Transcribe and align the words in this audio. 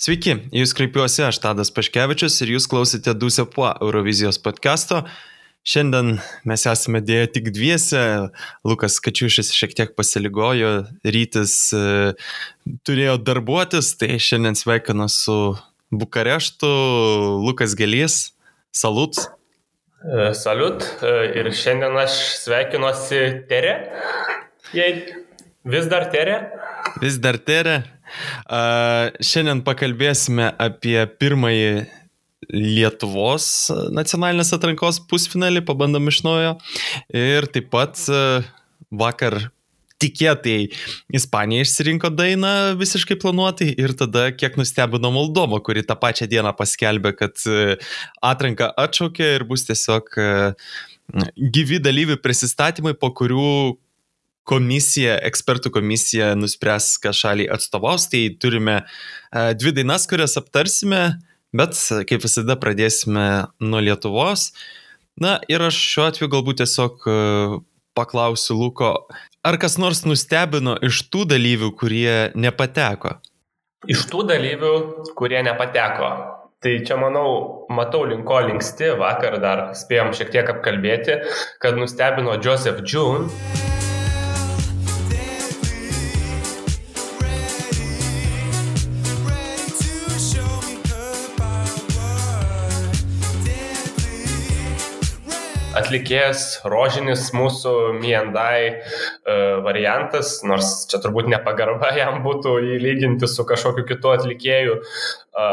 Sveiki, 0.00 0.32
jūs 0.56 0.70
kreipiuosi 0.72 1.26
aš 1.26 1.36
Tadas 1.42 1.68
Paškevičius 1.76 2.38
ir 2.40 2.54
jūs 2.54 2.64
klausite 2.72 3.12
Dusepo 3.12 3.66
Eurovizijos 3.68 4.38
podkasto. 4.40 5.02
Šiandien 5.60 6.14
mes 6.48 6.64
esame 6.70 7.02
dėję 7.04 7.26
tik 7.34 7.50
dviese, 7.52 8.00
Lukas 8.64 8.96
Kačiušis 9.04 9.52
šiek 9.52 9.76
tiek 9.76 9.92
pasiligojo, 9.98 10.70
rytis 11.04 11.58
e, 11.76 11.82
turėjo 12.88 13.18
darbuotis, 13.28 13.92
tai 14.00 14.16
šiandien 14.16 14.56
sveikinu 14.56 15.04
su 15.12 15.36
Bukareštu, 15.92 16.72
Lukas 17.44 17.76
Gelys, 17.76 18.30
salut. 18.72 19.20
E, 20.00 20.30
salut 20.32 20.80
e, 21.04 21.16
ir 21.42 21.52
šiandien 21.52 22.00
aš 22.06 22.22
sveikinuosi 22.46 23.26
Tere, 23.52 23.82
jei 24.72 25.19
vis 25.64 25.86
dar 25.86 26.08
Tere. 26.10 26.36
Vis 27.00 27.18
dar 27.20 27.38
Tere. 27.38 27.82
Šiandien 29.22 29.62
pakalbėsime 29.66 30.50
apie 30.58 30.98
pirmąjį 31.20 31.86
Lietuvos 32.50 33.44
nacionalinės 33.94 34.50
atrankos 34.56 34.98
pusfinalį, 35.10 35.62
pabandom 35.68 36.08
iš 36.10 36.22
naujo. 36.26 36.54
Ir 37.14 37.46
taip 37.52 37.68
pat 37.70 38.00
vakar 38.90 39.36
tikėtai 40.00 40.70
Ispanija 41.12 41.66
išsirinko 41.66 42.08
dainą 42.16 42.72
visiškai 42.80 43.18
planuotai 43.20 43.68
ir 43.76 43.92
tada 44.00 44.30
kiek 44.32 44.56
nustebino 44.58 45.12
Moldova, 45.12 45.60
kuri 45.60 45.84
tą 45.86 45.98
pačią 46.00 46.26
dieną 46.32 46.54
paskelbė, 46.56 47.12
kad 47.18 47.44
atranką 48.24 48.72
atšaukė 48.80 49.34
ir 49.36 49.44
bus 49.50 49.68
tiesiog 49.68 50.08
gyvi 51.36 51.78
dalyvių 51.84 52.16
prisistatymai, 52.24 52.96
po 52.96 53.12
kurių 53.12 53.76
komisija, 54.50 55.16
ekspertų 55.30 55.72
komisija 55.78 56.34
nuspręs, 56.38 56.96
ką 57.02 57.14
šaliai 57.16 57.50
atstovaus. 57.54 58.08
Tai 58.10 58.24
turime 58.42 58.80
e, 58.82 58.84
dvi 59.58 59.74
dainas, 59.78 60.08
kurias 60.10 60.36
aptarsime, 60.40 61.04
bet 61.56 61.78
kaip 62.10 62.26
visada 62.26 62.58
pradėsime 62.60 63.26
nuo 63.62 63.82
Lietuvos. 63.86 64.50
Na 65.20 65.38
ir 65.50 65.62
aš 65.62 65.78
šiuo 65.94 66.06
atveju 66.08 66.32
galbūt 66.32 66.62
tiesiog 66.62 67.06
e, 67.06 67.16
paklausiu 67.98 68.56
Luko, 68.58 68.92
ar 69.44 69.58
kas 69.60 69.78
nors 69.80 70.04
nustebino 70.06 70.76
iš 70.86 71.04
tų 71.12 71.26
dalyvių, 71.34 71.72
kurie 71.78 72.14
nepateko? 72.38 73.18
Iš 73.90 74.04
tų 74.12 74.26
dalyvių, 74.28 74.74
kurie 75.16 75.40
nepateko. 75.44 76.10
Tai 76.60 76.74
čia 76.84 76.98
manau, 77.00 77.28
matau 77.72 78.02
linko 78.04 78.42
linksti, 78.50 78.90
vakar 79.00 79.38
dar 79.40 79.70
spėjom 79.80 80.12
šiek 80.12 80.34
tiek 80.34 80.52
apkalbėti, 80.52 81.16
kad 81.64 81.80
nustebino 81.80 82.36
Joseph 82.36 82.84
June. 82.84 83.32
Atlikėjas 95.80 96.60
rožinis 96.68 97.30
mūsų 97.36 97.74
Miendai 97.98 98.70
e, 98.70 98.76
variantas, 99.66 100.38
nors 100.46 100.86
čia 100.90 101.00
turbūt 101.02 101.30
nepagarba 101.32 101.92
jam 102.00 102.22
būtų 102.26 102.58
įlyginti 102.78 103.28
su 103.30 103.46
kažkokiu 103.48 103.86
kitu 103.88 104.12
atlikėju, 104.14 104.80
e, 104.80 105.48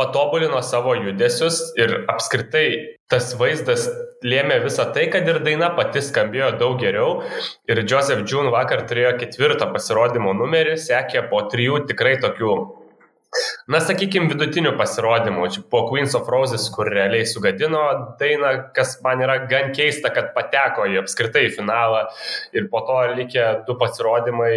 patobulino 0.00 0.62
savo 0.64 0.94
judesius 0.96 1.60
ir 1.76 1.98
apskritai 2.08 2.66
tas 3.10 3.34
vaizdas 3.36 3.88
lėmė 4.24 4.60
visą 4.64 4.86
tai, 4.94 5.08
kad 5.12 5.26
ir 5.28 5.40
daina 5.44 5.72
pati 5.76 6.00
skambėjo 6.04 6.52
daug 6.60 6.78
geriau. 6.80 7.20
Ir 7.68 7.82
Joseph 7.82 8.22
June 8.28 8.52
vakar 8.54 8.86
turėjo 8.88 9.16
ketvirtą 9.20 9.68
pasirodymo 9.74 10.32
numerį, 10.38 10.76
sekė 10.80 11.26
po 11.32 11.42
trijų 11.52 11.82
tikrai 11.90 12.16
tokių 12.22 12.54
Na, 13.70 13.78
sakykime, 13.78 14.26
vidutinių 14.32 14.72
pasirodymų, 14.78 15.44
po 15.70 15.84
Queens 15.86 16.16
of 16.18 16.28
Roses, 16.32 16.64
kur 16.74 16.88
realiai 16.90 17.28
sugadino 17.28 17.82
dainą, 18.18 18.50
kas 18.74 18.96
man 19.04 19.22
yra 19.22 19.36
gan 19.50 19.70
keista, 19.76 20.10
kad 20.14 20.32
pateko 20.34 20.88
į 20.90 20.98
apskritai 21.04 21.46
finalą 21.54 22.08
ir 22.56 22.66
po 22.72 22.82
to 22.88 22.98
likę 23.14 23.46
du 23.68 23.78
pasirodymai 23.78 24.56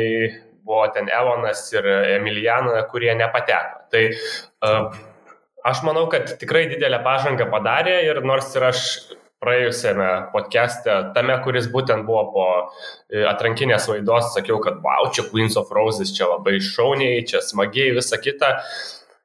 buvo 0.66 0.88
ten 0.96 1.12
Evonas 1.12 1.68
ir 1.75 1.86
Emilijana, 2.16 2.81
kurie 2.90 3.14
nepateko. 3.20 3.84
Tai 3.94 4.03
uh, 4.09 4.96
aš 5.70 5.84
manau, 5.86 6.08
kad 6.09 6.34
tikrai 6.42 6.66
didelę 6.72 7.03
pažangą 7.06 7.50
padarė 7.53 8.00
ir 8.08 8.24
nors 8.26 8.50
ir 8.58 8.72
aš 8.72 8.88
praėjusiame 9.44 10.09
podcast'e, 10.34 10.96
tame, 11.16 11.36
kuris 11.44 11.70
būtent 11.74 12.08
buvo 12.08 12.24
po 12.34 12.48
e, 12.56 13.22
atrankinės 13.28 13.90
vaidos, 13.92 14.31
sakiau, 14.36 14.62
kad 14.64 14.80
wow, 14.86 15.12
čia 15.14 15.28
Queens 15.30 15.59
of 15.59 15.72
Roses, 15.76 16.16
čia 16.16 16.31
labai 16.31 16.59
šauniai, 16.64 17.24
čia 17.28 17.44
smagiai, 17.44 17.94
visa 18.00 18.20
kita. 18.22 18.58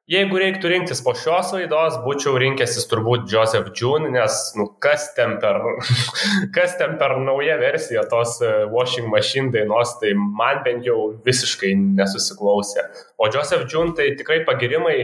Jeigu 0.09 0.39
reiktų 0.41 0.71
rinktis 0.71 1.03
po 1.05 1.11
šios 1.13 1.51
laidos, 1.53 1.99
būčiau 2.01 2.33
rinkęsis 2.41 2.87
turbūt 2.89 3.27
Joseph 3.29 3.67
June, 3.77 4.09
nes, 4.09 4.37
nu, 4.57 4.65
kas 4.81 5.11
ten 5.13 5.35
per, 5.41 5.59
kas 6.55 6.73
ten 6.79 6.95
per 6.97 7.13
nauja 7.21 7.59
versija 7.61 8.01
tos 8.09 8.39
e, 8.41 8.49
Washing 8.73 9.11
Machine 9.13 9.53
dainos, 9.53 9.93
tai 10.01 10.15
man 10.17 10.63
bent 10.65 10.89
jau 10.89 11.11
visiškai 11.27 11.75
nesusiklausė. 11.99 12.87
O 13.21 13.29
Joseph 13.29 13.69
June 13.69 13.93
tai 13.93 14.15
tikrai 14.17 14.41
pagirimai 14.49 14.97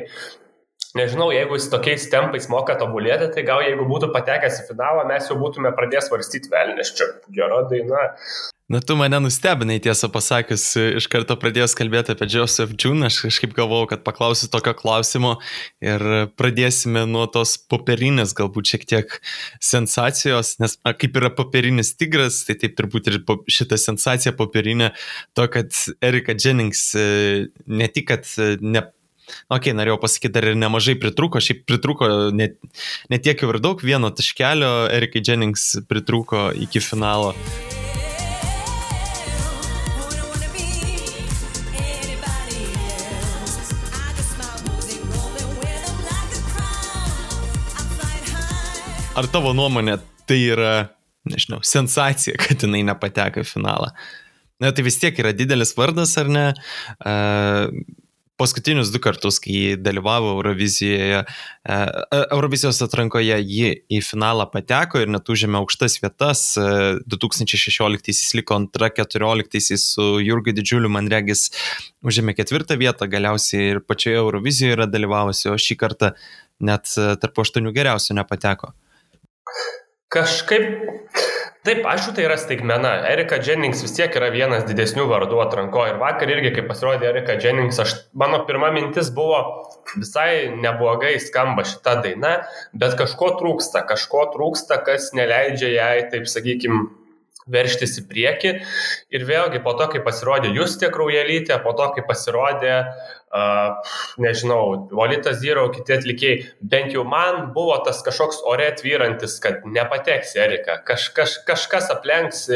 nežinau, 0.97 1.29
jeigu 1.35 1.59
jis 1.59 1.69
tokiais 1.71 2.09
tempais 2.11 2.49
moka 2.51 2.75
tobulėti, 2.79 3.29
tai 3.35 3.45
gal 3.47 3.63
jeigu 3.65 3.87
būtų 3.89 4.11
patekęs 4.15 4.63
į 4.63 4.67
finalą, 4.71 5.05
mes 5.09 5.29
jau 5.29 5.37
būtume 5.39 5.71
pradėję 5.75 6.05
svarstyti 6.07 6.51
velnės 6.53 6.93
čia. 6.97 7.11
Gera 7.35 7.63
daina. 7.69 8.09
Na, 8.65 8.79
tu 8.81 8.95
mane 8.97 9.19
nustebinai, 9.21 9.75
tiesą 9.77 10.07
pasakius, 10.09 10.63
iš 10.97 11.05
karto 11.13 11.35
pradėjęs 11.37 11.75
kalbėti 11.77 12.15
apie 12.15 12.25
Joseph 12.33 12.71
June, 12.81 13.05
aš 13.05 13.19
kažkaip 13.27 13.53
galvojau, 13.53 13.91
kad 13.91 14.01
paklausiu 14.07 14.49
tokio 14.49 14.73
klausimo 14.73 15.35
ir 15.85 16.01
pradėsime 16.33 17.03
nuo 17.05 17.27
tos 17.29 17.59
popierinės, 17.69 18.33
galbūt 18.33 18.73
šiek 18.73 18.87
tiek 18.89 19.13
sensacijos, 19.61 20.55
nes 20.63 20.79
a, 20.81 20.95
kaip 20.97 21.21
yra 21.21 21.29
popierinis 21.37 21.93
tigras, 21.93 22.41
tai 22.47 22.57
taip 22.63 22.73
turbūt 22.79 23.11
ir 23.13 23.21
šita 23.53 23.77
sensacija 23.77 24.33
popierinė, 24.33 24.95
to, 25.37 25.45
kad 25.53 25.69
Erika 26.01 26.33
Jennings 26.33 26.87
e, 26.97 27.07
ne 27.69 27.93
tik, 27.93 28.09
kad 28.15 28.25
e, 28.41 28.55
ne 28.65 28.87
Ok, 29.49 29.69
norėjau 29.73 29.97
pasakyti, 30.01 30.33
dar 30.35 30.49
ir 30.51 30.57
nemažai 30.59 30.97
pritruko, 31.01 31.41
šiaip 31.41 31.63
pritruko 31.69 32.09
net, 32.35 32.59
net 33.09 33.25
tiek 33.25 33.41
jau 33.41 33.49
ir 33.53 33.61
daug, 33.63 33.81
vieno 33.81 34.11
taškelio 34.13 34.87
Erikai 34.93 35.23
Jennings 35.25 35.71
pritruko 35.89 36.49
iki 36.65 36.83
finalo. 36.83 37.33
Ar 49.15 49.29
tavo 49.31 49.53
nuomonė 49.55 49.95
tai 50.27 50.41
yra, 50.51 50.71
nežinau, 51.29 51.61
sensacija, 51.63 52.35
kad 52.41 52.65
jinai 52.65 52.81
nepateko 52.83 53.45
į 53.45 53.47
finalą? 53.47 53.93
Na, 54.59 54.71
tai 54.75 54.83
vis 54.87 54.99
tiek 54.99 55.15
yra 55.19 55.31
didelis 55.35 55.71
vardas, 55.77 56.17
ar 56.19 56.31
ne? 56.31 56.43
Uh, 56.99 57.71
paskutinius 58.39 58.91
du 58.91 58.99
kartus, 58.99 59.37
kai 59.39 59.75
dalyvavo 59.79 60.33
Eurovizijoje, 60.35 61.21
e, 61.23 61.75
e, 61.75 62.19
Eurovizijos 62.35 62.81
atrankoje, 62.83 63.37
ji 63.47 63.71
į 63.87 64.01
finalą 64.03 64.47
pateko 64.51 65.01
ir 65.01 65.11
net 65.11 65.29
užėmė 65.31 65.61
aukštas 65.61 65.99
vietas. 66.03 66.43
2016 66.57 68.11
e, 68.11 68.15
liko 68.39 68.57
antra, 68.59 68.91
14 68.91 69.79
su 69.81 70.07
Jurgiu 70.23 70.55
Didžiuliu, 70.57 70.91
man 70.91 71.07
regis, 71.11 71.47
užėmė 72.05 72.35
ketvirtą 72.37 72.79
vietą, 72.81 73.07
galiausiai 73.11 73.71
ir 73.75 73.83
pačioje 73.85 74.19
Eurovizijoje 74.23 74.79
yra 74.79 74.89
dalyvavusi, 74.89 75.49
o 75.51 75.57
šį 75.59 75.79
kartą 75.79 76.11
net 76.63 76.91
tarp 77.21 77.43
aštuonių 77.43 77.71
geriausių 77.75 78.19
nepateko. 78.19 78.73
Kažkaip 80.11 80.69
Taip, 81.65 81.79
aišku, 81.89 82.11
tai 82.13 82.27
yra 82.27 82.35
staigmena. 82.37 82.91
Erika 83.09 83.39
Jennings 83.41 83.79
vis 83.81 83.95
tiek 83.97 84.13
yra 84.19 84.27
vienas 84.29 84.67
didesnių 84.67 85.07
vardų 85.09 85.39
atranko. 85.41 85.87
Ir 85.89 85.95
vakar 85.97 86.29
irgi, 86.29 86.51
kai 86.53 86.63
pasirodė 86.67 87.07
Erika 87.09 87.39
Jennings, 87.41 87.79
aš, 87.81 87.95
mano 88.13 88.43
pirma 88.45 88.69
mintis 88.75 89.09
buvo 89.15 89.39
visai 89.95 90.51
neblogai 90.53 91.15
skamba 91.23 91.65
šita 91.65 91.95
daina, 92.05 92.35
bet 92.77 92.93
kažko 92.99 93.31
trūksta, 93.39 93.81
kažko 93.89 94.27
trūksta, 94.35 94.77
kas 94.85 95.09
neleidžia 95.17 95.71
jai, 95.73 95.95
taip 96.13 96.29
sakykime, 96.29 96.83
verštis 97.51 97.99
į 98.01 98.05
priekį. 98.09 98.53
Ir 99.13 99.25
vėlgi 99.27 99.61
po 99.65 99.75
to, 99.77 99.87
kai 99.93 100.01
pasirodė 100.05 100.51
Justė 100.55 100.89
Kraujelytė, 100.93 101.57
po 101.63 101.75
to, 101.77 101.87
kai 101.95 102.03
pasirodė, 102.07 102.77
uh, 102.81 103.91
nežinau, 104.21 104.87
Volitas 104.95 105.37
Zero, 105.43 105.67
kiti 105.73 105.93
atlikėjai, 105.95 106.39
bent 106.73 106.95
jau 106.95 107.05
man 107.07 107.51
buvo 107.55 107.77
tas 107.85 108.01
kažkoks 108.05 108.41
ore 108.49 108.67
tvyrantis, 108.79 109.37
kad 109.43 109.65
nepateks 109.69 110.35
Erika. 110.41 110.79
Kaž, 110.87 111.11
kaž, 111.17 111.37
kažkas 111.47 111.91
aplenks, 111.93 112.47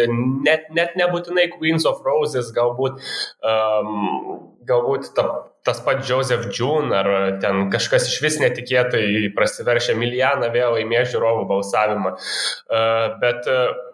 net, 0.45 0.69
net 0.73 0.97
nebūtinai 0.99 1.49
Queens 1.53 1.85
of 1.89 2.01
Roses, 2.05 2.49
galbūt, 2.55 2.97
um, 3.45 4.39
galbūt 4.69 5.11
ta, 5.17 5.27
tas 5.67 5.83
pats 5.85 6.09
Joseph 6.09 6.47
June 6.55 6.95
ar 6.95 7.37
ten 7.43 7.67
kažkas 7.73 8.07
iš 8.09 8.17
vis 8.23 8.39
netikėtai 8.41 9.29
prasiveršia 9.37 9.93
milijoną 9.99 10.49
vėl 10.53 10.77
laimė 10.77 11.03
žiūrovų 11.11 11.45
balsavimą. 11.49 12.15
Uh, 12.15 13.19
bet 13.21 13.49
uh, 13.49 13.88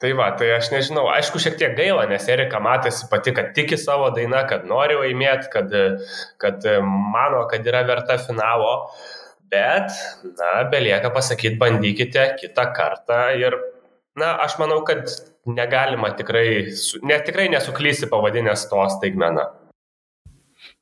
Tai 0.00 0.14
va, 0.16 0.30
tai 0.32 0.46
aš 0.54 0.70
nežinau, 0.72 1.04
aišku, 1.12 1.36
šiek 1.44 1.58
tiek 1.60 1.74
gaila, 1.76 2.06
nes 2.08 2.24
Erika 2.32 2.56
matėsi 2.64 3.04
pati, 3.10 3.34
kad 3.36 3.50
tiki 3.56 3.76
savo 3.76 4.06
dainą, 4.16 4.46
kad 4.48 4.64
nori 4.68 4.96
laimėti, 4.96 5.50
kad, 5.52 5.74
kad 6.40 6.64
mano, 6.88 7.42
kad 7.50 7.68
yra 7.68 7.82
verta 7.88 8.16
finalo, 8.22 8.72
bet, 9.52 9.92
na, 10.38 10.54
belieka 10.72 11.12
pasakyti, 11.12 11.58
bandykite 11.60 12.30
kitą 12.40 12.70
kartą 12.76 13.20
ir, 13.42 13.58
na, 14.16 14.32
aš 14.46 14.56
manau, 14.62 14.80
kad 14.88 15.04
negalima 15.44 16.14
tikrai, 16.16 16.46
net 17.04 17.28
tikrai 17.28 17.50
nesuklysi 17.52 18.08
pavadinęs 18.08 18.70
to 18.72 18.86
staigmeną. 18.96 19.50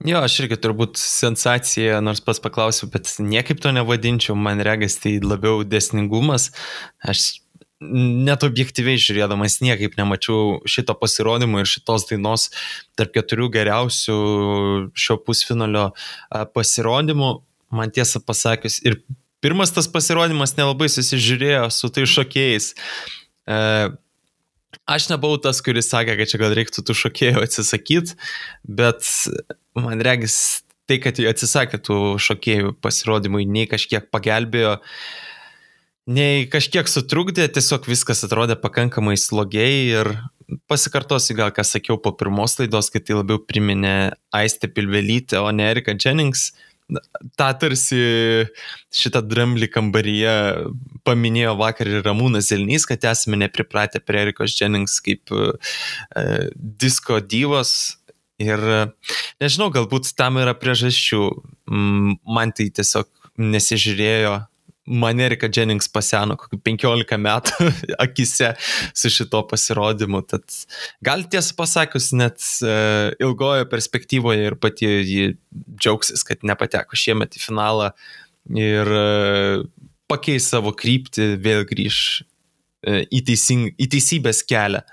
Jo, 0.07 0.21
aš 0.23 0.37
irgi 0.45 0.61
turbūt 0.63 0.99
sensacija, 0.99 1.99
nors 2.07 2.23
pas 2.23 2.39
paklausiu, 2.43 2.87
bet 2.93 3.11
niekaip 3.19 3.59
to 3.63 3.75
nevadinčiau, 3.75 4.39
man 4.39 4.63
regas 4.63 4.95
tai 5.03 5.17
labiau 5.19 5.65
desningumas. 5.67 6.53
Aš 7.03 7.41
net 7.81 8.43
objektyviai 8.43 8.99
žiūrėdamas 8.99 9.61
niekaip 9.63 9.95
nemačiau 9.99 10.59
šito 10.67 10.97
pasirodymo 10.99 11.63
ir 11.63 11.71
šitos 11.71 12.09
dainos 12.09 12.49
tarp 12.99 13.13
keturių 13.15 13.51
geriausių 13.55 14.19
šio 14.99 15.19
pusfinalio 15.23 15.91
pasirodymų. 16.57 17.37
Man 17.69 17.93
tiesą 17.93 18.23
pasakius, 18.25 18.79
ir 18.81 18.97
pirmas 19.45 19.71
tas 19.77 19.87
pasirodymas 19.93 20.57
nelabai 20.57 20.89
susižiūrėjo 20.91 21.67
su 21.75 21.91
tai 21.93 22.07
šokėjais. 22.09 22.73
Aš 24.89 25.09
nebuvau 25.13 25.37
tas, 25.45 25.61
kuris 25.65 25.91
sakė, 25.93 26.17
kad 26.17 26.33
čia 26.33 26.41
gal 26.41 26.57
reiktų 26.57 26.83
tų 26.89 26.97
šokėjų 26.97 27.45
atsisakyti, 27.45 28.17
bet 28.65 29.05
man 29.77 30.01
regis 30.05 30.65
tai, 30.89 30.97
kad 31.05 31.21
jie 31.21 31.29
atsisakė 31.29 31.79
tų 31.85 32.17
šokėjų 32.25 32.73
pasirodymui, 32.81 33.45
nei 33.45 33.69
kažkiek 33.69 34.09
pagelbėjo 34.09 34.79
uh, 34.79 34.93
nei 36.09 36.47
kažkiek 36.51 36.89
sutrukdė, 36.89 37.47
tiesiog 37.53 37.89
viskas 37.91 38.25
atrodė 38.27 38.57
pakankamai 38.61 39.17
slogiai 39.21 39.91
ir 39.93 40.13
pasikartosiu 40.71 41.37
gal, 41.37 41.53
ką 41.53 41.65
sakiau 41.67 41.99
po 42.01 42.15
pirmos 42.17 42.57
laidos, 42.61 42.89
kad 42.93 43.05
tai 43.05 43.19
labiau 43.19 43.43
priminė 43.45 44.15
Aistė 44.35 44.71
Pilvelytė, 44.73 45.43
o 45.43 45.53
ne 45.53 45.69
Erika 45.69 45.93
Jennings. 45.93 46.51
Ta 47.37 47.51
tarsi 47.61 47.99
šitą 48.97 49.21
dramblį 49.29 49.69
kambaryje 49.69 50.35
paminėjo 51.05 51.53
vakar 51.61 51.91
ir 51.93 52.01
Ramūnas 52.07 52.49
Zelnys, 52.49 52.89
kad 52.89 53.05
esame 53.11 53.37
nepripratę 53.43 54.01
prie 54.01 54.23
Erikos 54.25 54.57
Jennings 54.57 54.97
kaip 55.05 55.29
uh, 55.37 55.53
disko 56.57 57.21
dyvos, 57.21 57.99
Ir 58.39 58.61
nežinau, 59.43 59.67
galbūt 59.75 60.13
tam 60.15 60.39
yra 60.39 60.55
priežasčių. 60.55 61.23
Man 61.69 62.53
tai 62.55 62.69
tiesiog 62.71 63.09
nesižiūrėjo 63.39 64.37
man 64.89 65.21
Erika 65.21 65.49
Jennings 65.53 65.89
paseno 65.93 66.37
kokių 66.41 66.59
15 66.65 67.19
metų 67.23 67.69
akise 68.05 68.53
su 68.97 69.13
šito 69.13 69.43
pasirodymu. 69.51 70.23
Tad 70.29 70.47
gal 71.05 71.25
tiesą 71.31 71.57
pasakius, 71.59 72.11
net 72.17 72.41
uh, 72.65 73.11
ilgojo 73.23 73.69
perspektyvoje 73.71 74.49
ir 74.51 74.59
pati 74.61 74.89
ji 74.89 75.29
džiaugsis, 75.79 76.25
kad 76.27 76.47
nepateko 76.49 76.99
šiemet 76.99 77.39
į 77.39 77.45
finalą 77.45 77.93
ir 78.57 78.95
uh, 78.95 79.67
pakeis 80.09 80.49
savo 80.53 80.73
kryptį, 80.77 81.35
vėl 81.45 81.67
grįž 81.69 81.99
uh, 82.23 83.03
į, 83.05 83.25
teising, 83.29 83.73
į 83.77 83.91
teisybės 83.97 84.45
kelią. 84.49 84.85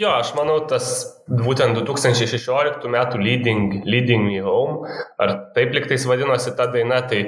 Jo, 0.00 0.14
aš 0.16 0.30
manau, 0.32 0.62
tas 0.70 0.86
būtent 1.28 1.76
2016 1.76 2.86
metų 2.88 3.18
Leading, 3.20 3.82
Leading 3.84 4.24
Me 4.24 4.38
Home, 4.40 4.88
ar 5.20 5.34
taip 5.56 5.74
liktais 5.76 6.06
vadinosi 6.08 6.54
ta 6.56 6.70
daina, 6.72 7.02
tai 7.10 7.26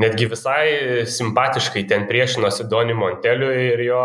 netgi 0.00 0.28
visai 0.28 1.04
simpatiškai 1.08 1.86
ten 1.88 2.04
priešinosi 2.08 2.66
Doni 2.70 2.94
Monteliui 2.96 3.68
ir 3.72 3.82
jo 3.86 4.00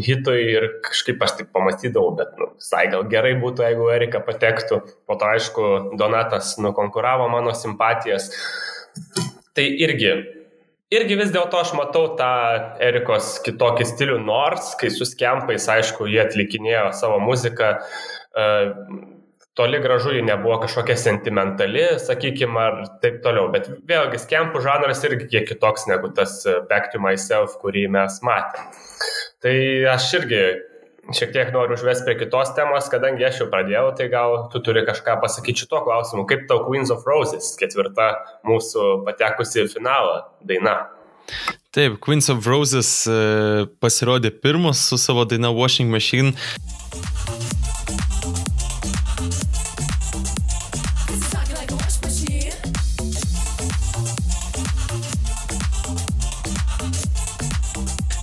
hitui 0.00 0.38
ir 0.54 0.68
kažkaip 0.86 1.22
aš 1.24 1.36
taip 1.38 1.50
pamastydavau, 1.54 2.14
bet 2.18 2.32
nu, 2.40 2.50
visai 2.56 2.86
gal 2.92 3.04
gerai 3.10 3.34
būtų, 3.42 3.66
jeigu 3.68 3.90
Erika 3.94 4.22
patektų. 4.24 4.80
Po 5.06 5.18
to, 5.20 5.28
aišku, 5.36 5.66
Donatas 6.00 6.54
nukonkuravo 6.62 7.28
mano 7.32 7.52
simpatijas. 7.56 8.30
Tai 9.54 9.66
irgi, 9.86 10.14
irgi 10.94 11.18
vis 11.20 11.32
dėlto 11.34 11.60
aš 11.60 11.74
matau 11.76 12.06
tą 12.18 12.32
Erikos 12.82 13.36
kitokį 13.44 13.88
stilių, 13.92 14.20
nors 14.24 14.72
kai 14.80 14.90
su 14.94 15.06
skempais, 15.08 15.68
aišku, 15.76 16.08
jie 16.10 16.22
atlikinėjo 16.24 16.88
savo 16.96 17.20
muziką. 17.22 17.76
Uh, 18.34 19.12
toli 19.54 19.78
gražu 19.80 20.12
ji 20.14 20.22
nebuvo 20.22 20.58
kažkokia 20.64 20.96
sentimentali, 20.98 21.82
sakykime, 22.02 22.60
ar 22.60 22.80
taip 23.02 23.20
toliau. 23.22 23.48
Bet 23.54 23.70
vėlgi, 23.86 24.18
skempų 24.22 24.62
žanras 24.64 25.04
irgi 25.06 25.28
kiek 25.30 25.48
kitoks 25.52 25.86
negu 25.90 26.10
tas 26.14 26.40
e, 26.46 26.58
Back 26.70 26.90
to 26.92 27.02
Myself, 27.02 27.54
kurį 27.62 27.86
mes 27.94 28.18
matėme. 28.26 28.70
Tai 29.44 29.54
aš 29.94 30.08
irgi 30.18 30.42
šiek 31.14 31.34
tiek 31.34 31.52
noriu 31.54 31.76
užvesti 31.76 32.06
prie 32.08 32.16
kitos 32.24 32.54
temos, 32.56 32.88
kadangi 32.90 33.26
aš 33.28 33.42
jau 33.42 33.48
pradėjau, 33.52 33.86
tai 33.98 34.08
gal 34.12 34.36
tu 34.52 34.62
turi 34.64 34.82
kažką 34.88 35.18
pasakyti 35.22 35.66
šito 35.66 35.82
klausimu. 35.84 36.26
Kaip 36.26 36.46
tau 36.50 36.64
Queens 36.66 36.90
of 36.94 37.06
Roses, 37.06 37.52
ketvirta 37.60 38.10
mūsų 38.48 39.04
patekusi 39.06 39.62
į 39.66 39.70
finalą 39.76 40.22
daina? 40.48 40.78
Taip, 41.74 42.00
Queens 42.02 42.30
of 42.32 42.46
Roses 42.48 42.90
e, 43.10 43.66
pasirodė 43.82 44.32
pirmas 44.34 44.82
su 44.88 44.98
savo 45.00 45.28
daina 45.28 45.52
Washing 45.54 45.92
Machine. 45.92 46.34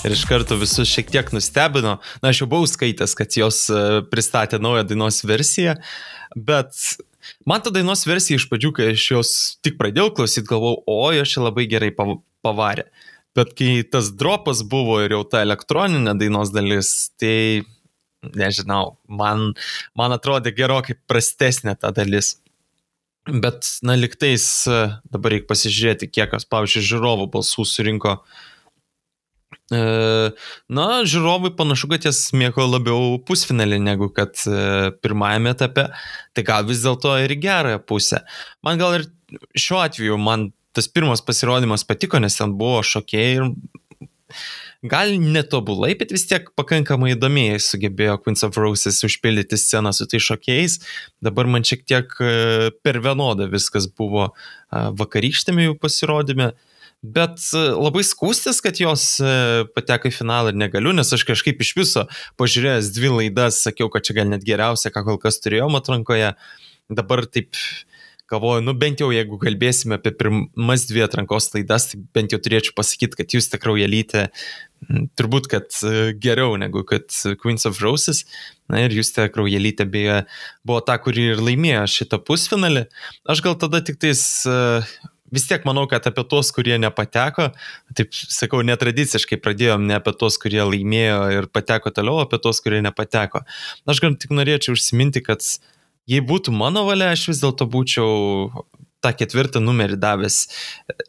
Ir 0.06 0.15
iš 0.15 0.24
karto 0.30 0.57
visus 0.59 0.89
šiek 0.89 1.12
tiek 1.13 1.30
nustebino. 1.36 1.98
Na, 2.21 2.31
aš 2.31 2.44
jau 2.44 2.50
buvau 2.50 2.69
skaitęs, 2.69 3.13
kad 3.18 3.38
jos 3.38 3.63
e, 3.69 4.01
pristatė 4.12 4.59
naują 4.62 4.86
dainos 4.89 5.21
versiją, 5.27 5.77
bet 6.36 6.77
man 7.50 7.63
ta 7.63 7.74
dainos 7.74 8.06
versija 8.09 8.39
iš 8.39 8.48
pradžių, 8.50 8.74
kai 8.77 8.92
aš 8.95 9.07
jos 9.13 9.33
tik 9.65 9.77
pradėjau 9.81 10.12
klausyti, 10.18 10.48
galvojau, 10.50 10.83
o, 10.89 11.00
jos 11.15 11.36
čia 11.36 11.45
labai 11.45 11.68
gerai 11.71 11.92
pavarė. 11.94 12.89
Bet 13.38 13.53
kai 13.56 13.80
tas 13.88 14.09
dropas 14.12 14.65
buvo 14.68 15.00
ir 15.06 15.15
jau 15.15 15.24
ta 15.24 15.45
elektroninė 15.45 16.18
dainos 16.19 16.51
dalis, 16.51 17.12
tai 17.21 17.63
nežinau, 18.38 18.97
man, 19.07 19.54
man 19.97 20.13
atrodė 20.18 20.51
gerokai 20.54 20.97
prastesnė 21.09 21.77
ta 21.80 21.94
dalis. 21.95 22.36
Bet, 23.21 23.68
na, 23.86 23.94
liktais 23.94 24.44
e, 24.65 24.77
dabar 25.13 25.36
reikia 25.36 25.45
pasižiūrėti, 25.51 26.09
kiek 26.09 26.31
pavyzdžiui, 26.50 26.88
žiūrovų 26.89 27.27
balsų 27.36 27.68
surinko 27.69 28.15
uh, 28.18 28.39
na, 29.71 30.85
žiūrovai 31.07 31.53
panašu, 31.56 31.88
kad 31.91 32.06
jas 32.09 32.19
mėgo 32.35 32.65
labiau 32.68 33.19
pusfinalį 33.27 33.79
negu 33.83 34.09
kad 34.12 34.35
e, 34.44 34.91
pirmajame 35.03 35.53
etape. 35.56 35.88
Tai 36.35 36.44
gal 36.47 36.65
vis 36.68 36.83
dėlto 36.83 37.15
ir 37.23 37.35
gerąją 37.39 37.79
pusę. 37.88 38.23
Man 38.65 38.81
gal 38.81 39.00
ir 39.00 39.07
šiuo 39.56 39.79
atveju 39.85 40.18
man 40.19 40.50
tas 40.75 40.87
pirmas 40.92 41.23
pasirodymas 41.23 41.85
patiko, 41.87 42.19
nes 42.19 42.35
ten 42.35 42.56
buvo 42.59 42.81
šokėjai 42.87 43.31
ir 43.37 43.47
gal 44.92 45.11
netobulai, 45.19 45.94
bet 45.99 46.11
vis 46.16 46.23
tiek 46.28 46.47
pakankamai 46.57 47.11
įdomiai 47.13 47.59
sugebėjo 47.61 48.18
Queens 48.23 48.44
of 48.47 48.57
Roses 48.59 49.04
užpildyti 49.07 49.59
sceną 49.59 49.92
su 49.95 50.07
tai 50.09 50.19
šokėjais. 50.23 50.80
Dabar 51.23 51.47
man 51.51 51.68
šiek 51.68 51.85
tiek 51.87 52.18
e, 52.19 52.73
per 52.83 52.99
vienodą 53.04 53.47
viskas 53.51 53.87
buvo 53.87 54.33
vakarykštėme 54.71 55.69
jų 55.69 55.80
pasirodymė. 55.80 56.51
Uh, 56.51 56.68
Bet 57.02 57.42
e, 57.58 57.62
labai 57.74 58.04
skūstis, 58.06 58.60
kad 58.62 58.78
jos 58.78 59.04
e, 59.18 59.30
pateko 59.74 60.12
į 60.12 60.14
finalą 60.14 60.52
ir 60.54 60.58
negaliu, 60.62 60.94
nes 60.94 61.10
aš 61.10 61.24
kažkaip 61.26 61.64
iš 61.66 61.72
viso 61.74 62.04
pažiūrėjęs 62.38 62.92
dvi 62.94 63.10
laidas 63.16 63.64
sakiau, 63.66 63.90
kad 63.90 64.06
čia 64.06 64.20
gal 64.20 64.30
net 64.30 64.46
geriausia, 64.46 64.92
ką 64.94 65.02
kol 65.08 65.18
kas 65.22 65.42
turėjom 65.42 65.80
atrankoje. 65.80 66.36
Dabar 66.92 67.24
taip 67.26 67.58
galvoju, 68.30 68.62
nu 68.64 68.76
bent 68.78 69.02
jau 69.02 69.10
jeigu 69.12 69.40
kalbėsime 69.42 69.98
apie 69.98 70.12
pirmas 70.16 70.86
dvi 70.88 71.02
atrankos 71.04 71.50
laidas, 71.56 71.90
tai 71.90 72.04
bent 72.14 72.36
jau 72.36 72.40
turėčiau 72.44 72.76
pasakyti, 72.78 73.18
kad 73.18 73.34
jūs 73.34 73.50
tikrai 73.50 73.80
jelytė 73.81 74.28
turbūt, 75.18 75.50
kad 75.50 75.74
e, 75.81 76.12
geriau 76.22 76.54
negu 76.62 76.84
kad 76.86 77.10
Queens 77.42 77.66
of 77.66 77.81
Roses. 77.81 78.28
Na 78.70 78.84
ir 78.86 78.94
jūs 78.94 79.10
te 79.16 79.26
kraujelytė 79.34 79.90
beje 79.90 80.20
buvo 80.62 80.86
ta, 80.86 81.00
kuri 81.02 81.31
ir 81.34 81.42
laimėjo 81.42 81.88
šitą 81.98 82.22
pusfinalį. 82.30 82.86
Aš 83.26 83.42
gal 83.42 83.58
tada 83.58 83.81
tik 83.81 83.98
tais 84.06 84.46
vis 85.31 85.47
tiek 85.50 85.66
manau, 85.68 85.88
kad 85.90 86.06
apie 86.09 86.23
tos, 86.30 86.52
kurie 86.56 86.78
nepateko, 86.81 87.50
taip 87.97 88.16
sakau, 88.16 88.61
netradiciškai 88.68 89.40
pradėjom 89.42 89.88
ne 89.88 89.97
apie 90.00 90.14
tos, 90.19 90.38
kurie 90.42 90.61
laimėjo 90.68 91.21
ir 91.38 91.50
pateko 91.54 91.94
toliau, 91.95 92.21
apie 92.26 92.42
tos, 92.44 92.61
kurie 92.64 92.83
nepateko. 92.85 93.45
Aš 93.90 94.04
gal 94.04 94.18
tik 94.19 94.35
norėčiau 94.35 94.76
užsiminti, 94.78 95.23
kad 95.26 95.45
jei 96.09 96.21
būtų 96.26 96.54
mano 96.56 96.85
valia, 96.90 97.14
aš 97.16 97.30
vis 97.31 97.44
dėlto 97.44 97.69
būčiau 97.71 98.66
tą 99.02 99.11
ketvirtą 99.18 99.61
numerį 99.64 99.97
davęs 99.97 100.44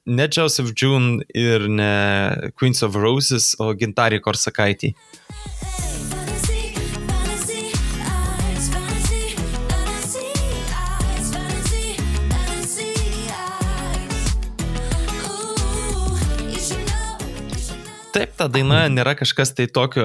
ne 0.07 0.29
Joseph 0.33 0.73
June 0.73 1.27
ir 1.37 1.69
ne 1.69 2.53
Queens 2.57 2.83
of 2.87 2.97
Roses, 2.97 3.53
o 3.61 3.73
Gintarį 3.77 4.23
Korsakaitį. 4.25 4.95
Taip, 18.13 18.35
ta 18.37 18.49
daina 18.53 18.83
nėra 18.93 19.15
kažkas 19.17 19.55
tai 19.57 19.65
tokio 19.73 20.05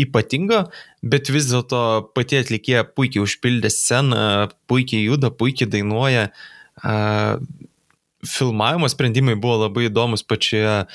ypatingo, 0.00 0.64
bet 1.06 1.30
vis 1.30 1.46
dėlto 1.50 1.80
pati 2.16 2.40
atlikėja 2.40 2.82
puikiai 2.90 3.22
užpildė 3.22 3.70
sceną, 3.70 4.24
puikiai 4.70 5.04
juda, 5.06 5.30
puikiai 5.30 5.70
dainuoja. 5.70 6.28
Filmavimo 8.24 8.88
sprendimai 8.90 9.36
buvo 9.38 9.60
labai 9.66 9.86
įdomus 9.90 10.24
pačioje, 10.26 10.86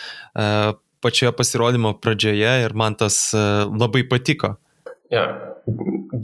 pačioje 1.00 1.32
pasirodymo 1.38 1.94
pradžioje 2.04 2.56
ir 2.66 2.76
man 2.76 3.00
tas 3.00 3.30
labai 3.36 4.04
patiko. 4.10 4.58
Ja. 5.14 5.30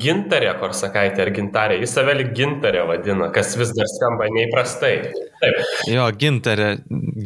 Gintarė 0.01 0.51
Korsakaitė 0.59 1.21
ar 1.21 1.29
Gintarė, 1.33 1.75
jis 1.83 1.91
save 1.93 2.15
lik 2.17 2.31
Gintarė 2.37 2.83
vadina, 2.89 3.29
kas 3.33 3.53
vis 3.59 3.71
dar 3.77 3.87
skamba 3.89 4.27
neįprastai. 4.33 4.93
Taip. 5.41 5.59
Jo, 5.87 6.07
Gintarė, 6.17 6.71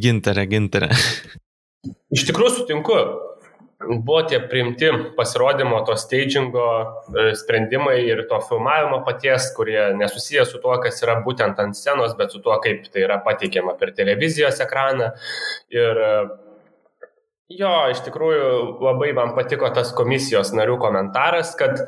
Gintarė, 0.03 0.43
Gintarė. 0.51 0.89
Iš 2.11 2.25
tikrųjų 2.27 2.51
sutinku, 2.57 2.95
buvo 3.87 4.23
tie 4.27 4.39
priimti 4.51 4.89
pasirodymo 5.15 5.79
to 5.87 5.95
stagingo 5.99 6.65
e, 6.83 7.29
sprendimai 7.39 8.01
ir 8.03 8.25
to 8.27 8.41
filmavimo 8.43 8.99
paties, 9.07 9.47
kurie 9.55 9.93
nesusiję 9.95 10.43
su 10.45 10.59
tuo, 10.59 10.75
kas 10.83 10.99
yra 11.05 11.19
būtent 11.23 11.61
ant 11.63 11.79
scenos, 11.79 12.17
bet 12.19 12.35
su 12.35 12.43
tuo, 12.43 12.57
kaip 12.63 12.89
tai 12.91 13.05
yra 13.05 13.21
pateikiama 13.23 13.77
per 13.79 13.93
televizijos 13.95 14.59
ekraną. 14.65 15.13
Ir 15.71 16.03
e, 16.03 16.11
jo, 17.61 17.73
iš 17.93 18.03
tikrųjų 18.09 18.51
labai 18.83 19.13
man 19.15 19.31
patiko 19.37 19.71
tas 19.71 19.95
komisijos 19.95 20.51
narių 20.57 20.75
komentaras, 20.83 21.55
kad 21.59 21.85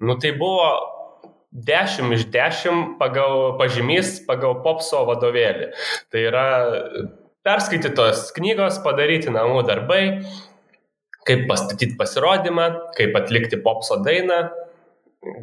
nu 0.00 0.16
tai 0.22 0.32
buvo 0.40 0.72
10 1.52 2.16
iš 2.16 2.28
10 2.32 2.96
pagal 3.00 3.58
pažymys, 3.60 4.18
pagal 4.24 4.62
popso 4.64 5.04
vadovėlį. 5.08 5.74
Tai 6.08 6.28
yra 6.32 6.48
perskaitytos 7.46 8.28
knygos, 8.36 8.80
padaryti 8.84 9.32
namų 9.34 9.62
darbai, 9.68 10.02
kaip 11.28 11.44
pastatyti 11.50 11.98
pasirodymą, 11.98 12.68
kaip 12.96 13.16
atlikti 13.18 13.60
popso 13.62 14.00
dainą, 14.04 14.46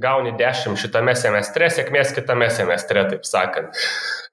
gauni 0.01 0.33
10 0.39 0.79
šitame 0.79 1.15
semestre, 1.19 1.69
sėkmės 1.71 2.13
kitame 2.15 2.47
semestre, 2.53 3.03
taip 3.11 3.25
sakant. 3.27 3.75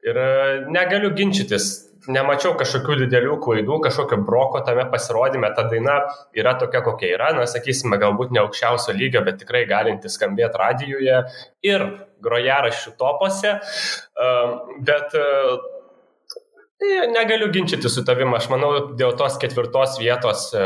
Ir 0.07 0.19
e, 0.19 0.29
negaliu 0.73 1.11
ginčytis, 1.19 1.73
nemačiau 2.11 2.55
kažkokių 2.59 2.97
didelių 3.05 3.37
klaidų, 3.43 3.79
kažkokio 3.85 4.21
broko 4.27 4.63
tame 4.67 4.87
pasirodyme, 4.91 5.51
ta 5.55 5.67
daina 5.71 5.99
yra 6.39 6.55
tokia, 6.59 6.83
kokia 6.87 7.13
yra, 7.17 7.33
na, 7.37 7.47
sakysime, 7.51 7.99
galbūt 8.03 8.33
ne 8.35 8.43
aukščiausio 8.43 8.95
lygio, 8.97 9.23
bet 9.27 9.43
tikrai 9.43 9.65
galinti 9.71 10.11
skambėti 10.11 10.63
radijoje 10.63 11.21
ir 11.67 11.87
grojaraščių 12.23 12.97
topose, 12.99 13.59
e, 13.59 14.33
bet 14.89 15.19
e, 15.19 15.29
negaliu 17.13 17.51
ginčyti 17.53 17.91
su 17.91 18.05
tavim, 18.07 18.33
aš 18.37 18.49
manau, 18.53 18.73
dėl 18.99 19.15
tos 19.19 19.39
ketvirtos 19.43 19.99
vietos 20.01 20.49
e, 20.57 20.65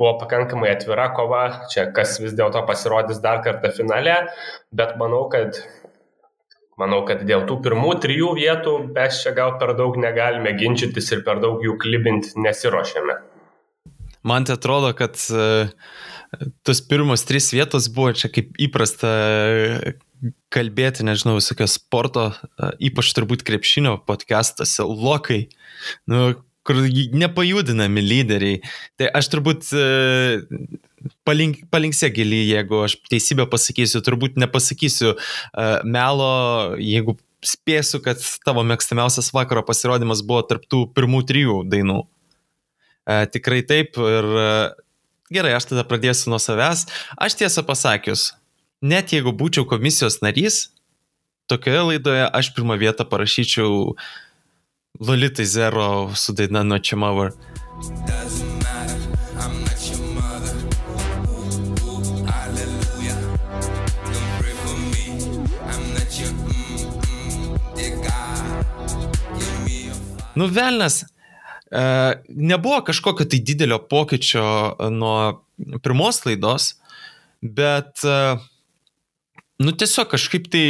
buvo 0.00 0.14
pakankamai 0.22 0.72
atvira 0.74 1.10
kova, 1.16 1.44
čia 1.72 1.88
kas 1.96 2.18
vis 2.22 2.36
dėlto 2.38 2.62
pasirodys 2.68 3.22
dar 3.24 3.42
kartą 3.44 3.72
finale, 3.76 4.16
bet 4.72 4.96
manau, 5.00 5.26
kad, 5.32 5.60
manau, 6.80 7.02
kad 7.08 7.24
dėl 7.28 7.46
tų 7.48 7.60
pirmų 7.66 7.96
trijų 8.04 8.34
vietų 8.38 8.76
mes 8.94 9.22
čia 9.24 9.34
gal 9.36 9.56
per 9.60 9.74
daug 9.78 9.98
negalime 10.00 10.54
ginčytis 10.60 11.12
ir 11.16 11.24
per 11.26 11.42
daug 11.44 11.64
jų 11.64 11.76
klibinti 11.80 12.36
nesiuošiame. 12.40 13.20
Man 14.28 14.44
tai 14.44 14.58
atrodo, 14.58 14.92
kad 14.96 15.16
uh, 15.32 15.70
tos 16.66 16.80
pirmos 16.86 17.24
trys 17.26 17.50
vietos 17.54 17.88
buvo 17.92 18.12
čia 18.16 18.30
kaip 18.32 18.54
įprasta 18.60 19.10
kalbėti, 20.52 21.04
nežinau, 21.06 21.38
visokio 21.38 21.66
sporto, 21.70 22.30
ypač 22.82 23.14
turbūt 23.16 23.44
krepšinio 23.46 23.96
podcastuose, 24.04 24.84
lokai, 24.84 25.40
nu, 26.10 26.34
kur 26.66 26.76
nepajudinami 27.16 28.02
lyderiai. 28.04 28.58
Tai 29.00 29.08
aš 29.16 29.30
turbūt 29.32 29.70
palink, 31.26 31.64
palinksė 31.72 32.12
gilį, 32.14 32.42
jeigu 32.52 32.84
aš 32.84 32.98
teisybę 33.08 33.48
pasakysiu, 33.50 34.02
turbūt 34.04 34.36
nepasakysiu 34.40 35.14
melo, 35.88 36.30
jeigu 36.76 37.16
spėsiu, 37.40 38.02
kad 38.04 38.20
tavo 38.44 38.62
mėgstamiausias 38.68 39.32
vakaro 39.32 39.64
pasirodymas 39.64 40.20
buvo 40.26 40.44
tarptų 40.44 40.84
pirmų 40.96 41.24
trijų 41.30 41.62
dainų. 41.72 42.02
Tikrai 43.32 43.62
taip 43.66 43.96
ir 43.96 44.28
gerai, 45.32 45.54
aš 45.56 45.70
tada 45.70 45.84
pradėsiu 45.86 46.32
nuo 46.32 46.40
savęs. 46.42 46.86
Aš 47.16 47.38
tiesą 47.40 47.64
pasakius, 47.66 48.32
net 48.82 49.14
jeigu 49.14 49.32
būčiau 49.36 49.66
komisijos 49.70 50.20
narys, 50.24 50.68
tokioje 51.50 51.86
laidoje 51.92 52.26
aš 52.26 52.52
pirmą 52.56 52.78
vietą 52.80 53.06
parašyčiau 53.08 53.94
Lolitai 55.00 55.46
Zero 55.46 56.10
su 56.18 56.34
daina 56.36 56.64
nuo 56.66 56.78
Čemavar. 56.78 57.32
Nu, 70.40 70.46
velnas, 70.46 71.02
nebuvo 71.70 72.80
kažkokio 72.86 73.28
tai 73.30 73.38
didelio 73.46 73.78
pokyčio 73.90 74.44
nuo 74.90 75.18
pirmos 75.84 76.24
laidos, 76.26 76.72
bet 77.40 78.02
uh, 78.04 78.40
nu 79.60 79.72
tiesiog 79.76 80.10
kažkaip 80.10 80.48
tai, 80.50 80.66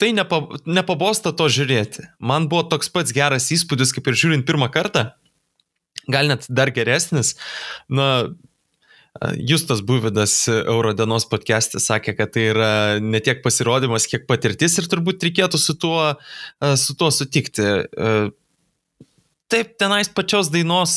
tai 0.00 0.12
nepa, 0.16 0.40
nepabosta 0.66 1.34
to 1.36 1.50
žiūrėti. 1.50 2.08
Man 2.22 2.48
buvo 2.50 2.64
toks 2.70 2.90
pats 2.94 3.14
geras 3.14 3.50
įspūdis, 3.54 3.94
kaip 3.94 4.08
ir 4.10 4.18
žiūrint 4.18 4.46
pirmą 4.48 4.70
kartą, 4.74 5.10
gal 6.10 6.30
net 6.30 6.46
dar 6.48 6.72
geresnis. 6.74 7.34
Na, 7.88 8.28
Justas 9.38 9.78
Buvidas 9.86 10.32
Eurodienos 10.50 11.28
podcast'e 11.30 11.78
sakė, 11.78 12.16
kad 12.18 12.32
tai 12.34 12.48
yra 12.50 12.70
ne 12.98 13.20
tiek 13.22 13.44
pasirodymas, 13.44 14.08
kiek 14.10 14.24
patirtis 14.26 14.74
ir 14.80 14.88
turbūt 14.90 15.22
reikėtų 15.28 15.60
su 15.62 15.76
tuo, 15.78 16.16
su 16.58 16.96
tuo 16.98 17.12
sutikti 17.14 17.68
taip, 19.54 19.74
tenais 19.78 20.10
pačios 20.10 20.50
dainos 20.50 20.94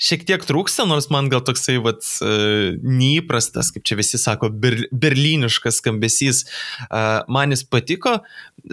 šiek 0.00 0.24
tiek 0.28 0.44
trūksta, 0.48 0.86
nors 0.88 1.10
man 1.12 1.28
gal 1.32 1.42
toksai, 1.44 1.76
vat, 1.84 2.04
e, 2.24 2.76
neįprastas, 2.80 3.70
kaip 3.74 3.84
čia 3.88 3.98
visi 4.00 4.20
sako, 4.20 4.50
ber, 4.62 4.78
berlyniškas 4.92 5.82
skambesys, 5.82 6.44
e, 6.88 7.02
man 7.32 7.52
jis 7.52 7.66
patiko. 7.68 8.18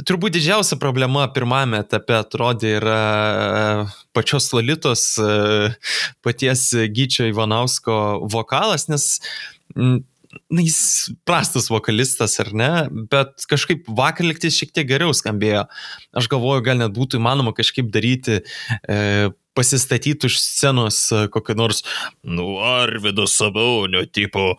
Turbūt 0.07 0.37
didžiausia 0.37 0.79
problema 0.81 1.27
pirmame 1.35 1.83
etape 1.83 2.15
atrodė 2.21 2.77
yra 2.79 3.01
e, 3.03 3.67
pačios 4.15 4.51
Lolitos, 4.53 5.03
paties 6.23 6.67
Gyčio 6.93 7.27
Ivanausko 7.31 7.95
vokalas, 8.31 8.87
nes 8.91 9.07
na, 10.49 10.63
jis 10.63 11.11
prastas 11.27 11.69
vokalistas 11.71 12.37
ar 12.43 12.51
ne, 12.55 12.71
bet 13.11 13.45
kažkaip 13.49 13.87
vakar 13.87 14.27
liktis 14.27 14.57
šiek 14.59 14.73
tiek 14.75 14.89
geriau 14.89 15.13
skambėjo. 15.15 15.65
Aš 16.17 16.29
galvoju, 16.31 16.65
gal 16.65 16.81
net 16.81 16.95
būtų 16.95 17.21
įmanoma 17.21 17.55
kažkaip 17.57 17.91
daryti, 17.93 18.41
e, 18.87 19.29
pasistatyti 19.53 20.29
už 20.29 20.39
scenos 20.41 21.11
e, 21.11 21.27
kokią 21.33 21.57
nors, 21.57 21.83
nu, 22.23 22.57
Arvido 22.63 23.27
Sabonio 23.29 24.05
tipo 24.09 24.53
e, 24.55 24.57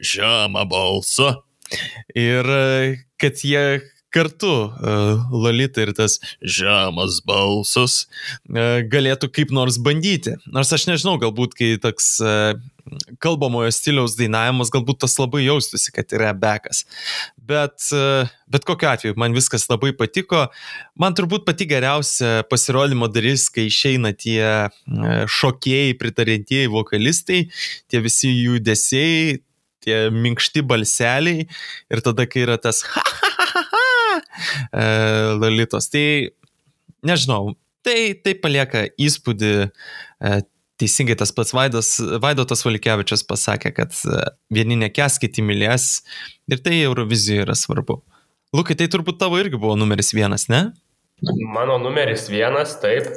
žemą 0.00 0.64
balsą. 0.68 1.36
Ir 2.16 2.48
e, 2.48 2.96
kad 3.20 3.44
jie 3.44 3.80
kartu 4.14 4.50
uh, 4.68 5.28
Lolita 5.32 5.82
ir 5.84 5.92
tas 5.96 6.18
žemas 6.40 7.20
balsas 7.26 8.00
uh, 8.48 8.80
galėtų 8.88 9.30
kaip 9.34 9.52
nors 9.54 9.78
bandyti. 9.82 10.36
Nors 10.52 10.72
aš 10.74 10.88
nežinau, 10.90 11.18
galbūt 11.20 11.56
kai 11.58 11.70
toks 11.82 12.16
uh, 12.24 12.56
kalbamojo 13.22 13.70
stiliaus 13.74 14.16
dainavimas, 14.16 14.72
galbūt 14.72 15.02
tas 15.04 15.18
labai 15.20 15.42
jaustųsi, 15.44 15.92
kad 15.92 16.08
yra 16.16 16.32
bekas. 16.32 16.86
Bet, 17.36 17.84
bet 18.48 18.64
kokiu 18.68 18.88
atveju, 18.88 19.16
man 19.20 19.36
viskas 19.36 19.66
labai 19.68 19.90
patiko. 19.96 20.46
Man 21.00 21.16
turbūt 21.16 21.44
pati 21.44 21.66
geriausia 21.68 22.46
pasirodymo 22.48 23.10
dalis, 23.12 23.48
kai 23.52 23.66
išeina 23.68 24.14
tie 24.16 24.70
šokėjai, 25.38 25.98
pritarintieji 26.00 26.72
vokalistai, 26.72 27.42
tie 27.92 28.02
visi 28.04 28.32
judesiai, 28.32 29.38
tie 29.84 30.02
minkšti 30.12 30.64
balseliai 30.64 31.44
ir 31.44 32.04
tada, 32.04 32.28
kai 32.28 32.44
yra 32.48 32.56
tas 32.60 32.84
ha 32.88 33.04
ha 33.04 33.27
ha 34.72 35.34
lalitos. 35.38 35.90
Tai 35.92 36.04
nežinau, 37.06 37.54
tai, 37.86 38.14
tai 38.22 38.36
palieka 38.38 38.86
įspūdį 38.98 39.52
teisingai 40.78 41.16
tas 41.18 41.32
pats 41.34 41.54
Vaidas, 41.56 41.92
Vaidotas 42.22 42.62
Valikevičius 42.66 43.24
pasakė, 43.26 43.72
kad 43.76 43.94
e, 44.06 44.20
vieni 44.54 44.78
nekes, 44.78 45.18
kiti 45.22 45.42
mylės 45.44 46.04
ir 46.50 46.62
tai 46.62 46.78
Eurovizijoje 46.84 47.46
yra 47.46 47.56
svarbu. 47.58 48.00
Lukai, 48.56 48.78
tai 48.78 48.88
turbūt 48.92 49.18
tavo 49.20 49.40
irgi 49.40 49.58
buvo 49.60 49.74
numeris 49.78 50.14
vienas, 50.16 50.46
ne? 50.52 50.68
Mano 51.52 51.80
numeris 51.82 52.28
vienas, 52.30 52.76
taip. 52.82 53.10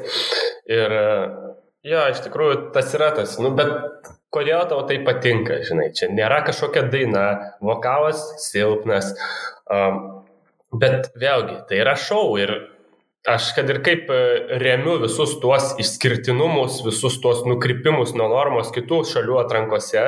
Ir 0.69 0.97
e, 0.97 1.05
jo, 1.91 2.07
iš 2.15 2.23
tikrųjų 2.25 2.71
tas 2.75 2.97
yra 2.97 3.11
tas, 3.19 3.37
nu, 3.41 3.53
bet 3.57 4.09
kodėl 4.33 4.65
tau 4.71 4.81
tai 4.89 4.97
patinka, 5.05 5.61
žinai, 5.67 5.91
čia 5.95 6.09
nėra 6.11 6.41
kažkokia 6.47 6.87
daina, 6.89 7.25
vokalas 7.61 8.23
silpnas, 8.47 9.11
um, 9.67 10.20
bet 10.71 11.11
vėlgi, 11.19 11.61
tai 11.69 11.81
yra 11.83 11.95
šau 11.99 12.37
ir 12.39 12.53
aš 13.27 13.51
kad 13.57 13.69
ir 13.69 13.81
kaip 13.85 14.09
e, 14.09 14.21
remiu 14.61 14.97
visus 15.03 15.35
tuos 15.41 15.75
išskirtinumus, 15.81 16.81
visus 16.85 17.19
tuos 17.21 17.43
nukrypimus 17.45 18.15
nuo 18.17 18.29
normos 18.31 18.71
kitų 18.73 19.03
šalių 19.11 19.37
atrankose, 19.43 20.05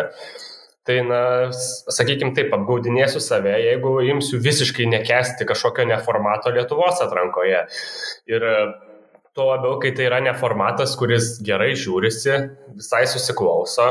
tai, 0.88 0.98
na, 1.08 1.20
sakykime 1.54 2.34
taip, 2.36 2.50
apgaudinėsiu 2.56 3.22
save, 3.24 3.54
jeigu 3.62 4.00
imsiu 4.16 4.42
visiškai 4.44 4.88
nekesti 4.92 5.48
kažkokio 5.48 5.86
neformato 5.92 6.52
Lietuvos 6.52 7.04
atrankoje. 7.06 7.62
Ir 8.32 8.48
tuo 9.34 9.48
labiau, 9.50 9.80
kai 9.82 9.92
tai 9.98 10.06
yra 10.06 10.20
neformatas, 10.22 10.94
kuris 11.00 11.40
gerai 11.46 11.72
žiūrisi, 11.80 12.36
visai 12.78 13.04
susiklauso 13.10 13.88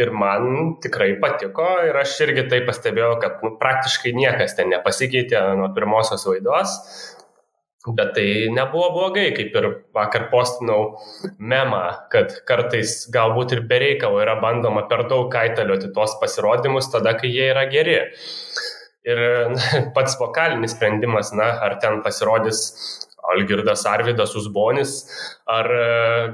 ir 0.00 0.10
man 0.10 0.74
tikrai 0.82 1.12
patiko 1.22 1.68
ir 1.86 1.98
aš 2.00 2.16
irgi 2.26 2.48
tai 2.50 2.60
pastebėjau, 2.66 3.14
kad 3.22 3.44
nu, 3.46 3.54
praktiškai 3.60 4.12
niekas 4.18 4.58
ten 4.58 4.72
nepasikeitė 4.74 5.44
nuo 5.60 5.70
pirmosios 5.76 6.26
laidos, 6.26 6.76
Bet 7.88 8.10
tai 8.12 8.24
nebuvo 8.52 8.90
blogai, 8.92 9.30
kaip 9.32 9.54
ir 9.56 9.66
vakar 9.96 10.26
postinau 10.28 10.98
memą, 11.40 12.10
kad 12.12 12.34
kartais 12.44 13.06
galbūt 13.08 13.54
ir 13.56 13.62
bereikalo 13.70 14.18
yra 14.20 14.34
bandoma 14.42 14.82
per 14.90 15.06
daug 15.08 15.30
kaitalioti 15.32 15.88
tuos 15.96 16.12
pasirodymus 16.20 16.90
tada, 16.92 17.14
kai 17.16 17.30
jie 17.32 17.46
yra 17.54 17.64
geri. 17.72 17.96
Ir 19.08 19.22
pats 19.96 20.18
vokalinis 20.20 20.76
sprendimas, 20.76 21.32
na, 21.32 21.54
ar 21.64 21.78
ten 21.80 22.02
pasirodys 22.04 22.60
Algirdas 23.32 23.84
Arvidas 23.88 24.34
Usbonis, 24.38 24.94
ar 25.50 25.68
e, 25.74 25.84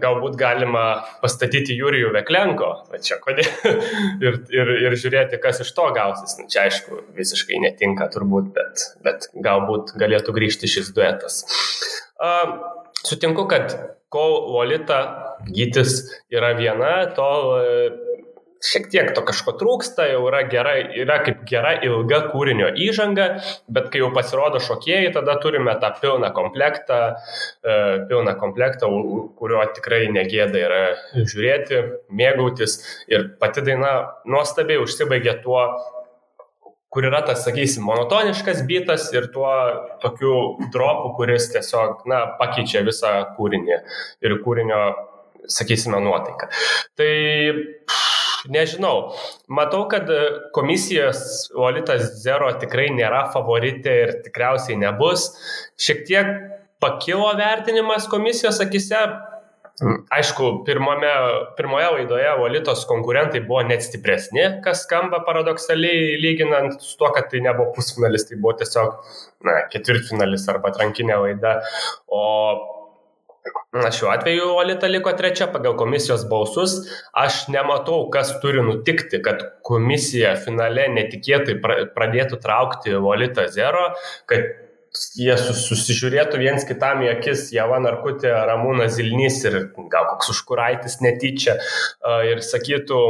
galbūt 0.02 0.37
galima 0.40 0.85
pastatyti 1.23 1.76
Jurijų 1.76 2.12
Veklenko, 2.14 2.71
va 2.93 3.00
čia 3.02 3.19
kodėl, 3.23 3.50
ir, 4.26 4.40
ir, 4.55 4.73
ir 4.87 4.97
žiūrėti, 4.97 5.40
kas 5.43 5.62
iš 5.64 5.75
to 5.76 5.88
gausis. 5.97 6.37
Na, 6.40 6.49
čia 6.52 6.66
aišku, 6.66 7.02
visiškai 7.16 7.61
netinka 7.64 8.09
turbūt, 8.14 8.52
bet, 8.57 8.88
bet 9.07 9.28
galbūt 9.35 9.97
galėtų 10.00 10.37
grįžti 10.37 10.71
šis 10.71 10.93
duetas. 10.97 11.43
Uh, 12.16 12.57
sutinku, 13.05 13.45
kad 13.50 13.75
kol 14.12 14.38
Lolita 14.55 15.00
gytis 15.50 15.99
yra 16.33 16.55
viena, 16.57 16.95
tol 17.16 17.59
šiek 18.64 18.88
tiek 18.92 19.10
to 19.16 19.22
kažko 19.26 19.54
trūksta, 19.60 20.06
jau 20.10 20.22
yra 20.30 20.42
gera, 20.50 20.75
yra 20.96 21.18
kaip 21.25 21.42
gera 21.48 21.75
ilga 21.84 22.22
kūrinio 22.32 22.70
įžanga, 22.86 23.28
bet 23.72 23.90
kai 23.92 24.02
jau 24.02 24.10
pasirodo 24.14 24.60
šokėjai, 24.62 25.12
tada 25.16 25.36
turime 25.42 25.75
tą 25.82 25.92
pilną 26.00 26.30
komplektą, 26.36 27.00
e, 27.62 27.76
pilną 28.10 28.36
komplektą, 28.40 28.90
kurio 29.38 29.64
tikrai 29.76 30.06
negėda 30.12 30.62
yra 30.62 30.82
žiūrėti, 31.16 31.82
mėgautis 32.08 32.80
ir 33.12 33.30
pati 33.40 33.64
daina 33.66 33.92
nuostabiai 34.28 34.80
užsibaigė 34.82 35.38
tuo, 35.44 35.66
kur 36.96 37.04
yra 37.04 37.20
tas, 37.26 37.42
sakysim, 37.44 37.84
monotoniškas 37.84 38.62
bitas 38.68 39.10
ir 39.12 39.28
tuo 39.34 39.50
tokiu 40.00 40.32
dropu, 40.72 41.12
kuris 41.18 41.50
tiesiog, 41.52 42.06
na, 42.08 42.22
pakeičia 42.40 42.80
visą 42.86 43.18
kūrinį 43.36 43.82
ir 44.25 44.38
kūrinio, 44.44 44.80
sakysime, 45.52 46.00
nuotaiką. 46.02 46.48
Tai 46.98 47.10
pff, 47.84 48.15
Nežinau. 48.53 49.12
Matau, 49.49 49.85
kad 49.91 50.11
e, 50.11 50.21
komisijos 50.55 51.49
Olitas 51.55 52.09
Zero 52.23 52.50
tikrai 52.61 52.88
nėra 52.95 53.26
favoritė 53.35 53.97
ir 54.05 54.12
tikriausiai 54.26 54.79
nebus. 54.81 55.31
Šiek 55.81 56.05
tiek 56.09 56.31
pakilo 56.83 57.33
vertinimas 57.38 58.07
komisijos 58.11 58.61
akise. 58.62 59.07
Aišku, 60.17 60.62
pirmame, 60.65 61.09
pirmoje 61.59 61.88
laidoje 61.99 62.31
Volitos 62.38 62.87
konkurentai 62.88 63.43
buvo 63.45 63.61
net 63.69 63.85
stipresni, 63.85 64.47
kas 64.65 64.87
skamba 64.87 65.21
paradoksaliai 65.26 66.15
lyginant 66.23 66.79
su 66.81 66.95
tuo, 66.97 67.11
kad 67.12 67.29
tai 67.29 67.43
nebuvo 67.45 67.75
pusfinalis, 67.76 68.25
tai 68.31 68.38
buvo 68.41 68.55
tiesiog 68.57 68.95
na, 69.45 69.59
ketvirtfinalis 69.75 70.49
arba 70.49 70.73
trankinė 70.73 71.21
laida. 71.26 71.59
O 72.09 72.23
Na, 73.76 73.91
šiuo 73.93 74.11
atveju 74.12 74.50
Olita 74.57 74.88
liko 74.88 75.12
trečia 75.17 75.47
pagal 75.53 75.76
komisijos 75.79 76.25
balsus. 76.31 76.76
Aš 77.12 77.47
nematau, 77.53 78.07
kas 78.12 78.35
turi 78.43 78.62
nutikti, 78.65 79.21
kad 79.25 79.43
komisija 79.67 80.35
finale 80.41 80.87
netikėtai 80.95 81.59
pradėtų 81.97 82.41
traukti 82.43 82.95
Olita 82.97 83.47
Zero, 83.53 83.91
kad 84.31 84.47
jie 85.19 85.37
susižiūrėtų 85.37 86.41
viens 86.41 86.65
kitam 86.69 87.03
į 87.05 87.12
akis, 87.17 87.50
Java 87.55 87.79
Narkutė, 87.83 88.33
Ramūnas 88.49 88.97
Zilnys 88.97 89.43
ir 89.45 89.59
gal 89.93 90.09
koks 90.12 90.33
užkuraitis 90.33 91.00
netyčia 91.04 91.59
ir 92.30 92.43
sakytų, 92.45 93.00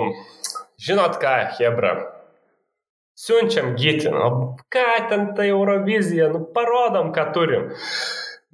žinot 0.82 1.20
ką, 1.22 1.36
Hebra, 1.60 1.94
siunčiam 3.16 3.74
gyti, 3.78 4.10
nu 4.12 4.56
ką 4.72 4.86
ten 5.10 5.28
ta 5.36 5.46
Eurovizija, 5.46 6.30
nu 6.34 6.44
parodom, 6.56 7.12
ką 7.14 7.30
turim. 7.36 7.70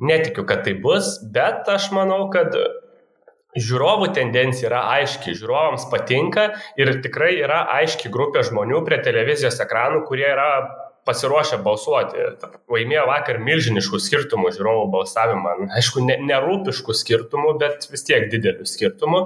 Netikiu, 0.01 0.47
kad 0.49 0.65
tai 0.67 0.73
bus, 0.81 1.19
bet 1.35 1.69
aš 1.69 1.91
manau, 1.95 2.25
kad 2.33 2.55
žiūrovų 3.59 4.13
tendencija 4.17 4.71
yra 4.71 4.85
aiški, 4.95 5.35
žiūrovams 5.37 5.85
patinka 5.93 6.49
ir 6.81 6.95
tikrai 7.05 7.35
yra 7.43 7.67
aiški 7.81 8.11
grupė 8.13 8.47
žmonių 8.49 8.81
prie 8.87 9.03
televizijos 9.05 9.61
ekranų, 9.61 10.07
kurie 10.09 10.27
yra 10.31 10.49
pasiruošę 11.07 11.59
balsuoti. 11.65 12.27
Laimėjo 12.71 13.07
vakar 13.11 13.41
milžiniškų 13.43 14.01
skirtumų 14.03 14.53
žiūrovų 14.57 14.85
balsavimą. 14.95 15.55
Aišku, 15.79 16.05
ne, 16.07 16.19
nerūpiškų 16.29 16.95
skirtumų, 16.97 17.57
bet 17.63 17.89
vis 17.91 18.07
tiek 18.07 18.29
didelių 18.33 18.67
skirtumų. 18.71 19.25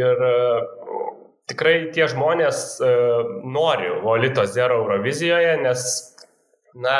Ir 0.00 0.24
uh, 0.28 1.10
tikrai 1.52 1.76
tie 1.94 2.08
žmonės 2.10 2.64
uh, 2.80 3.34
nori 3.44 3.92
Volito 4.02 4.46
Zero 4.48 4.80
Eurovizijoje, 4.82 5.58
nes, 5.66 5.84
na, 6.80 6.96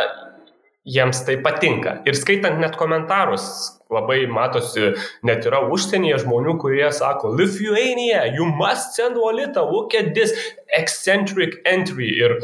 jiems 0.84 1.22
tai 1.26 1.36
patinka. 1.42 2.00
Ir 2.08 2.18
skaitant 2.18 2.58
net 2.62 2.76
komentarus, 2.78 3.44
labai 3.92 4.24
matosi, 4.30 4.92
net 5.26 5.46
yra 5.46 5.62
užsienyje 5.70 6.22
žmonių, 6.24 6.56
kurie 6.62 6.88
sako, 6.94 7.34
Lithuania, 7.38 8.24
you 8.34 8.48
must 8.48 8.96
send 8.98 9.18
Olita, 9.20 9.62
look 9.62 9.94
at 9.94 10.14
this 10.16 10.34
eccentric 10.78 11.60
entry. 11.64 12.10
Ir 12.18 12.40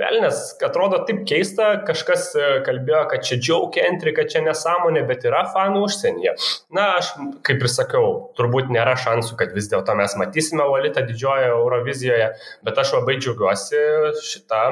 Velnes, 0.00 0.38
atrodo 0.64 1.02
taip 1.04 1.24
keista, 1.28 1.66
kažkas 1.84 2.30
e, 2.38 2.44
kalbėjo, 2.64 3.00
kad 3.10 3.24
čia 3.26 3.36
joke 3.42 3.82
entry, 3.84 4.14
kad 4.16 4.30
čia 4.32 4.40
nesąmonė, 4.46 5.02
bet 5.08 5.26
yra 5.28 5.42
fanų 5.52 5.82
užsienyje. 5.84 6.32
Na, 6.76 6.86
aš 7.00 7.10
kaip 7.44 7.60
ir 7.60 7.68
sakiau, 7.68 8.12
turbūt 8.38 8.70
nėra 8.72 8.94
šansų, 9.02 9.36
kad 9.42 9.52
vis 9.52 9.68
dėlto 9.68 9.96
mes 9.98 10.14
matysime 10.16 10.64
Olitą 10.64 11.02
didžiojoje 11.04 11.50
Eurovizijoje, 11.52 12.30
bet 12.64 12.80
aš 12.80 12.94
labai 12.96 13.18
džiaugiuosi 13.18 13.82
šitą, 14.30 14.62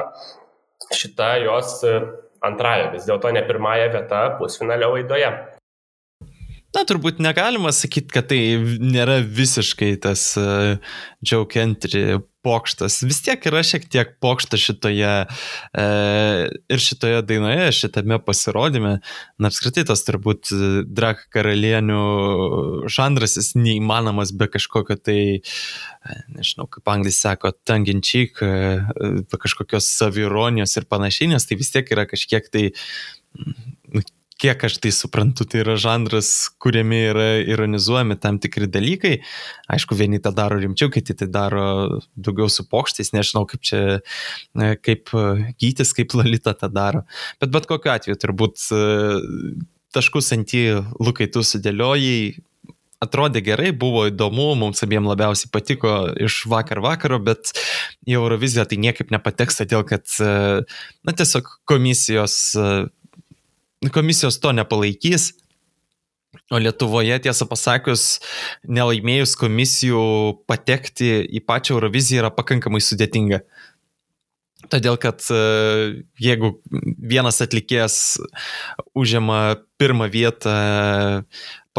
šitą 0.97 1.29
jos 1.43 1.75
antrąją, 2.41 2.91
vis 2.93 3.07
dėlto 3.09 3.31
ne 3.35 3.43
pirmąją 3.47 3.89
vietą 3.93 4.25
pusfinalio 4.39 4.91
laidoje. 4.95 5.31
Na, 6.75 6.83
turbūt 6.85 7.17
negalima 7.23 7.71
sakyti, 7.73 8.11
kad 8.13 8.27
tai 8.29 8.41
nėra 8.61 9.19
visiškai 9.25 9.95
tas 10.03 10.25
uh, 10.37 10.77
joke 11.25 11.57
entry 11.61 12.19
pokštas. 12.45 13.01
Vis 13.07 13.21
tiek 13.25 13.43
yra 13.49 13.61
šiek 13.65 13.87
tiek 13.91 14.13
pokštas 14.23 14.61
šitoje 14.63 15.13
uh, 15.27 16.43
ir 16.47 16.83
šitoje 16.83 17.21
dainoje, 17.27 17.71
šitame 17.75 18.19
pasirodyme. 18.23 18.93
Na, 19.39 19.49
apskritai 19.51 19.85
tas 19.87 20.03
turbūt 20.07 20.51
e, 20.53 20.69
drag 20.85 21.21
karalienių 21.33 22.01
žanras 22.91 23.37
jis 23.39 23.53
neįmanomas 23.57 24.33
be 24.35 24.49
kažkokio 24.51 24.97
tai, 24.99 25.19
nežinau, 26.35 26.67
kaip 26.71 26.91
anglai 26.91 27.13
sako, 27.15 27.53
tanginčyk, 27.67 28.43
uh, 28.45 29.23
be 29.29 29.41
kažkokios 29.41 29.89
savironijos 29.99 30.77
ir 30.79 30.87
panašiai, 30.91 31.33
nes 31.33 31.47
tai 31.49 31.59
vis 31.59 31.73
tiek 31.75 31.91
yra 31.95 32.07
kažkiek 32.09 32.51
tai 32.53 32.69
kiek 34.39 34.63
aš 34.63 34.77
tai 34.83 34.91
suprantu, 34.95 35.45
tai 35.49 35.61
yra 35.63 35.75
žanras, 35.79 36.49
kuriame 36.61 37.01
yra 37.09 37.27
ironizuojami 37.43 38.17
tam 38.23 38.39
tikri 38.41 38.69
dalykai. 38.71 39.19
Aišku, 39.71 39.97
vieni 39.99 40.21
tą 40.23 40.31
daro 40.35 40.59
rimčiau, 40.61 40.91
kiti 40.93 41.15
tai 41.19 41.27
daro 41.31 41.99
daugiau 42.15 42.49
su 42.51 42.65
pokštais, 42.69 43.11
nežinau, 43.15 43.45
kaip 43.49 43.65
čia, 43.65 43.81
kaip 44.85 45.11
gytis, 45.59 45.93
kaip 45.97 46.15
lalita 46.17 46.55
tą 46.57 46.71
daro. 46.71 47.03
Bet 47.41 47.51
bet 47.55 47.67
kokiu 47.69 47.91
atveju 47.93 48.19
turbūt 48.19 48.69
e, 48.71 48.83
taškus 49.95 50.31
ant 50.37 50.55
jį, 50.55 50.63
Lukai, 51.03 51.27
tu 51.31 51.43
sudėliojai, 51.43 52.39
atrodė 53.03 53.41
gerai, 53.43 53.71
buvo 53.71 54.05
įdomu, 54.09 54.51
mums 54.59 54.83
abiem 54.83 55.07
labiausiai 55.07 55.51
patiko 55.53 55.93
iš 56.19 56.41
vakar 56.51 56.81
vakaro, 56.83 57.19
bet 57.23 57.53
į 58.07 58.17
Euroviziją 58.19 58.65
tai 58.67 58.79
niekaip 58.83 59.11
nepateks, 59.15 59.61
todėl 59.61 59.85
kad, 59.87 60.07
e, 60.19 60.63
na, 61.07 61.15
tiesiog 61.15 61.47
komisijos 61.69 62.39
e, 62.59 62.69
komisijos 63.87 64.39
to 64.39 64.51
nepalaikys. 64.51 65.31
O 66.53 66.59
Lietuvoje, 66.61 67.15
tiesą 67.23 67.47
pasakius, 67.49 68.19
nelaimėjus 68.69 69.33
komisijų 69.39 70.01
patekti 70.49 71.23
į 71.25 71.41
pačią 71.45 71.77
Euroviziją 71.77 72.23
yra 72.23 72.29
pakankamai 72.33 72.81
sudėtinga. 72.85 73.41
Todėl, 74.69 74.99
kad 75.01 75.23
e, 75.33 75.39
jeigu 76.21 76.51
vienas 76.69 77.39
atlikėjas 77.41 78.19
užima 78.93 79.57
pirmą 79.81 80.09
vietą 80.13 80.53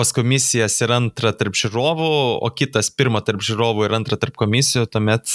pas 0.01 0.15
komisijas 0.17 0.79
ir 0.81 0.95
antrą 0.97 1.35
tarp 1.37 1.59
žiūrovų, 1.61 2.09
o 2.41 2.49
kitas 2.57 2.89
pirmą 2.97 3.21
tarp 3.27 3.43
žiūrovų 3.45 3.85
ir 3.85 3.97
antrą 3.99 4.17
tarp 4.21 4.39
komisijų, 4.41 4.87
tuomet 4.89 5.29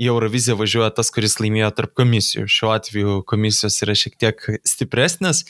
į 0.00 0.08
Euroviziją 0.08 0.56
važiuoja 0.56 0.88
tas, 0.96 1.10
kuris 1.12 1.36
laimėjo 1.36 1.68
tarp 1.76 1.92
komisijų. 1.98 2.46
Šiuo 2.48 2.70
atveju 2.72 3.18
komisijos 3.28 3.76
yra 3.84 3.96
šiek 3.98 4.16
tiek 4.16 4.40
stipresnės. 4.68 5.44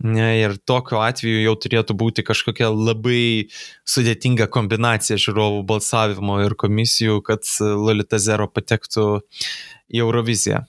Ir 0.00 0.58
tokiu 0.68 1.00
atveju 1.00 1.42
jau 1.46 1.56
turėtų 1.64 1.96
būti 2.02 2.24
kažkokia 2.28 2.68
labai 2.72 3.48
sudėtinga 3.88 4.46
kombinacija 4.52 5.16
žiūrovų 5.20 5.64
balsavimo 5.68 6.42
ir 6.44 6.56
komisijų, 6.60 7.22
kad 7.24 7.48
Lolita 7.60 8.20
Zero 8.20 8.48
patektų 8.52 9.06
į 9.88 10.04
Euroviziją. 10.04 10.66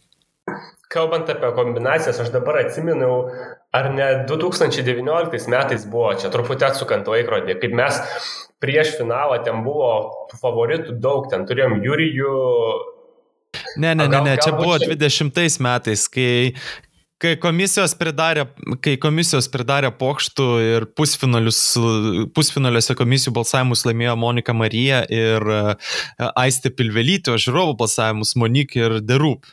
Kalbant 0.91 1.31
apie 1.31 1.51
kombinacijas, 1.55 2.19
aš 2.19 2.31
dabar 2.31 2.63
atsimenu, 2.65 3.11
ar 3.71 3.89
ne 3.93 4.07
2019 4.27 5.47
metais 5.51 5.87
buvo, 5.87 6.11
čia 6.19 6.31
truputį 6.33 6.67
atsukant 6.67 7.07
laikrodį, 7.07 7.57
kaip 7.61 7.75
mes 7.77 7.99
prieš 8.61 8.95
finalą 8.99 9.39
ten 9.45 9.63
buvo 9.65 9.91
favoritų 10.41 10.99
daug, 11.01 11.27
ten 11.31 11.47
turėjom 11.49 11.79
Jurijų. 11.85 12.37
Ne, 13.81 13.95
ne, 13.95 14.07
ne, 14.07 14.21
ne, 14.25 14.37
čia 14.39 14.53
buvo 14.55 14.77
20 14.79 15.61
metais, 15.63 16.07
kai 16.11 16.31
kai 17.21 17.35
komisijos 17.37 17.93
pridarė, 17.99 18.47
kai 18.81 18.95
komisijos 19.01 19.45
pridarė 19.53 19.91
pokštų 19.93 20.47
ir 20.65 20.87
pusfinaliuose 20.97 22.95
komisijų 22.97 23.33
balsavimus 23.35 23.85
laimėjo 23.85 24.15
Monika 24.17 24.55
Marija 24.57 25.03
ir 25.05 25.45
e, 25.45 25.61
Aistė 26.31 26.73
Pilvelytė, 26.73 27.35
o 27.35 27.41
žiūrovų 27.41 27.77
balsavimus 27.83 28.33
Monik 28.41 28.73
ir 28.79 28.99
Derup. 29.05 29.45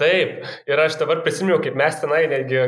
Taip, 0.00 0.44
ir 0.70 0.80
aš 0.80 0.96
dabar 1.00 1.20
prisiminiau, 1.24 1.58
kaip 1.62 1.76
mes 1.78 1.96
tenai 2.00 2.22
netgi 2.30 2.60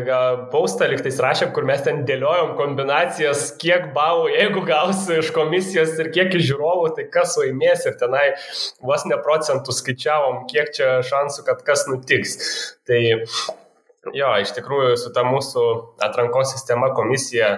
paustą 0.52 0.88
liktais 0.90 1.18
rašėm, 1.22 1.52
kur 1.56 1.66
mes 1.68 1.82
ten 1.86 2.02
dėliojom 2.08 2.54
kombinacijas, 2.58 3.48
kiek 3.62 3.90
balų, 3.96 4.28
jeigu 4.34 4.62
gausi 4.68 5.20
iš 5.22 5.30
komisijos 5.34 5.94
ir 6.02 6.10
kiek 6.14 6.34
iš 6.36 6.50
žiūrovų, 6.52 6.90
tai 6.98 7.06
kas 7.12 7.36
laimės 7.40 7.86
ir 7.88 7.96
tenai 8.00 8.26
vos 8.84 9.06
ne 9.08 9.18
procentų 9.22 9.74
skaičiavom, 9.74 10.44
kiek 10.50 10.74
čia 10.76 10.98
šansų, 11.06 11.46
kad 11.48 11.62
kas 11.66 11.86
nutiks. 11.90 12.36
Tai 12.86 13.00
Jo, 14.14 14.28
iš 14.38 14.52
tikrųjų, 14.54 14.92
su 15.00 15.10
ta 15.14 15.24
mūsų 15.26 15.62
atrankos 16.04 16.52
sistema 16.54 16.92
komisija, 16.94 17.56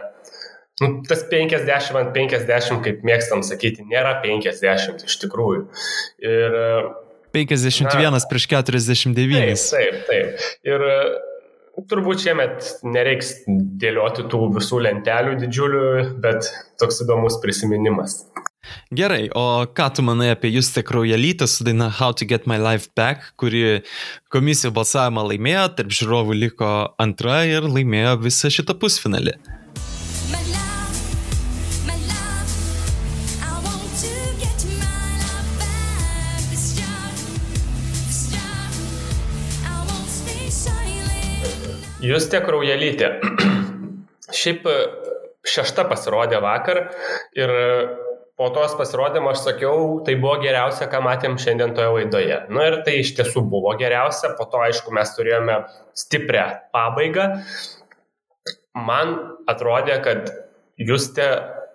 nu, 0.81 1.03
tas 1.09 1.27
50 1.29 1.99
ant 2.01 2.15
50, 2.15 2.79
kaip 2.87 3.05
mėgstam 3.05 3.43
sakyti, 3.45 3.85
nėra 3.89 4.15
50 4.23 5.05
iš 5.09 5.19
tikrųjų. 5.25 5.67
Ir 6.25 6.57
51 7.35 8.15
na, 8.15 8.21
prieš 8.31 8.47
49. 8.51 9.65
Taip, 9.71 9.73
taip, 9.73 9.99
taip. 10.09 10.47
Ir 10.69 10.85
turbūt 11.91 12.25
šiemet 12.25 12.73
nereiks 12.87 13.35
dėlioti 13.49 14.27
tų 14.31 14.49
visų 14.57 14.83
lentelių 14.89 15.39
didžiulių, 15.45 15.87
bet 16.23 16.51
toks 16.81 17.03
įdomus 17.05 17.39
prisiminimas. 17.43 18.23
Gerai, 18.93 19.29
o 19.33 19.65
ką 19.73 19.87
tu 19.97 20.03
manai 20.05 20.33
apie 20.35 20.51
Justę 20.53 20.83
Kraujalytę 20.85 21.47
su 21.49 21.65
daina 21.65 21.89
How 21.91 22.13
to 22.13 22.27
Get 22.29 22.47
My 22.47 22.59
Life 22.61 22.91
Back, 22.97 23.33
kuri 23.41 23.81
komisijų 24.33 24.75
balsavimą 24.77 25.25
laimėjo, 25.31 25.69
tarp 25.79 25.95
žiūrovų 26.01 26.37
liko 26.37 26.73
antra 27.01 27.45
ir 27.49 27.69
laimėjo 27.69 28.19
visą 28.27 28.53
šitą 28.53 28.77
pusfinalį? 28.81 29.39
Justė 41.99 42.39
Kraujalytė. 42.47 43.09
Šiaip 44.31 44.67
šešta 45.49 45.83
pasirodė 45.91 46.39
vakar 46.45 46.85
ir 47.35 47.53
po 48.39 48.51
tos 48.55 48.77
pasirodymo 48.79 49.33
aš 49.33 49.41
sakiau, 49.49 49.97
tai 50.07 50.15
buvo 50.21 50.37
geriausia, 50.45 50.87
ką 50.93 51.01
matėm 51.03 51.35
šiandien 51.43 51.75
toje 51.75 51.89
laidoje. 51.97 52.37
Na 52.47 52.55
nu, 52.55 52.67
ir 52.69 52.77
tai 52.87 53.01
iš 53.01 53.17
tiesų 53.19 53.43
buvo 53.51 53.73
geriausia, 53.81 54.31
po 54.39 54.47
to 54.47 54.61
aišku 54.69 54.95
mes 54.95 55.11
turėjome 55.17 55.57
stiprią 55.99 56.45
pabaigą. 56.75 57.27
Man 58.79 59.17
atrodė, 59.51 59.99
kad 60.05 60.31
Justė 60.79 61.27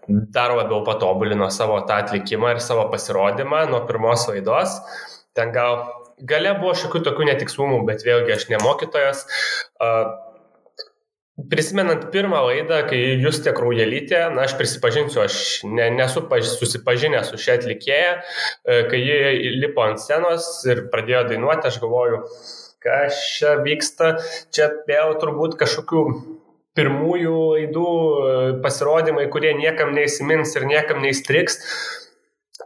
dar 0.07 0.53
labiau 0.55 0.85
patobulino 0.87 1.49
savo 1.51 1.81
tą 1.83 1.97
atlikimą 2.05 2.53
ir 2.53 2.63
savo 2.63 2.85
pasirodymą 2.93 3.65
nuo 3.67 3.81
pirmos 3.89 4.23
laidos. 4.29 4.77
Ten 5.35 5.51
gal 5.51 5.81
gale 6.21 6.53
buvo 6.59 6.75
šiokių 6.77 7.01
tokių 7.07 7.31
netikslumų, 7.31 7.81
bet 7.87 8.05
vėlgi 8.05 8.35
aš 8.35 8.47
nemokytojas. 8.51 9.25
Prisimenant 11.49 12.11
pirmą 12.13 12.43
laidą, 12.45 12.83
kai 12.85 12.99
jūs 13.17 13.39
tiek 13.41 13.55
kraujelytė, 13.57 14.19
na 14.35 14.43
aš 14.45 14.53
prisipažinsiu, 14.59 15.23
aš 15.23 15.37
ne, 15.65 15.87
nesu 15.95 16.21
paž, 16.29 16.45
susipažinęs 16.59 17.31
su 17.33 17.39
šia 17.41 17.55
atlikėja, 17.57 18.11
e, 18.21 18.83
kai 18.91 18.99
ji 19.01 19.55
lipo 19.57 19.81
ant 19.81 19.97
scenos 19.97 20.45
ir 20.69 20.83
pradėjo 20.93 21.23
dainuoti, 21.31 21.71
aš 21.71 21.79
galvoju, 21.81 22.21
kas 22.85 23.23
čia 23.39 23.55
vyksta, 23.65 24.11
čia 24.53 24.69
vėl 24.85 25.17
turbūt 25.23 25.57
kažkokių 25.57 26.05
pirmųjų 26.77 27.33
laidų 27.55 27.89
e, 27.89 28.37
pasirodymai, 28.61 29.25
kurie 29.33 29.55
niekam 29.57 29.93
neįsimins 29.97 30.53
ir 30.57 30.69
niekam 30.69 31.01
neįstriks. 31.01 31.59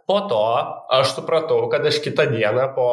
Po 0.07 0.19
to 0.27 0.39
aš 0.91 1.13
supratau, 1.15 1.61
kad 1.71 1.85
aš 1.87 2.01
kitą 2.03 2.27
dieną 2.31 2.73
po 2.75 2.87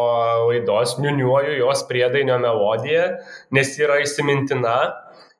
laidos 0.48 0.96
niuniuoju 1.02 1.57
jos 1.59 1.83
priedainio 1.88 2.38
melodiją, 2.42 3.09
nes 3.54 3.72
yra 3.83 3.98
įsimintina 4.02 4.76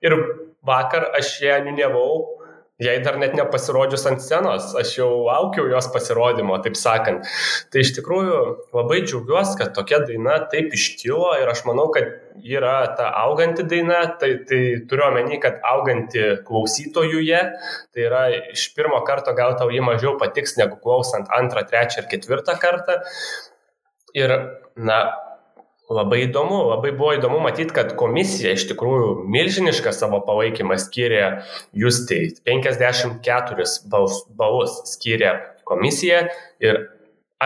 Ir 0.05 0.15
vakar 0.69 1.07
aš 1.17 1.39
ją 1.41 1.61
niunevau, 1.65 2.17
jai 2.83 2.99
dar 3.05 3.17
net 3.21 3.33
nepasirodžius 3.39 4.05
ant 4.11 4.21
scenos, 4.21 4.75
aš 4.77 4.91
jau 4.99 5.09
laukiau 5.25 5.71
jos 5.71 5.89
pasirodymo, 5.95 6.59
taip 6.65 6.77
sakant. 6.77 7.25
Tai 7.73 7.85
iš 7.85 7.95
tikrųjų 7.97 8.41
labai 8.77 9.01
džiaugiuosi, 9.07 9.57
kad 9.63 9.73
tokia 9.77 10.03
daina 10.05 10.43
taip 10.53 10.77
iškilo 10.77 11.33
ir 11.41 11.49
aš 11.49 11.65
manau, 11.69 11.87
kad 11.95 12.11
yra 12.43 12.95
ta 12.99 13.11
auganti 13.25 13.67
daina, 13.69 14.01
tai, 14.21 14.33
tai 14.49 14.61
turiu 14.89 15.07
omeny, 15.09 15.39
kad 15.43 15.61
auganti 15.71 16.23
klausytojuje, 16.47 17.43
tai 17.95 18.07
yra 18.09 18.25
iš 18.55 18.71
pirmo 18.77 19.01
karto 19.07 19.35
gal 19.37 19.55
tau 19.59 19.71
jį 19.73 19.85
mažiau 19.85 20.17
patiks 20.21 20.57
negu 20.61 20.81
klausant 20.83 21.31
antrą, 21.35 21.67
trečią 21.69 22.03
ir 22.03 22.11
ketvirtą 22.11 22.59
kartą. 22.63 23.01
Ir, 24.15 24.35
na, 24.77 24.99
Labai 25.93 26.23
įdomu, 26.25 26.63
labai 26.71 26.95
buvo 26.97 27.11
įdomu 27.13 27.43
matyti, 27.45 27.75
kad 27.77 27.91
komisija 28.01 28.55
iš 28.57 28.63
tikrųjų 28.71 29.27
milžinišką 29.29 29.93
savo 29.93 30.23
palaikymą 30.25 30.79
skiria 30.81 31.27
Justei. 31.77 32.31
54 32.49 33.67
balus 33.93 34.79
skiria 34.89 35.35
komisija 35.69 36.23
ir 36.65 36.81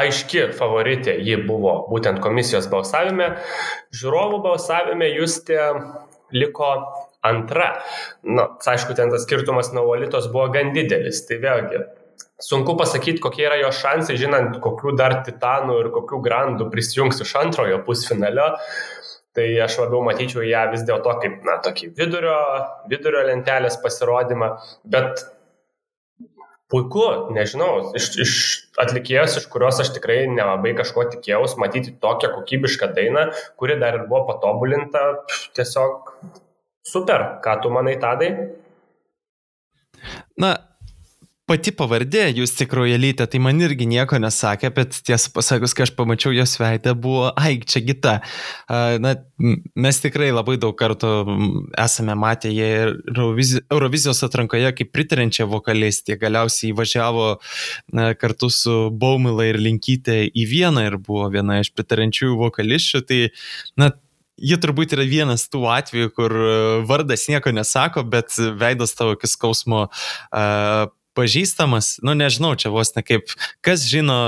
aiški 0.02 0.48
favoritė 0.58 1.16
ji 1.26 1.36
buvo 1.48 1.74
būtent 1.90 2.22
komisijos 2.24 2.70
balsavime. 2.72 3.34
Žiūrovų 3.96 4.42
balsavime 4.46 5.10
Justė 5.12 5.60
liko 6.34 6.72
antra. 7.26 7.70
Na, 8.22 8.50
aišku, 8.74 8.96
ten 8.98 9.12
tas 9.14 9.24
skirtumas 9.26 9.72
nuo 9.74 9.88
Valitos 9.90 10.30
buvo 10.32 10.48
gan 10.54 10.74
didelis. 10.76 11.24
Tai 11.28 11.40
vėlgi, 11.44 11.82
Sunku 12.38 12.76
pasakyti, 12.78 13.18
kokie 13.18 13.42
yra 13.48 13.56
jo 13.58 13.70
šansai, 13.74 14.14
žinant, 14.18 14.60
kokių 14.62 14.92
dar 14.98 15.16
titanų 15.26 15.78
ir 15.80 15.88
kokių 15.90 16.20
grandų 16.22 16.68
prisijungs 16.70 17.18
iš 17.24 17.32
antrojo 17.40 17.80
pusfinalio. 17.86 18.52
Tai 19.34 19.46
aš 19.64 19.80
labiau 19.80 20.04
matyčiau 20.06 20.44
ją 20.46 20.62
vis 20.70 20.84
dėlto 20.86 21.16
kaip, 21.22 21.40
na, 21.46 21.56
tokį 21.64 21.90
vidurio, 21.98 22.38
vidurio 22.90 23.24
lentelės 23.26 23.80
pasirodymą. 23.82 24.52
Bet 24.86 25.24
puiku, 26.70 27.08
nežinau, 27.34 27.72
iš, 27.98 28.08
iš 28.22 28.36
atlikėjos, 28.82 29.36
iš 29.40 29.48
kurios 29.52 29.80
aš 29.82 29.92
tikrai 29.96 30.20
nelabai 30.30 30.74
kažko 30.78 31.06
tikėjausi, 31.14 31.58
matyti 31.62 31.94
tokią 32.02 32.30
kokybišką 32.36 32.92
dainą, 32.96 33.28
kuri 33.60 33.78
dar 33.80 33.98
ir 33.98 34.06
buvo 34.10 34.24
patobulinta, 34.30 35.04
tiesiog 35.58 36.14
super. 36.86 37.26
Ką 37.44 37.58
tu 37.62 37.72
manai, 37.74 37.98
Tadai? 38.00 38.32
Na, 40.38 40.54
pati 41.48 41.72
pavardė, 41.74 42.26
jūs 42.36 42.52
tikroji 42.58 42.98
lytė, 43.00 43.26
tai 43.30 43.40
man 43.42 43.60
irgi 43.64 43.86
nieko 43.88 44.18
nesakė, 44.20 44.70
bet 44.76 44.98
tiesą 45.06 45.32
pasakus, 45.34 45.74
kai 45.76 45.86
aš 45.86 45.92
pamačiau 45.96 46.34
jos 46.36 46.56
veidą, 46.60 46.94
buvo, 46.98 47.30
ai, 47.38 47.56
čia 47.64 47.82
kita. 47.86 48.14
Na, 49.02 49.14
mes 49.78 50.00
tikrai 50.02 50.30
labai 50.34 50.58
daug 50.60 50.76
kartų 50.78 51.12
esame 51.78 52.16
matę 52.18 52.52
ją 52.52 52.94
Eurovizijos 53.72 54.22
atrankoje 54.26 54.74
kaip 54.80 54.92
pritarančią 54.94 55.48
vokalistę, 55.50 56.18
galiausiai 56.20 56.72
įvažiavo 56.74 57.30
kartu 58.20 58.50
su 58.52 58.76
Baumila 58.92 59.48
ir 59.48 59.60
Linkytė 59.62 60.20
į 60.28 60.44
vieną 60.52 60.84
ir 60.90 60.98
buvo 61.00 61.30
viena 61.32 61.62
iš 61.62 61.72
pritarančių 61.76 62.34
vokalisčių, 62.44 63.02
tai, 63.08 63.24
na, 63.80 63.94
Ji 64.38 64.54
turbūt 64.62 64.92
yra 64.94 65.02
vienas 65.02 65.48
tų 65.50 65.64
atvejų, 65.66 66.12
kur 66.14 66.32
vardas 66.86 67.24
nieko 67.26 67.50
nesako, 67.50 68.04
bet 68.06 68.36
veidas 68.60 68.94
tavo 68.94 69.16
iki 69.16 69.26
skausmo 69.26 69.80
uh, 69.88 70.84
pažįstamas, 71.18 71.96
nu 72.06 72.14
nežinau, 72.18 72.54
čia 72.58 72.70
vos 72.74 72.94
ne 72.94 73.02
kaip, 73.02 73.34
kas 73.64 73.86
žino 73.90 74.18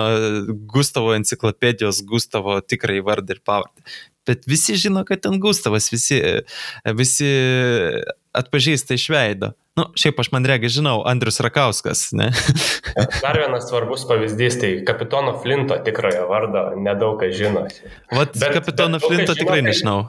Gustavo 0.70 1.14
enciklopedijos 1.16 2.03
Gustavo 2.07 2.59
tikrai 2.61 2.98
vardą 3.07 3.38
ir 3.38 3.44
pavardę. 3.46 3.87
Bet 4.29 4.44
visi 4.46 4.76
žino, 4.76 5.00
kad 5.09 5.22
ten 5.24 5.38
Gustavas, 5.40 5.88
visi, 5.90 6.20
visi 6.98 7.31
atpažįsta 8.37 8.94
iš 8.94 9.09
veido. 9.11 9.55
Nu, 9.79 9.87
šiaip 9.98 10.18
aš 10.20 10.29
man 10.35 10.44
regi 10.46 10.68
žinau, 10.70 11.00
Andrius 11.09 11.40
Rakauskas, 11.40 12.11
ne? 12.12 12.29
Dar 13.22 13.38
vienas 13.38 13.68
svarbus 13.70 14.05
pavyzdys, 14.11 14.59
tai 14.61 14.70
kapitono 14.87 15.37
Flinto 15.40 15.79
tikrojo 15.87 16.26
vardo 16.29 16.64
nedaug 16.76 17.16
kas 17.22 17.33
žino. 17.38 17.64
Vat 18.12 18.35
bet, 18.37 18.50
kapitono 18.59 19.00
bet, 19.00 19.07
Flinto 19.09 19.37
tikrai 19.38 19.62
žino, 19.62 19.70
nežinau. 19.70 20.00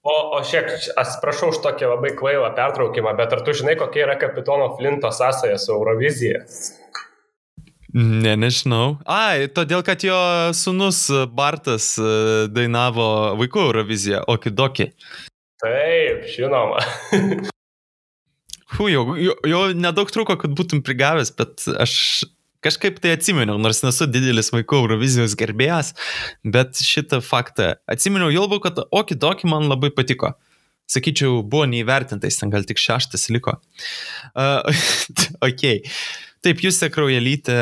O, 0.00 0.12
o 0.36 0.38
šiek, 0.48 0.70
atsiprašau 0.96 1.50
už 1.52 1.58
tokį 1.60 1.90
labai 1.90 2.14
kvailą 2.16 2.54
pertraukimą, 2.56 3.12
bet 3.18 3.34
ar 3.36 3.42
tu 3.44 3.52
žinai, 3.52 3.74
kokia 3.76 4.06
yra 4.06 4.14
kapitono 4.20 4.70
Flinto 4.78 5.10
sąsaja 5.12 5.58
su 5.60 5.74
Eurovizija? 5.74 6.40
Ne, 7.92 8.32
nežinau. 8.38 8.94
Ai, 9.04 9.50
todėl, 9.52 9.82
kad 9.84 10.00
jo 10.06 10.16
sunus 10.56 11.02
Bartas 11.36 11.92
e, 11.98 12.12
dainavo 12.48 13.10
vaikų 13.40 13.64
Euroviziją, 13.66 14.22
okidokį. 14.30 14.86
Taip, 15.60 16.24
žinoma. 16.32 16.80
Hu, 18.78 18.86
jau, 18.88 19.04
jau, 19.20 19.34
jau 19.52 19.62
nedaug 19.76 20.08
trūko, 20.14 20.38
kad 20.40 20.54
būtum 20.56 20.80
prigavęs, 20.86 21.34
bet 21.36 21.66
aš 21.82 21.94
kažkaip 22.64 23.00
tai 23.02 23.14
atsiminiau, 23.16 23.58
nors 23.62 23.82
nesu 23.84 24.08
didelis 24.10 24.52
vaikų 24.54 24.82
Eurovizijos 24.84 25.36
gerbėjas, 25.38 25.94
bet 26.44 26.80
šitą 26.84 27.22
faktą 27.24 27.74
atsiminiau, 27.90 28.32
jau 28.34 28.46
labiau, 28.46 28.62
kad 28.66 28.82
okidokį 28.88 29.50
man 29.50 29.68
labai 29.70 29.92
patiko 29.94 30.34
sakyčiau, 30.90 31.44
buvo 31.46 31.68
neįvertintais, 31.70 32.40
ten 32.40 32.50
gal 32.50 32.66
tik 32.66 32.80
šeštas 32.82 33.28
liko. 33.30 33.58
Uh, 34.34 34.66
ok. 35.48 35.86
Taip, 36.40 36.62
jūs 36.64 36.80
sekraujelytė, 36.80 37.56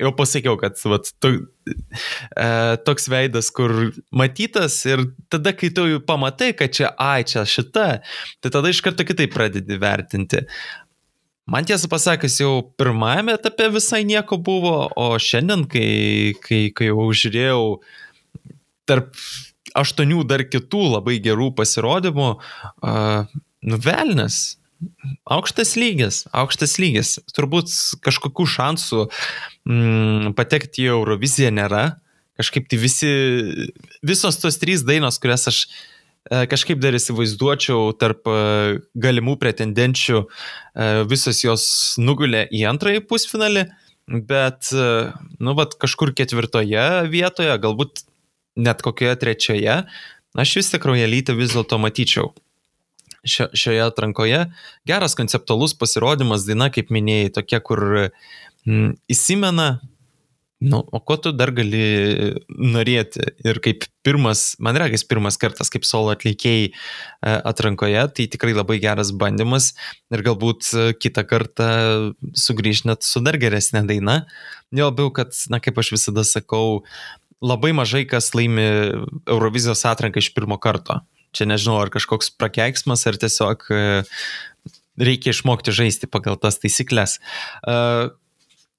jau 0.00 0.12
pasakiau, 0.16 0.56
kad 0.60 0.78
vat, 0.88 1.10
to, 1.20 1.32
e, 1.68 2.48
toks 2.86 3.08
veidas, 3.12 3.50
kur 3.54 3.74
matytas 4.14 4.78
ir 4.88 5.06
tada, 5.32 5.52
kai 5.56 5.70
tu 5.76 5.84
jau 5.90 6.00
pamatai, 6.04 6.52
kad 6.56 6.72
čia, 6.76 6.92
ai, 7.00 7.26
čia 7.28 7.44
šita, 7.48 7.86
tai 8.40 8.52
tada 8.52 8.72
iš 8.72 8.82
karto 8.84 9.06
kitaip 9.08 9.34
pradedi 9.36 9.78
vertinti. 9.80 10.44
Man 11.46 11.66
tiesą 11.68 11.88
pasakius, 11.90 12.40
jau 12.42 12.52
pirmajame 12.78 13.36
etape 13.38 13.68
visai 13.74 14.02
nieko 14.08 14.38
buvo, 14.42 14.88
o 14.98 15.14
šiandien, 15.22 15.66
kai, 15.70 16.34
kai, 16.42 16.62
kai 16.74 16.90
jau 16.90 17.06
žiūrėjau 17.14 17.60
tarp 18.90 19.14
aštuonių 19.76 20.24
dar 20.26 20.42
kitų 20.50 20.82
labai 20.96 21.20
gerų 21.22 21.52
pasirodymų, 21.58 22.30
uh, 22.36 23.36
nuvelnės, 23.66 24.56
Aukštas 25.24 25.72
lygis, 25.80 26.24
aukštas 26.36 26.76
lygis. 26.80 27.16
Turbūt 27.32 27.72
kažkokių 28.04 28.44
šansų 28.52 29.06
mm, 29.08 30.34
patekti 30.36 30.84
į 30.84 30.90
Euroviziją 30.92 31.52
nėra. 31.56 31.84
Kažkaip 32.36 32.66
tai 32.68 32.78
visi, 32.82 33.10
visos 34.04 34.36
tos 34.42 34.60
trys 34.60 34.84
dainos, 34.84 35.16
kurias 35.22 35.48
aš 35.48 35.62
e, 35.64 35.70
kažkaip 36.30 36.80
dar 36.82 36.96
įsivaizduočiau 36.98 37.92
tarp 38.00 38.28
e, 38.30 38.36
galimų 38.98 39.36
pretendenčių, 39.42 40.22
e, 40.22 40.88
visos 41.10 41.42
jos 41.44 41.66
nugulė 42.02 42.46
į 42.50 42.64
antrąjį 42.72 43.04
pusfinalį, 43.10 43.66
bet, 44.06 44.70
nu, 45.42 45.54
vat 45.58 45.72
kažkur 45.82 46.12
ketvirtoje 46.14 46.84
vietoje, 47.10 47.56
galbūt 47.58 48.04
net 48.54 48.82
kokioje 48.86 49.16
trečioje, 49.18 49.80
aš 50.38 50.52
vis 50.60 50.70
tik 50.70 50.86
Rojalytę 50.86 51.34
vis 51.34 51.56
dėlto 51.56 51.80
matyčiau 51.82 52.30
šio, 53.26 53.48
šioje 53.50 53.82
atrankoje. 53.82 54.44
Geras 54.88 55.16
konceptualus 55.18 55.74
pasirodymas, 55.78 56.46
daina, 56.48 56.70
kaip 56.72 56.92
minėjai, 56.94 57.32
tokia, 57.40 57.60
kur 57.64 57.82
mm, 57.98 58.94
įsimena, 59.12 59.68
nu, 60.60 60.80
o 60.92 61.00
ko 61.04 61.16
tu 61.20 61.32
dar 61.36 61.52
gali 61.52 61.82
norėti. 62.48 63.20
Ir 63.44 63.60
kaip 63.64 63.84
pirmas, 64.06 64.54
man 64.62 64.78
regis 64.80 65.04
pirmas 65.04 65.36
kartas, 65.40 65.68
kaip 65.72 65.84
solo 65.84 66.14
atlikėjai 66.14 66.70
e, 66.70 66.72
atrankoje, 67.36 68.06
tai 68.16 68.28
tikrai 68.32 68.54
labai 68.56 68.78
geras 68.80 69.12
bandymas 69.12 69.74
ir 70.14 70.24
galbūt 70.24 70.70
kitą 71.02 71.26
kartą 71.28 71.68
sugrįž 72.32 72.86
net 72.88 73.04
su 73.04 73.20
dar 73.24 73.36
geresnė 73.42 73.84
daina. 73.88 74.22
Jo 74.74 74.90
labiau, 74.90 75.12
kad, 75.14 75.36
na, 75.52 75.60
kaip 75.60 75.76
aš 75.82 75.92
visada 75.98 76.24
sakau, 76.26 76.82
labai 77.44 77.74
mažai 77.76 78.06
kas 78.08 78.32
laimi 78.36 78.66
Eurovizijos 79.28 79.84
atranką 79.88 80.22
iš 80.22 80.32
pirmo 80.36 80.58
karto. 80.62 81.02
Čia 81.36 81.48
nežinau, 81.50 81.82
ar 81.84 81.92
kažkoks 81.92 82.32
prakeiksmas, 82.40 83.04
ar 83.04 83.18
tiesiog 83.20 83.66
e, 83.68 83.80
reikia 84.96 85.34
išmokti 85.34 85.74
žaisti 85.74 86.08
pagal 86.08 86.38
tas 86.40 86.56
taisyklės. 86.62 87.18
E, 87.60 87.76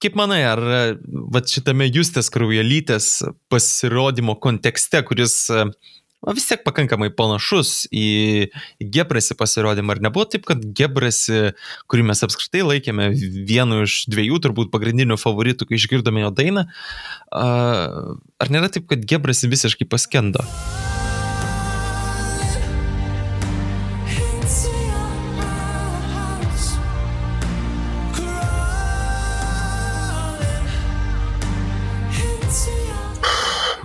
kaip 0.03 0.17
manai, 0.19 0.41
ar 0.45 0.61
va, 0.61 1.41
šitame 1.41 1.87
Justės 1.89 2.31
Kraujelytės 2.33 3.11
pasirodymo 3.51 4.37
kontekste, 4.43 5.01
kuris 5.07 5.37
o, 5.53 6.33
vis 6.33 6.47
tiek 6.49 6.63
pakankamai 6.65 7.09
panašus 7.17 7.85
į 7.93 8.49
Gebrasi 8.81 9.37
pasirodymą, 9.39 9.95
ar 9.95 10.03
nebuvo 10.09 10.27
taip, 10.29 10.45
kad 10.49 10.61
Gebrasi, 10.77 11.53
kurį 11.89 12.09
mes 12.11 12.23
apskritai 12.27 12.65
laikėme 12.65 13.09
vienu 13.49 13.83
iš 13.87 14.03
dviejų 14.11 14.41
turbūt 14.45 14.73
pagrindinių 14.73 15.19
favoritų, 15.21 15.69
kai 15.69 15.79
išgirdome 15.79 16.25
jo 16.25 16.33
dainą, 16.41 16.67
ar 17.33 18.53
nėra 18.53 18.73
taip, 18.73 18.89
kad 18.91 19.05
Gebrasi 19.07 19.49
visiškai 19.53 19.89
paskendo? 19.89 20.45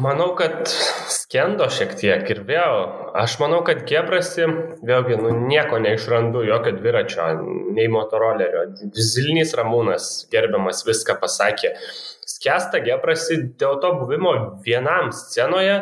Manau, 0.03 0.33
kad 0.39 0.67
skendo 1.13 1.69
šiek 1.71 1.93
tiek 2.01 2.31
ir 2.33 2.41
vėl, 2.49 2.79
aš 3.19 3.37
manau, 3.43 3.61
kad 3.67 3.85
Gebrasi, 3.89 4.47
vėlgi, 4.89 5.19
nu, 5.21 5.31
nieko 5.51 5.79
neišrandu, 5.83 6.43
jokio 6.49 6.73
dviračio, 6.79 7.29
nei 7.77 7.87
motorolerio. 7.93 8.65
Zilnys 8.97 9.55
Ramūnas, 9.59 10.09
gerbiamas, 10.33 10.83
viską 10.89 11.19
pasakė. 11.23 11.75
Skesta 12.29 12.83
Gebrasi 12.85 13.39
dėl 13.61 13.79
to 13.83 13.93
buvimo 14.01 14.35
vienam 14.67 15.13
scenoje, 15.15 15.79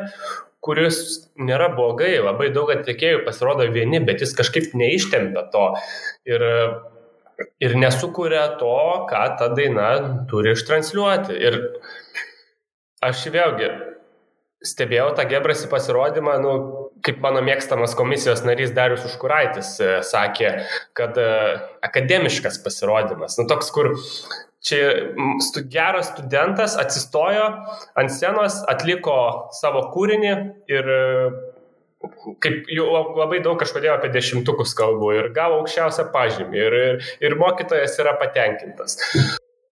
kuris 0.61 1.01
nėra 1.41 1.71
blogai, 1.77 2.17
labai 2.21 2.51
daug 2.55 2.73
atlikėjų 2.75 3.25
pasirodo 3.25 3.69
vieni, 3.73 4.03
bet 4.05 4.25
jis 4.27 4.37
kažkaip 4.37 4.75
neištempia 4.77 5.47
to. 5.55 5.69
Ir 6.29 6.45
ir 7.65 7.77
nesukuria 7.79 8.59
to, 8.61 8.75
ką 9.09 9.23
ta 9.41 9.49
daina 9.57 9.87
turi 10.29 10.53
ištransliuoti. 10.57 11.39
Ir 11.41 11.57
aš 13.07 13.25
vėlgi 13.33 13.71
stebėjau 14.67 15.11
tą 15.17 15.25
Gebrasi 15.29 15.69
pasirodymą, 15.73 16.37
nu, 16.43 16.53
kaip 17.05 17.21
mano 17.25 17.41
mėgstamas 17.45 17.97
komisijos 17.97 18.45
narys 18.45 18.75
Darius 18.77 19.07
Užkuraitis 19.09 19.73
e, 19.81 19.91
sakė, 20.07 20.53
kad 20.97 21.17
e, 21.21 21.29
akademiškas 21.87 22.61
pasirodymas. 22.65 23.39
Nu, 23.41 23.47
toks, 23.51 23.71
kur 23.73 23.95
čia 24.61 24.83
stu, 25.41 25.65
geras 25.73 26.11
studentas 26.13 26.77
atsistojo 26.81 27.47
ant 27.99 28.13
scenos, 28.13 28.61
atliko 28.69 29.17
savo 29.57 29.87
kūrinį 29.95 30.35
ir 30.71 30.93
e, 30.97 31.01
kaip 32.45 32.69
jau 32.73 32.87
labai 33.17 33.41
daug 33.45 33.59
kažkodėl 33.61 33.97
apie 33.97 34.13
dešimtukus 34.13 34.73
kalbu 34.77 35.13
ir 35.17 35.33
gavo 35.37 35.61
aukščiausią 35.63 36.09
pažymį 36.15 36.65
ir, 36.67 36.79
ir, 36.85 37.11
ir 37.25 37.37
mokytojas 37.41 37.99
yra 38.01 38.17
patenkintas. 38.21 38.97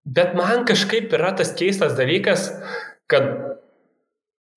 Bet 0.08 0.32
man 0.36 0.64
kažkaip 0.68 1.12
yra 1.12 1.34
tas 1.36 1.52
keistas 1.56 1.96
dalykas, 1.96 2.50
kad 3.12 3.28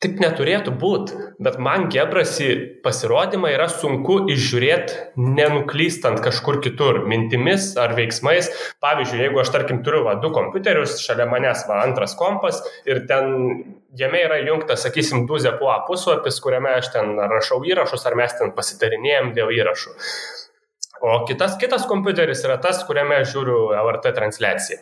Taip 0.01 0.17
neturėtų 0.17 0.71
būti, 0.81 1.13
bet 1.45 1.59
man 1.61 1.83
Gebrasi 1.93 2.47
pasirodymą 2.81 3.51
yra 3.53 3.67
sunku 3.69 4.15
išžiūrėti, 4.33 4.95
nenuklystant 5.21 6.23
kažkur 6.25 6.57
kitur, 6.65 7.03
mintimis 7.11 7.67
ar 7.77 7.93
veiksmais. 7.99 8.49
Pavyzdžiui, 8.81 9.19
jeigu 9.27 9.43
aš, 9.43 9.51
tarkim, 9.53 9.83
turiu 9.85 10.01
va, 10.07 10.15
du 10.23 10.33
kompiuterius, 10.33 10.97
šalia 11.05 11.29
manęs 11.29 11.67
va, 11.69 11.83
antras 11.85 12.17
kompas 12.17 12.63
ir 12.89 13.03
ten 13.11 13.29
jame 13.93 14.25
yra 14.25 14.41
įjungtas, 14.41 14.81
sakysim, 14.87 15.27
Duzepua 15.29 15.83
puslapis, 15.85 16.41
kuriame 16.41 16.73
aš 16.79 16.89
ten 16.97 17.13
rašau 17.21 17.61
įrašus 17.69 18.09
ar 18.09 18.17
mes 18.17 18.33
ten 18.41 18.55
pasitarinėjom 18.57 19.35
dėl 19.37 19.53
įrašų. 19.61 19.97
O 21.05 21.19
kitas, 21.29 21.61
kitas 21.61 21.85
kompiuteris 21.89 22.41
yra 22.49 22.57
tas, 22.61 22.81
kuriame 22.89 23.21
žiūriu 23.29 23.67
LRT 23.77 24.17
transliaciją. 24.17 24.81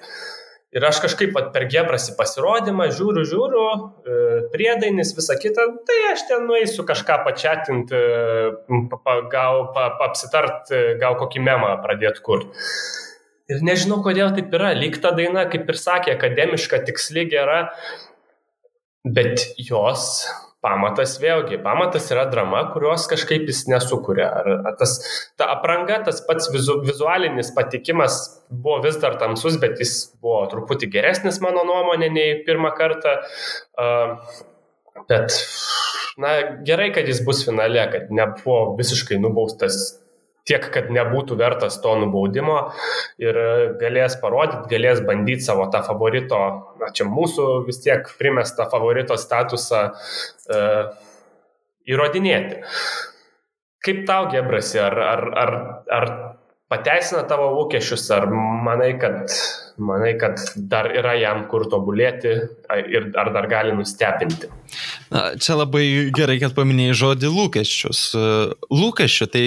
Ir 0.69 0.83
aš 0.85 0.99
kažkaip 1.01 1.31
pat 1.33 1.47
per 1.53 1.63
gebrasi 1.65 2.13
pasirodymą 2.17 2.91
žiūriu, 2.93 3.23
žiūriu, 3.25 3.63
e, 4.05 4.17
priedainis, 4.53 5.15
visa 5.17 5.33
kita, 5.39 5.65
tai 5.87 5.97
aš 6.11 6.27
ten 6.29 6.45
nueisiu 6.45 6.85
kažką 6.85 7.23
pačiatinti, 7.25 8.01
gal 9.33 9.63
apsitart, 10.05 10.69
e, 10.69 10.83
gal 11.01 11.17
kokį 11.17 11.41
memą 11.47 11.71
pradėti 11.81 12.21
kurti. 12.21 12.67
Ir 13.49 13.63
nežinau, 13.65 14.03
kodėl 14.05 14.29
taip 14.35 14.53
yra. 14.53 14.75
Lyg 14.77 14.99
ta 15.01 15.09
daina, 15.17 15.47
kaip 15.49 15.65
ir 15.73 15.79
sakė, 15.81 16.13
akademiška, 16.13 16.83
tiksli, 16.85 17.25
gera, 17.31 17.63
bet 19.01 19.41
jos 19.57 20.27
pamatas 20.65 21.15
vėlgi, 21.21 21.59
pamatas 21.63 22.09
yra 22.13 22.25
drama, 22.31 22.65
kurios 22.73 23.05
kažkaip 23.11 23.47
jis 23.47 23.63
nesukuria. 23.71 24.27
Ar, 24.41 24.73
tas, 24.79 24.97
ta 25.39 25.49
apranga, 25.53 26.01
tas 26.07 26.19
pats 26.27 26.49
vizu, 26.53 26.79
vizualinis 26.85 27.53
patikimas 27.55 28.19
buvo 28.49 28.81
vis 28.83 28.99
dar 29.01 29.15
tamsus, 29.21 29.59
bet 29.61 29.79
jis 29.79 29.95
buvo 30.19 30.43
truputį 30.51 30.91
geresnis 30.95 31.39
mano 31.43 31.63
nuomonė 31.67 32.11
nei 32.11 32.35
pirmą 32.47 32.73
kartą. 32.77 33.15
Uh, 33.79 34.19
bet, 35.11 35.39
na, 36.19 36.35
gerai, 36.67 36.91
kad 36.95 37.07
jis 37.07 37.23
bus 37.25 37.45
finale, 37.47 37.85
kad 37.93 38.11
nebuvo 38.11 38.75
visiškai 38.79 39.21
nubaustas 39.23 39.99
tiek, 40.47 40.65
kad 40.73 40.89
nebūtų 40.93 41.37
vertas 41.39 41.79
to 41.83 41.95
nubaudimo 41.99 42.57
ir 43.21 43.37
galės 43.81 44.17
parodyti, 44.21 44.69
galės 44.71 45.03
bandyti 45.05 45.45
savo 45.45 45.67
tą 45.73 45.83
favorito, 45.85 46.39
na 46.81 46.91
čia 46.95 47.07
mūsų 47.09 47.47
vis 47.67 47.81
tiek 47.83 48.07
primestą 48.19 48.69
favorito 48.71 49.17
statusą 49.19 49.85
e, 49.89 50.63
įrodinėti. 51.89 52.63
kaip 53.85 54.03
tau 54.07 54.27
gebrasi, 54.31 54.79
ar, 54.83 54.97
ar, 54.99 55.21
ar, 55.43 55.53
ar 55.95 56.07
pateisina 56.69 57.23
tavo 57.27 57.49
lūkesčius, 57.55 58.09
ar 58.13 58.27
manai, 58.29 58.91
kad, 59.01 59.31
manai, 59.83 60.13
kad 60.19 60.39
dar 60.55 60.91
yra 60.93 61.15
jam 61.19 61.45
kur 61.51 61.67
tobulėti 61.71 62.35
ir 62.91 63.11
ar 63.19 63.33
dar 63.35 63.49
gali 63.51 63.75
nustebinti? 63.75 64.49
Na, 65.09 65.33
čia 65.41 65.55
labai 65.57 66.11
gerai, 66.13 66.35
kad 66.41 66.53
paminėjai 66.53 66.95
žodį 66.99 67.29
lūkesčius. 67.33 68.01
Lūkesčių 68.69 69.27
tai 69.33 69.45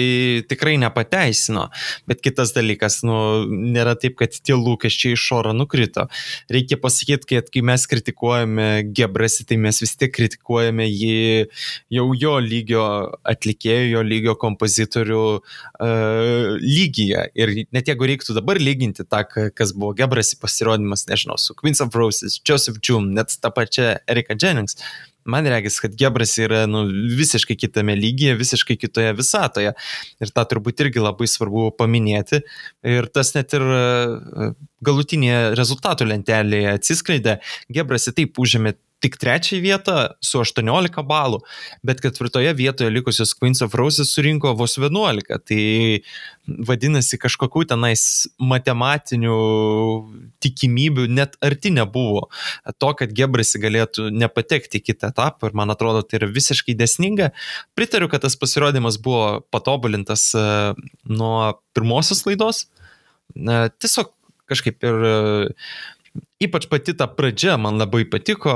tikrai 0.49 0.75
nepateisino, 0.81 1.69
bet 2.09 2.19
kitas 2.25 2.51
dalykas, 2.55 2.99
nu, 3.07 3.15
nėra 3.47 3.95
taip, 3.99 4.17
kad 4.19 4.35
tie 4.35 4.57
lūkesčiai 4.59 5.15
iš 5.15 5.25
oro 5.37 5.53
nukrito. 5.55 6.09
Reikia 6.51 6.79
pasakyti, 6.83 7.29
kad 7.37 7.51
kai 7.53 7.63
mes 7.65 7.87
kritikuojame 7.87 8.67
Gebrasi, 8.91 9.47
tai 9.47 9.59
mes 9.63 9.79
vis 9.83 9.95
tiek 9.99 10.11
kritikuojame 10.13 10.89
jį 10.89 11.47
jau 11.95 12.09
jo 12.19 12.35
lygio 12.43 12.83
atlikėjų, 13.23 13.93
jo 13.95 14.03
lygio 14.03 14.35
kompozitorių 14.41 15.23
uh, 15.37 16.59
lygyje. 16.59 17.29
Ir 17.39 17.55
net 17.71 17.87
jeigu 17.87 18.11
reiktų 18.11 18.35
dabar 18.35 18.59
lyginti 18.59 19.07
tą, 19.07 19.23
kas 19.55 19.71
buvo 19.77 19.95
Gebrasi 19.97 20.22
pasirodymas, 20.39 21.07
nežinau, 21.09 21.35
su 21.41 21.55
Queens 21.59 21.83
of 21.83 21.95
Roses, 21.99 22.39
Joseph 22.47 22.79
June, 22.79 23.11
net 23.17 23.35
tą 23.43 23.51
pačią 23.53 23.97
Erika 24.07 24.37
Jennings, 24.39 24.79
man 25.25 25.47
regis, 25.47 25.79
kad 25.79 25.95
Gebras 25.99 26.35
yra 26.41 26.63
nu, 26.69 26.83
visiškai 27.17 27.55
kitame 27.59 27.95
lygyje, 27.99 28.35
visiškai 28.39 28.77
kitoje 28.79 29.13
visatoje. 29.17 29.73
Ir 30.23 30.31
tą 30.35 30.45
turbūt 30.51 30.83
irgi 30.85 31.03
labai 31.03 31.27
svarbu 31.31 31.69
paminėti. 31.79 32.43
Ir 32.87 33.07
tas 33.13 33.33
net 33.37 33.55
ir 33.55 33.63
e, 33.63 34.49
galutinėje 34.83 35.53
rezultatų 35.59 36.09
lentelėje 36.11 36.75
atsiskleidė. 36.77 37.37
Gebras 37.73 38.09
į 38.11 38.17
taip 38.19 38.41
užėmė 38.43 38.75
tik 39.03 39.17
trečią 39.19 39.59
vietą 39.63 39.95
su 40.23 40.39
18 40.39 41.03
balų, 41.07 41.41
bet 41.83 41.99
ketvirtoje 42.03 42.53
vietoje 42.55 42.91
likusios 42.93 43.33
Queens 43.35 43.61
of 43.65 43.75
Roses 43.75 44.13
surinko 44.15 44.53
vos 44.57 44.77
11. 44.79 45.39
Tai 45.43 45.63
vadinasi, 46.69 47.19
kažkokių 47.21 47.65
tenais 47.71 48.05
matematinių 48.39 49.35
tikimybių 50.43 51.07
net 51.11 51.37
arti 51.43 51.71
nebuvo 51.75 52.29
to, 52.79 52.91
kad 52.99 53.13
Gebrasi 53.15 53.61
galėtų 53.63 54.09
nepatekti 54.15 54.79
į 54.79 54.87
kitą 54.89 55.11
etapą 55.13 55.51
ir 55.51 55.57
man 55.59 55.73
atrodo, 55.73 56.03
tai 56.03 56.21
yra 56.21 56.31
visiškai 56.31 56.75
desninga. 56.79 57.31
Pritariu, 57.77 58.09
kad 58.11 58.23
tas 58.23 58.39
pasirodymas 58.39 58.99
buvo 59.03 59.41
patobulintas 59.53 60.29
e, 60.35 60.45
nuo 61.11 61.53
pirmosios 61.75 62.23
laidos. 62.27 62.65
E, 63.35 63.65
tiesiog 63.83 64.11
kažkaip 64.51 64.83
ir 64.83 65.05
ypač 66.45 66.67
pati 66.71 66.95
ta 66.97 67.07
pradžia 67.07 67.57
man 67.61 67.79
labai 67.81 68.03
patiko 68.09 68.53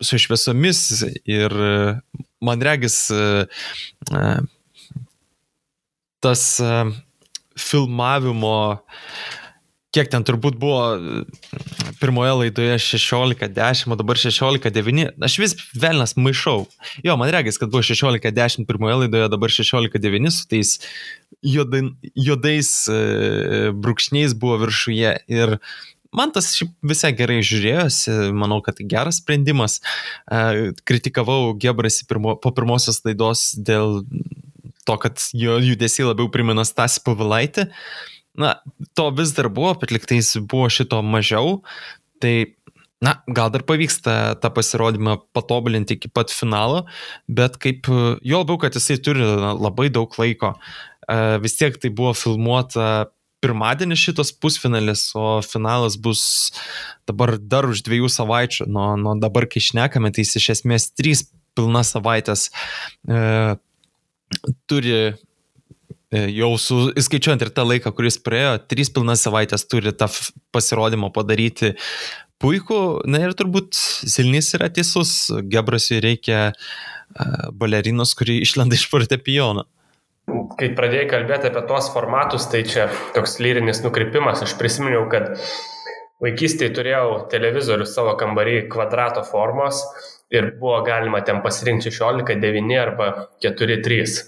su 0.00 0.18
šviesomis 0.20 0.82
ir 1.28 1.54
man 2.40 2.62
regis 2.64 3.06
tas 6.22 6.44
filmavimo, 7.58 8.78
kiek 9.94 10.10
ten 10.12 10.24
turbūt 10.26 10.58
buvo 10.60 10.82
pirmoje 11.98 12.34
laidoje 12.42 12.76
16.10, 12.84 13.88
o 13.90 13.98
dabar 13.98 14.20
16.9, 14.20 15.16
aš 15.24 15.38
vis 15.42 15.56
velnas 15.74 16.14
maišau. 16.18 16.66
Jo, 17.06 17.16
man 17.18 17.32
regis, 17.34 17.58
kad 17.58 17.72
buvo 17.72 17.82
16.10 17.86 18.68
pirmoje 18.68 19.00
laidoje, 19.04 19.30
dabar 19.32 19.54
16.9 19.54 20.34
su 20.34 20.46
tais 20.50 20.76
juodai, 21.42 21.88
juodais 22.14 22.72
brūkšniais 23.78 24.36
buvo 24.38 24.60
viršuje. 24.66 25.14
Ir 25.34 25.58
man 26.14 26.32
tas 26.34 26.52
šiaip 26.56 26.72
visai 26.86 27.12
gerai 27.16 27.40
žiūrėjosi, 27.44 28.32
manau, 28.36 28.60
kad 28.64 28.78
tai 28.78 28.86
geras 28.88 29.20
sprendimas. 29.22 29.78
Kritikavau 30.88 31.54
Gebrasi 31.60 32.08
pirmo, 32.08 32.36
po 32.40 32.52
pirmosios 32.56 33.02
laidos 33.06 33.50
dėl 33.54 34.02
to, 34.88 34.96
kad 35.00 35.20
jo 35.36 35.58
judesiai 35.60 36.08
labiau 36.08 36.30
primena 36.32 36.64
Stasį 36.66 37.04
Pavilaitį. 37.06 37.68
Na, 38.38 38.54
to 38.96 39.08
vis 39.18 39.34
dar 39.36 39.50
buvo, 39.52 39.74
bet 39.80 39.92
liktais 39.92 40.36
buvo 40.38 40.68
šito 40.72 41.02
mažiau. 41.04 41.58
Tai, 42.22 42.34
na, 43.04 43.18
gal 43.26 43.52
dar 43.54 43.66
pavyksta 43.66 44.38
tą 44.42 44.52
pasirodymą 44.54 45.18
patobulinti 45.36 45.98
iki 45.98 46.10
pat 46.14 46.32
finalo, 46.34 46.84
bet 47.28 47.58
kaip, 47.62 47.90
jo 47.90 48.44
labiau, 48.44 48.60
kad 48.62 48.78
jisai 48.78 49.00
turi 49.02 49.26
labai 49.58 49.90
daug 49.92 50.14
laiko. 50.20 50.54
Vis 51.42 51.56
tiek 51.56 51.76
tai 51.80 51.90
buvo 51.94 52.12
filmuota 52.16 53.08
pirmadienis 53.44 54.02
šitas 54.02 54.32
pusfinalis, 54.34 55.08
o 55.18 55.38
finalas 55.46 55.98
bus 56.00 56.22
dabar 57.08 57.36
dar 57.38 57.68
už 57.70 57.84
dviejų 57.86 58.10
savaičių. 58.12 58.68
Nuo, 58.72 58.90
nuo 59.00 59.14
dabar, 59.20 59.48
kai 59.50 59.62
šnekame, 59.62 60.10
tai 60.14 60.26
jis 60.26 60.38
iš 60.40 60.50
esmės 60.58 60.90
trys 60.98 61.28
pilnas 61.58 61.92
savaitės 61.94 62.48
e, 63.08 63.56
turi 64.70 64.94
e, 64.98 65.14
jau 66.34 66.52
su, 66.60 66.82
įskaičiuojant 66.98 67.46
ir 67.46 67.54
tą 67.54 67.66
laiką, 67.66 67.94
kuris 67.96 68.20
praėjo, 68.22 68.58
trys 68.70 68.92
pilnas 68.94 69.24
savaitės 69.26 69.66
turi 69.70 69.94
tą 69.94 70.10
pasirodymą 70.54 71.12
padaryti 71.14 71.74
puikų. 72.42 72.82
Na 73.10 73.22
ir 73.26 73.34
turbūt 73.38 73.74
Silnys 73.78 74.52
yra 74.58 74.70
teisus, 74.70 75.32
Gebrasiui 75.50 75.98
reikia 76.04 76.50
uh, 76.52 77.50
balerinos, 77.52 78.14
kuri 78.18 78.38
išlenda 78.44 78.78
iš 78.78 78.86
fortepijono. 78.90 79.64
Kai 80.58 80.68
pradėjai 80.76 81.08
kalbėti 81.08 81.48
apie 81.48 81.62
tuos 81.68 81.88
formatus, 81.94 82.48
tai 82.52 82.60
čia 82.68 82.88
toks 83.14 83.38
lyrinis 83.40 83.80
nukrypimas. 83.84 84.42
Aš 84.44 84.56
prisiminiau, 84.60 85.06
kad 85.12 85.38
vaikystėje 86.24 86.74
turėjau 86.76 87.10
televizorių 87.32 87.86
savo 87.88 88.14
kambarį 88.20 88.64
kvadrato 88.72 89.22
formos 89.26 89.84
ir 90.34 90.50
buvo 90.60 90.80
galima 90.84 91.22
ten 91.24 91.40
pasirinkti 91.44 91.92
16, 91.94 92.36
9 92.42 92.80
arba 92.82 93.12
4, 93.44 93.78
3. 93.86 94.18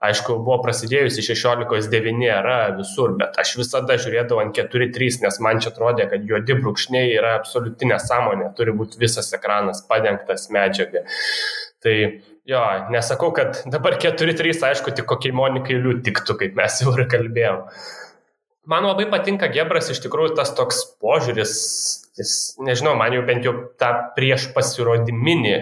Aišku, 0.00 0.38
buvo 0.40 0.56
prasidėjusi 0.64 1.20
16.9 1.26 2.22
era 2.24 2.60
visur, 2.72 3.12
bet 3.20 3.34
aš 3.42 3.58
visada 3.58 3.98
žiūrėdavau 4.00 4.40
ant 4.40 4.56
4.3, 4.56 5.18
nes 5.26 5.40
man 5.44 5.60
čia 5.60 5.74
atrodė, 5.74 6.06
kad 6.08 6.24
juodi 6.24 6.56
brūkšniai 6.56 7.10
yra 7.18 7.34
absoliuti 7.36 7.90
nesąmonė, 7.90 8.46
turi 8.56 8.72
būti 8.78 9.00
visas 9.02 9.28
ekranas 9.36 9.82
padengtas 9.90 10.48
medžiaga. 10.54 11.04
Tai 11.84 11.96
Jo, 12.50 12.60
nesakau, 12.90 13.30
kad 13.36 13.62
dabar 13.70 13.94
4-3, 14.02 14.56
aišku, 14.72 14.90
tik 14.96 15.06
kokiai 15.06 15.34
Monikai 15.36 15.76
liū 15.78 16.00
tiktų, 16.02 16.34
kaip 16.40 16.56
mes 16.58 16.80
jau 16.82 16.96
ir 16.96 17.06
kalbėjom. 17.12 17.60
Man 18.70 18.86
labai 18.88 19.06
patinka 19.10 19.48
Gebras 19.54 19.88
iš 19.92 20.02
tikrųjų 20.04 20.34
tas 20.38 20.50
toks 20.58 20.82
požiūris, 21.02 21.52
jis, 22.18 22.32
nežinau, 22.62 22.96
man 22.98 23.14
jau 23.14 23.22
bent 23.26 23.46
jau 23.46 23.54
tą 23.80 23.92
prieš 24.16 24.48
pasirodyminį 24.56 25.54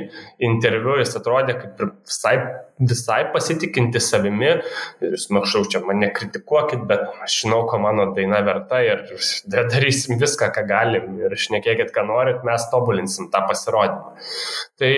interviu 0.48 0.96
jis 0.98 1.14
atrodė 1.20 1.58
kaip 1.60 1.84
visai, 2.08 2.34
visai 2.80 3.20
pasitikinti 3.36 4.02
savimi 4.02 4.50
ir 4.50 4.64
jūs 5.04 5.28
mažau 5.34 5.62
čia 5.68 5.84
mane 5.84 6.10
kritikuokit, 6.16 6.82
bet 6.90 7.04
aš 7.24 7.40
žinau, 7.44 7.62
ko 7.70 7.80
mano 7.84 8.10
daina 8.16 8.40
verta 8.48 8.80
ir 8.84 9.04
darysim 9.46 10.18
viską, 10.20 10.50
ką 10.56 10.66
galim 10.68 11.20
ir 11.20 11.36
šnekėkit, 11.36 11.92
ką 11.94 12.08
norit, 12.10 12.44
mes 12.48 12.68
tobulinsim 12.72 13.28
tą 13.34 13.44
pasirodymą. 13.46 14.16
Tai 14.80 14.92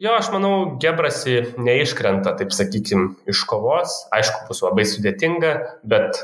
Jo, 0.00 0.14
aš 0.16 0.30
manau, 0.32 0.78
Gebrasi 0.80 1.42
neiškrenta, 1.60 2.32
taip 2.38 2.54
sakykim, 2.56 3.18
iš 3.28 3.42
kovos. 3.44 3.98
Aišku, 4.16 4.46
bus 4.48 4.62
labai 4.64 4.86
sudėtinga, 4.88 5.50
bet 5.84 6.16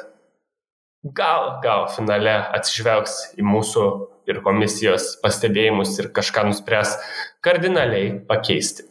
gal, 1.05 1.59
gal 1.61 1.85
finale 1.93 2.39
atsižvelgs 2.57 3.19
į 3.37 3.45
mūsų 3.45 3.85
ir 4.33 4.41
komisijos 4.47 5.19
pastebėjimus 5.21 5.93
ir 6.01 6.09
kažką 6.17 6.47
nuspręs 6.49 6.97
kardinaliai 7.45 8.15
pakeisti. 8.25 8.89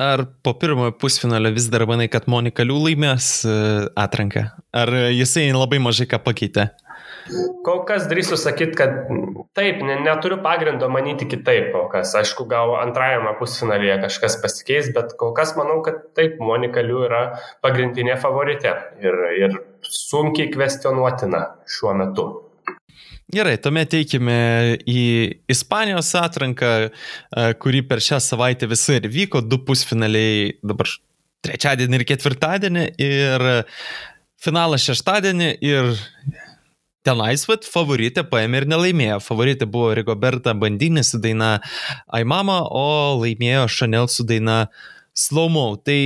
Ar 0.00 0.24
po 0.40 0.56
pirmojo 0.56 0.96
pusfinalio 0.96 1.52
vis 1.52 1.68
dar 1.72 1.84
manai, 1.88 2.08
kad 2.12 2.24
Monika 2.28 2.64
Liu 2.64 2.80
laimės 2.80 3.28
e, 3.44 3.52
atranką? 4.00 4.48
Ar 4.72 4.92
jisai 5.12 5.50
labai 5.52 5.76
mažai 5.80 6.08
ką 6.08 6.24
pakeitė? 6.24 6.70
Kol 7.66 7.80
kas 7.88 8.06
drįsiu 8.10 8.36
sakyti, 8.38 8.76
kad 8.78 9.10
taip, 9.56 9.80
ne, 9.82 9.96
neturiu 10.04 10.38
pagrindo 10.44 10.88
manyti 10.92 11.26
kitaip 11.28 11.72
kol 11.74 11.88
kas. 11.90 12.14
Aišku, 12.18 12.46
gal 12.50 12.76
antrajame 12.78 13.32
pusfinalyje 13.40 13.98
kažkas 14.04 14.38
pasikeis, 14.42 14.92
bet 14.94 15.16
kol 15.18 15.34
kas 15.36 15.56
manau, 15.58 15.80
kad 15.86 16.04
taip, 16.18 16.38
Monika 16.42 16.84
Liu 16.86 17.02
yra 17.08 17.22
pagrindinė 17.66 18.18
favorite 18.22 18.74
ir, 19.02 19.18
ir 19.40 19.56
sunkiai 19.82 20.52
kvestionuotina 20.54 21.42
šiuo 21.76 21.96
metu. 21.98 22.28
Gerai, 23.34 23.56
tuomet 23.58 23.90
teikime 23.90 24.38
į 24.86 25.02
Ispanijos 25.50 26.12
atranką, 26.14 26.72
e, 26.86 27.46
kuri 27.58 27.82
per 27.82 27.98
šią 27.98 28.20
savaitę 28.22 28.68
visai 28.70 29.00
ir 29.00 29.10
vyko, 29.10 29.42
du 29.42 29.58
pusfinaliai 29.66 30.52
dabar 30.62 30.86
trečiadienį 31.42 31.98
ir 31.98 32.04
ketvirtadienį 32.06 32.84
ir 33.02 33.46
finalas 34.42 34.86
šeštadienį 34.86 35.50
ir 35.64 35.90
tenais 37.06 37.46
vat 37.48 37.66
favoritė 37.70 38.24
paėmė 38.26 38.62
ir 38.62 38.68
nelaimėjo. 38.72 39.20
Favoritė 39.22 39.68
buvo 39.70 39.92
Rigoberta 39.96 40.54
Bandinė 40.58 41.04
su 41.06 41.20
daina 41.22 41.56
Aimama, 42.18 42.62
o 42.66 43.16
laimėjo 43.22 43.66
Chanel 43.70 44.10
su 44.12 44.26
daina 44.26 44.66
Slow 45.16 45.52
Mo. 45.52 45.68
Tai 45.78 45.98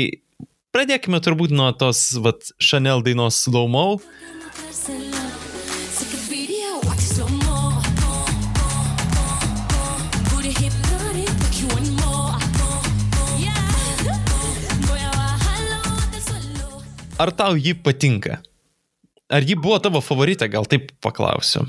pradėkime 0.75 1.23
turbūt 1.25 1.55
nuo 1.57 1.71
tos 1.81 2.11
vat 2.25 2.53
Chanel 2.61 3.05
dainos 3.07 3.41
Slow 3.47 3.71
Mo. 3.71 3.87
ar 17.21 17.31
tau 17.37 17.53
ji 17.53 17.75
patinka? 17.77 18.41
Ar 19.31 19.43
ji 19.47 19.55
buvo 19.55 19.79
tavo 19.79 20.01
favorita, 20.03 20.49
gal 20.51 20.67
taip 20.67 20.89
paklausiu? 21.03 21.69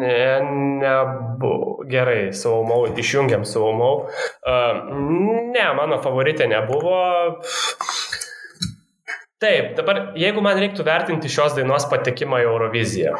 Ne, 0.00 0.40
nebuvo. 0.82 1.84
Gerai, 1.90 2.32
saumau, 2.34 2.88
išjungiam 2.98 3.44
saumau. 3.46 4.08
Uh, 4.42 4.80
ne, 5.54 5.68
mano 5.78 6.00
favoritė 6.02 6.48
nebuvo. 6.50 6.96
Taip, 9.40 9.76
dabar 9.78 10.02
jeigu 10.18 10.42
man 10.44 10.58
reiktų 10.60 10.84
vertinti 10.90 11.30
šios 11.32 11.54
dainos 11.56 11.86
patekimą 11.92 12.42
į 12.42 12.48
Euroviziją. 12.50 13.14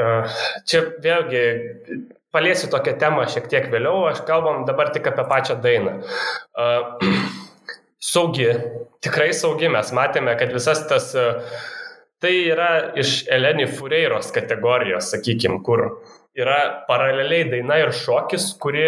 Uh, 0.00 0.38
čia 0.68 0.84
vėlgi 1.02 1.42
paliesiu 2.36 2.68
tokią 2.70 2.98
temą 3.00 3.24
šiek 3.32 3.48
tiek 3.50 3.72
vėliau, 3.72 4.04
aš 4.12 4.22
kalbam 4.28 4.66
dabar 4.68 4.92
tik 4.92 5.08
apie 5.08 5.24
pačią 5.32 5.56
dainą. 5.64 5.98
Uh, 6.52 7.10
saugi, 8.12 8.52
tikrai 9.00 9.32
saugi, 9.36 9.72
mes 9.72 9.96
matėme, 9.96 10.36
kad 10.36 10.52
visas 10.52 10.84
tas 10.92 11.14
uh, 11.16 11.60
Tai 12.20 12.32
yra 12.52 12.70
iš 13.00 13.22
Eleni 13.32 13.64
Fureiros 13.70 14.28
kategorijos, 14.34 15.08
sakykime, 15.14 15.62
kur 15.64 15.86
yra 16.36 16.58
paraleliai 16.88 17.46
daina 17.48 17.78
ir 17.80 17.94
šokis, 17.96 18.50
kuri, 18.60 18.82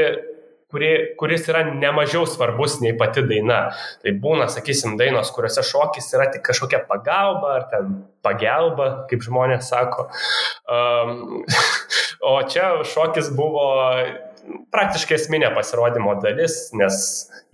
kuri, 0.72 0.90
kuris 1.16 1.48
yra 1.48 1.62
nemažiau 1.70 2.26
svarbus 2.28 2.76
nei 2.84 2.92
pati 2.98 3.24
daina. 3.24 3.62
Tai 4.04 4.12
būna, 4.20 4.50
sakysim, 4.52 4.98
dainos, 5.00 5.32
kuriuose 5.32 5.64
šokis 5.64 6.12
yra 6.12 6.28
tik 6.34 6.44
kažkokia 6.50 6.82
pagalba 6.90 7.54
ar 7.56 7.64
ten 7.70 7.94
pagelba, 8.24 8.90
kaip 9.08 9.24
žmonės 9.24 9.70
sako. 9.72 10.10
Um, 10.68 11.46
o 12.34 12.34
čia 12.52 12.74
šokis 12.92 13.32
buvo 13.38 13.64
praktiškai 14.74 15.16
esminė 15.16 15.54
pasirodymo 15.56 16.18
dalis, 16.20 16.66
nes 16.76 17.00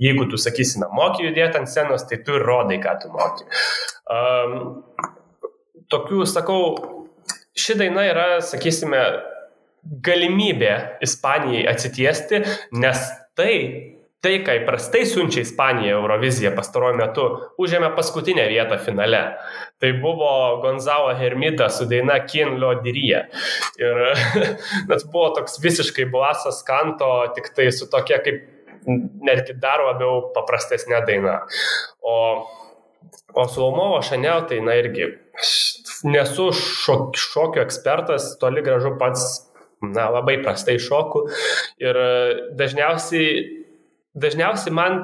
jeigu 0.03 0.26
tu, 0.26 0.41
sakysime, 0.41 0.89
moki 0.91 1.29
judėti 1.29 1.61
ant 1.61 1.70
scenos, 1.70 2.07
tai 2.11 2.18
tu 2.24 2.35
ir 2.35 2.47
rodai, 2.51 2.81
ką 2.83 2.97
tu 3.05 3.12
moki. 3.14 3.47
Um, 4.09 4.74
tokių, 5.93 6.24
sakau, 6.28 6.62
ši 7.59 7.78
daina 7.80 8.07
yra, 8.09 8.28
sakysime, 8.45 9.03
galimybė 10.05 10.74
Ispanijai 11.05 11.64
atsitiesti, 11.70 12.43
nes 12.76 13.05
tai, 13.39 13.55
tai, 14.24 14.34
ką 14.45 14.57
įprastai 14.61 15.05
siunčia 15.09 15.45
Ispanija 15.47 15.95
Euroviziją 15.97 16.53
pastaruoju 16.57 16.99
metu, 16.99 17.26
užėmė 17.62 17.93
paskutinę 17.97 18.49
vietą 18.51 18.80
finale. 18.82 19.22
Tai 19.78 19.93
buvo 20.03 20.32
Gonzalo 20.64 21.14
Hermida 21.16 21.70
su 21.70 21.86
daina 21.89 22.18
Kien 22.26 22.59
Lodiryje. 22.61 23.24
Ir 23.80 24.05
net 24.91 25.09
buvo 25.12 25.30
toks 25.39 25.61
visiškai 25.62 26.09
blasas 26.12 26.61
kanto, 26.66 27.12
tik 27.36 27.53
tai 27.57 27.70
su 27.74 27.89
tokia 27.91 28.20
kaip 28.24 28.47
netgi 28.89 29.57
dar 29.61 29.82
labiau 29.84 30.28
paprastesnė 30.34 31.03
daina. 31.07 31.41
O, 32.01 32.16
o 33.35 33.49
Slomovo 33.49 34.01
Chanel 34.03 34.47
tai, 34.49 34.61
na 34.65 34.77
irgi, 34.79 35.11
nesu 36.09 36.51
šok, 36.55 37.19
šokio 37.19 37.63
ekspertas, 37.65 38.33
toli 38.41 38.65
gražu 38.67 38.95
pats, 39.01 39.27
na, 39.85 40.09
labai 40.11 40.39
prastai 40.43 40.79
šoku. 40.83 41.27
Ir 41.83 41.99
e, 42.03 42.11
dažniausiai, 42.59 43.31
dažniausiai 44.19 44.75
man 44.75 44.99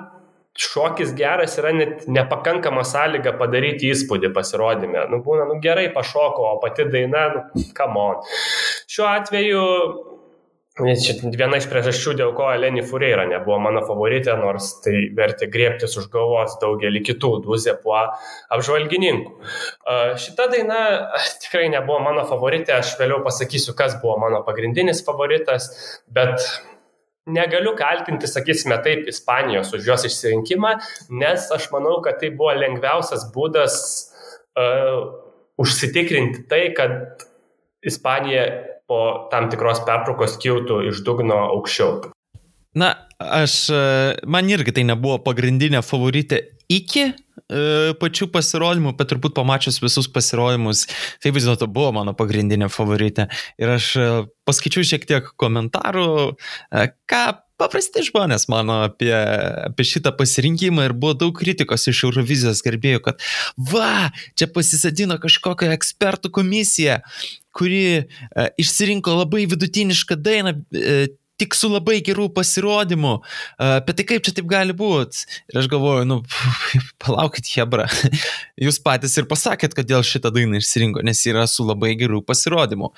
šokis 0.58 1.14
geras 1.18 1.56
yra 1.58 1.72
net 1.74 2.04
nepakankama 2.10 2.84
sąlyga 2.86 3.34
padaryti 3.38 3.90
įspūdį 3.90 4.30
pasirodymę. 4.34 5.08
Nu, 5.10 5.18
būna, 5.26 5.48
nu 5.50 5.58
gerai 5.62 5.88
pašoko, 5.94 6.46
o 6.54 6.58
pati 6.62 6.86
daina, 6.90 7.26
nu, 7.34 7.64
come 7.74 8.02
on. 8.02 8.34
Šiuo 8.90 9.08
atveju 9.10 9.64
Viena 10.74 11.58
iš 11.60 11.68
priežasčių, 11.70 12.16
dėl 12.18 12.32
ko 12.34 12.48
Eleni 12.50 12.82
Fureira 12.82 13.22
nebuvo 13.30 13.60
mano 13.62 13.84
favoritė, 13.86 14.32
nors 14.40 14.72
tai 14.82 15.04
vertė 15.14 15.46
griebtis 15.46 15.94
už 16.00 16.08
galvos 16.10 16.56
daugelį 16.58 17.04
kitų 17.06 17.30
Duzė 17.44 17.76
po 17.78 17.94
apžvalgininkų. 17.94 19.52
Šita 20.18 20.48
daina 20.50 20.80
tikrai 21.44 21.68
nebuvo 21.70 22.00
mano 22.02 22.24
favoritė, 22.26 22.74
aš 22.80 22.96
vėliau 22.98 23.20
pasakysiu, 23.22 23.76
kas 23.78 23.94
buvo 24.02 24.16
mano 24.24 24.42
pagrindinis 24.42 25.04
favoritas, 25.06 25.70
bet 26.10 26.42
negaliu 27.30 27.76
kaltinti, 27.78 28.26
sakysime 28.26 28.80
taip, 28.82 29.06
Ispanijos 29.14 29.70
už 29.78 29.86
jos 29.92 30.10
išsirinkimą, 30.10 30.74
nes 31.22 31.46
aš 31.54 31.70
manau, 31.70 32.00
kad 32.02 32.18
tai 32.18 32.34
buvo 32.34 32.50
lengviausias 32.58 33.28
būdas 33.30 33.78
uh, 34.58 35.06
užsitikrinti 35.54 36.48
tai, 36.50 36.64
kad 36.74 37.22
Ispanija 37.86 38.73
po 38.90 39.28
tam 39.32 39.48
tikros 39.52 39.82
pertraukos 39.86 40.36
kiltų 40.42 40.82
iš 40.90 41.04
dugno 41.06 41.38
aukščiau. 41.54 42.10
Na, 42.74 42.90
aš, 43.18 43.54
e, 43.70 43.82
man 44.26 44.48
irgi 44.50 44.74
tai 44.74 44.84
nebuvo 44.88 45.20
pagrindinė 45.22 45.84
favoritė 45.86 46.40
iki 46.72 47.04
e, 47.06 47.12
pačių 48.00 48.28
pasirodymų, 48.34 48.94
bet 48.98 49.10
turbūt 49.12 49.36
pamačius 49.36 49.80
visus 49.82 50.08
pasirodymus, 50.10 50.86
tai 51.22 51.32
vis 51.34 51.46
dėlto 51.46 51.68
buvo 51.70 51.92
mano 52.00 52.16
pagrindinė 52.18 52.70
favoritė. 52.72 53.28
Ir 53.60 53.76
aš 53.76 53.90
e, 54.00 54.08
paskaičiau 54.48 54.86
šiek 54.90 55.06
tiek 55.08 55.30
komentarų, 55.40 56.08
e, 56.34 56.88
ką 57.10 57.24
paprasti 57.60 58.02
žmonės 58.08 58.48
mano 58.52 58.80
apie, 58.88 59.12
apie 59.14 59.86
šitą 59.86 60.14
pasirinkimą 60.18 60.88
ir 60.88 60.94
buvo 60.96 61.14
daug 61.24 61.34
kritikos 61.38 61.86
iš 61.90 62.04
Eurovizijos 62.08 62.62
gerbėjų, 62.66 63.02
kad 63.08 63.24
va, 63.70 64.10
čia 64.38 64.48
pasisadino 64.50 65.18
kažkokią 65.22 65.70
ekspertų 65.76 66.32
komisiją, 66.34 67.00
kuri 67.54 67.84
e, 68.02 68.48
išsirinko 68.60 69.20
labai 69.22 69.44
vidutinišką 69.50 70.18
dainą. 70.18 70.56
E, 70.74 71.06
tik 71.44 71.54
su 71.56 71.70
labai 71.70 72.00
gerų 72.04 72.30
pasirodymų. 72.34 73.14
Bet 73.60 73.94
tai 74.00 74.08
kaip 74.08 74.24
čia 74.26 74.34
taip 74.34 74.48
gali 74.50 74.74
būti? 74.76 75.24
Ir 75.52 75.60
aš 75.60 75.68
galvoju, 75.72 76.08
nu, 76.08 76.18
palaukit, 77.04 77.48
Hebra. 77.54 77.86
Jūs 78.64 78.80
patys 78.84 79.14
ir 79.20 79.28
pasakėt, 79.30 79.76
kodėl 79.76 80.04
šitą 80.06 80.32
dainą 80.34 80.58
išsirinko, 80.58 81.04
nes 81.06 81.22
yra 81.28 81.46
su 81.50 81.66
labai 81.68 81.92
gerų 82.00 82.24
pasirodymų. 82.26 82.90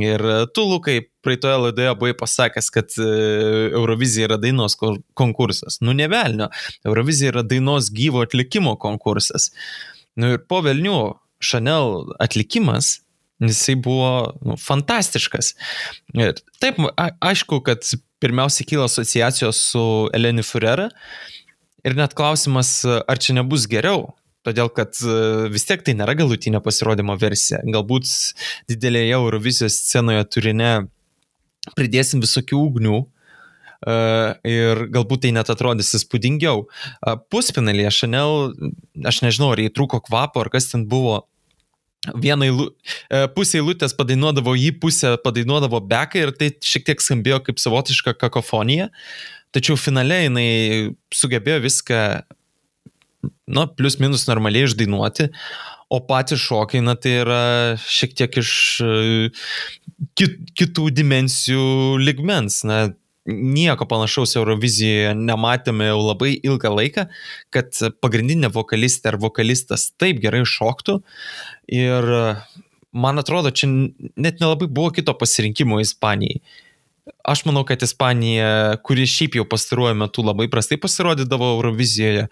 Ir 0.00 0.26
tu, 0.56 0.66
Lukai, 0.70 1.00
praeitoje 1.24 1.58
laidoje 1.66 1.94
buvai 2.00 2.14
pasakęs, 2.16 2.70
kad 2.72 2.96
e, 2.96 3.08
Eurovizija 3.76 4.30
yra 4.30 4.40
dainos 4.40 4.76
konkursas. 5.18 5.80
Nu, 5.84 5.94
nevelnio. 5.96 6.50
Eurovizija 6.86 7.34
yra 7.34 7.44
dainos 7.46 7.90
gyvo 7.94 8.24
atlikimo 8.24 8.76
konkursas. 8.80 9.50
Nu 10.18 10.34
ir 10.34 10.44
po 10.48 10.62
Velnių 10.64 11.00
Chanel 11.40 12.10
atlikimas 12.20 12.98
Jisai 13.40 13.76
buvo 13.80 14.12
nu, 14.44 14.56
fantastiškas. 14.60 15.54
Ir 16.16 16.34
taip, 16.60 16.80
a, 16.92 17.10
aišku, 17.30 17.62
kad 17.64 17.86
pirmiausia 18.20 18.66
kyla 18.68 18.88
asociacijos 18.90 19.60
su 19.72 19.84
Eleni 20.16 20.44
Furera. 20.44 20.90
Ir 21.86 21.96
net 21.96 22.12
klausimas, 22.16 22.82
ar 22.84 23.20
čia 23.20 23.38
nebus 23.38 23.64
geriau. 23.70 24.10
Todėl, 24.44 24.70
kad 24.72 24.96
e, 25.04 25.14
vis 25.52 25.66
tiek 25.68 25.82
tai 25.84 25.94
nėra 25.96 26.14
galutinė 26.16 26.62
pasirodymo 26.64 27.16
versija. 27.20 27.60
Galbūt 27.64 28.08
didelėje 28.72 29.16
Eurovizijos 29.16 29.76
scenoje 29.86 30.26
turinė 30.32 30.74
pridėsim 31.76 32.24
visokių 32.24 32.60
ugnių, 32.68 33.00
Uh, 33.80 34.34
ir 34.44 34.90
galbūt 34.92 35.22
tai 35.24 35.30
net 35.32 35.48
atrodys 35.48 35.94
įspūdingiau. 35.96 36.66
Puspinalėje 37.32 37.92
Chanel, 37.96 38.50
aš 39.08 39.22
nežinau, 39.24 39.54
ar 39.54 39.62
jį 39.62 39.70
trūko 39.72 40.02
kvapo, 40.04 40.42
ar 40.42 40.50
kas 40.52 40.68
ten 40.68 40.84
buvo, 40.90 41.22
vieną 42.14 42.46
eilu, 42.48 42.66
e, 43.10 43.26
pusę 43.34 43.58
eilutės 43.60 43.94
padainuodavo 43.96 44.54
jį, 44.56 44.72
pusę 44.80 45.14
padainuodavo 45.24 45.82
beką 45.90 46.22
ir 46.24 46.32
tai 46.36 46.50
šiek 46.64 46.86
tiek 46.88 47.02
skambėjo 47.04 47.40
kaip 47.46 47.60
savotiška 47.60 48.16
kakofonija. 48.20 48.88
Tačiau 49.54 49.76
finale 49.80 50.22
jinai 50.24 50.50
sugebėjo 51.14 51.64
viską, 51.64 52.00
nu, 53.50 53.66
plus 53.76 53.98
minus 54.00 54.28
normaliai 54.30 54.68
išdainuoti, 54.68 55.28
o 55.90 55.98
patys 56.06 56.40
šokiai, 56.44 56.84
na, 56.86 56.94
tai 56.94 57.16
yra 57.24 57.42
šiek 57.82 58.14
tiek 58.16 58.40
iš 58.40 58.52
e, 58.86 58.94
kit, 60.16 60.38
kitų 60.56 60.88
dimensijų 60.94 61.98
ligmens. 62.00 62.62
Na, 62.68 62.84
nieko 63.30 63.86
panašaus 63.88 64.36
Eurovizijoje 64.38 65.14
nematėme 65.18 65.90
jau 65.90 66.00
labai 66.02 66.32
ilgą 66.36 66.72
laiką, 66.76 67.06
kad 67.54 67.78
pagrindinė 68.02 68.50
vokalistė 68.54 69.12
ar 69.12 69.20
vokalistas 69.22 69.90
taip 70.00 70.20
gerai 70.22 70.42
šoktų. 70.48 70.98
Ir 71.72 72.10
man 72.92 73.22
atrodo, 73.22 73.52
čia 73.54 73.70
net 73.70 74.42
nelabai 74.42 74.68
buvo 74.68 74.90
kito 74.94 75.14
pasirinkimo 75.14 75.80
Ispanijai. 75.82 76.40
Aš 77.26 77.44
manau, 77.46 77.64
kad 77.66 77.82
Ispanija, 77.82 78.76
kuri 78.86 79.06
šiaip 79.08 79.38
jau 79.40 79.46
pastaruoju 79.48 79.96
metu 79.98 80.22
labai 80.24 80.48
prastai 80.52 80.78
pasirodydavo 80.80 81.54
Eurovizijoje, 81.56 82.28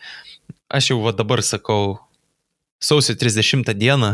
aš 0.68 0.92
jau 0.92 1.01
va 1.03 1.14
dabar 1.16 1.42
sakau, 1.42 1.99
sausio 2.80 3.16
30 3.18 3.74
dieną 3.74 4.12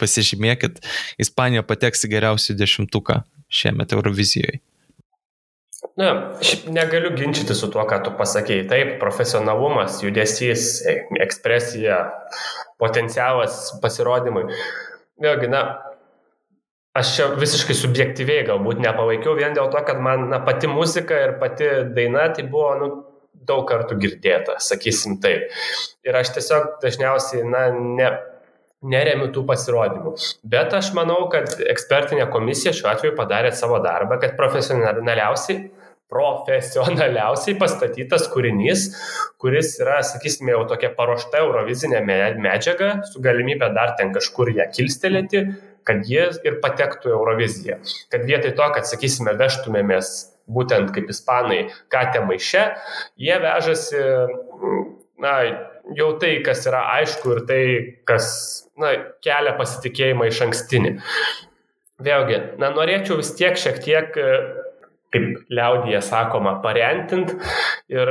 pasižymėkit, 0.00 0.78
Ispanija 1.22 1.64
pateks 1.66 2.06
į 2.06 2.12
geriausių 2.14 2.56
dešimtuką 2.60 3.22
šiemet 3.48 3.94
Eurovizijoje. 3.96 4.60
Na, 5.94 6.34
šiaip 6.42 6.66
negaliu 6.74 7.12
ginčyti 7.14 7.54
su 7.54 7.68
tuo, 7.70 7.84
ką 7.86 8.00
tu 8.02 8.12
pasakėjai. 8.18 8.66
Taip, 8.70 8.92
profesionalumas, 8.98 10.00
judesys, 10.02 10.80
ekspresija, 11.22 12.00
potencialas 12.82 13.76
pasirodymui. 13.82 14.48
Vėlgi, 15.22 15.50
na, 15.52 15.62
aš 16.98 17.14
čia 17.14 17.28
visiškai 17.38 17.76
subjektyviai 17.78 18.46
galbūt 18.48 18.82
nepalaikiau 18.82 19.36
vien 19.38 19.54
dėl 19.54 19.70
to, 19.70 19.82
kad 19.86 20.02
man 20.02 20.26
na, 20.32 20.42
pati 20.42 20.70
muzika 20.70 21.20
ir 21.28 21.36
pati 21.38 21.70
daina 21.94 22.26
tai 22.34 22.46
buvo, 22.50 22.72
nu, 22.80 22.90
daug 23.46 23.62
kartų 23.68 24.00
girdėta, 24.02 24.58
sakysim 24.62 25.20
taip. 25.22 25.46
Ir 26.02 26.18
aš 26.18 26.34
tiesiog 26.34 26.80
dažniausiai, 26.82 27.46
na, 27.46 27.68
ne, 27.70 28.10
neremiu 28.84 29.30
tų 29.32 29.44
pasirodymų. 29.48 30.16
Bet 30.56 30.74
aš 30.76 30.90
manau, 30.96 31.22
kad 31.32 31.54
ekspertinė 31.62 32.26
komisija 32.32 32.74
šiuo 32.76 32.90
atveju 32.92 33.14
padarė 33.18 33.54
savo 33.56 33.78
darbą, 33.84 34.18
kad 34.22 34.34
profesionaliausiai 34.40 35.68
profesionaliausiai 36.14 37.56
pastatytas 37.58 38.28
kūrinys, 38.30 38.86
kuris 39.42 39.74
yra, 39.82 39.98
sakysime, 40.06 40.52
jau 40.54 40.62
tokia 40.70 40.92
paruošta 40.94 41.42
eurovizinė 41.42 42.02
medžiaga, 42.06 43.00
su 43.10 43.22
galimybė 43.24 43.72
dar 43.74 43.96
ten 43.98 44.14
kažkur 44.14 44.52
ją 44.54 44.68
kilstelėti, 44.74 45.44
kad 45.84 46.06
jie 46.08 46.28
ir 46.46 46.60
patektų 46.62 47.10
į 47.10 47.16
Euroviziją. 47.16 47.80
Kad 48.12 48.24
vietoj 48.28 48.54
to, 48.56 48.70
kad, 48.76 48.88
sakysime, 48.88 49.34
vežtumėmės 49.40 50.14
būtent 50.54 50.92
kaip 50.94 51.10
ispanai 51.12 51.66
katę 51.92 52.22
maiše, 52.24 52.64
jie 53.20 53.36
vežasi, 53.42 54.02
na, 55.24 55.34
jau 55.96 56.10
tai, 56.20 56.36
kas 56.46 56.64
yra 56.68 56.84
aišku 56.98 57.36
ir 57.36 57.42
tai, 57.48 57.62
kas, 58.08 58.28
na, 58.80 58.94
kelia 59.24 59.56
pasitikėjimą 59.58 60.28
iš 60.30 60.44
ankstinį. 60.48 60.94
Vėlgi, 62.04 62.40
na, 62.60 62.72
norėčiau 62.74 63.20
vis 63.20 63.32
tiek 63.38 63.58
šiek 63.60 63.80
tiek, 63.84 64.16
kaip 65.14 65.48
liaudyje 65.54 66.02
sakoma, 66.04 66.58
parentint 66.64 67.32
ir 67.92 68.10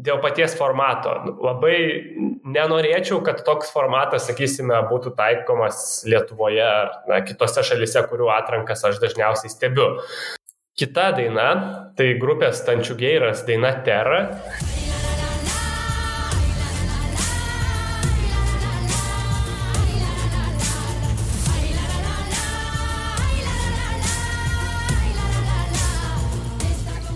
dėl 0.00 0.20
paties 0.22 0.54
formato. 0.56 1.12
Labai 1.44 1.76
nenorėčiau, 2.46 3.20
kad 3.26 3.42
toks 3.46 3.72
formatas, 3.74 4.28
sakysime, 4.28 4.78
būtų 4.90 5.14
taikomas 5.18 6.02
Lietuvoje 6.08 6.64
ar 6.64 6.92
na, 7.10 7.20
kitose 7.26 7.64
šalise, 7.66 8.04
kurių 8.10 8.30
atrankas 8.36 8.84
aš 8.88 9.00
dažniausiai 9.02 9.52
stebiu. 9.52 9.92
Kita 10.80 11.10
daina, 11.12 11.48
tai 11.98 12.14
grupės 12.20 12.62
Tančiugeiras 12.64 13.44
daina 13.48 13.74
Terra. 13.84 14.22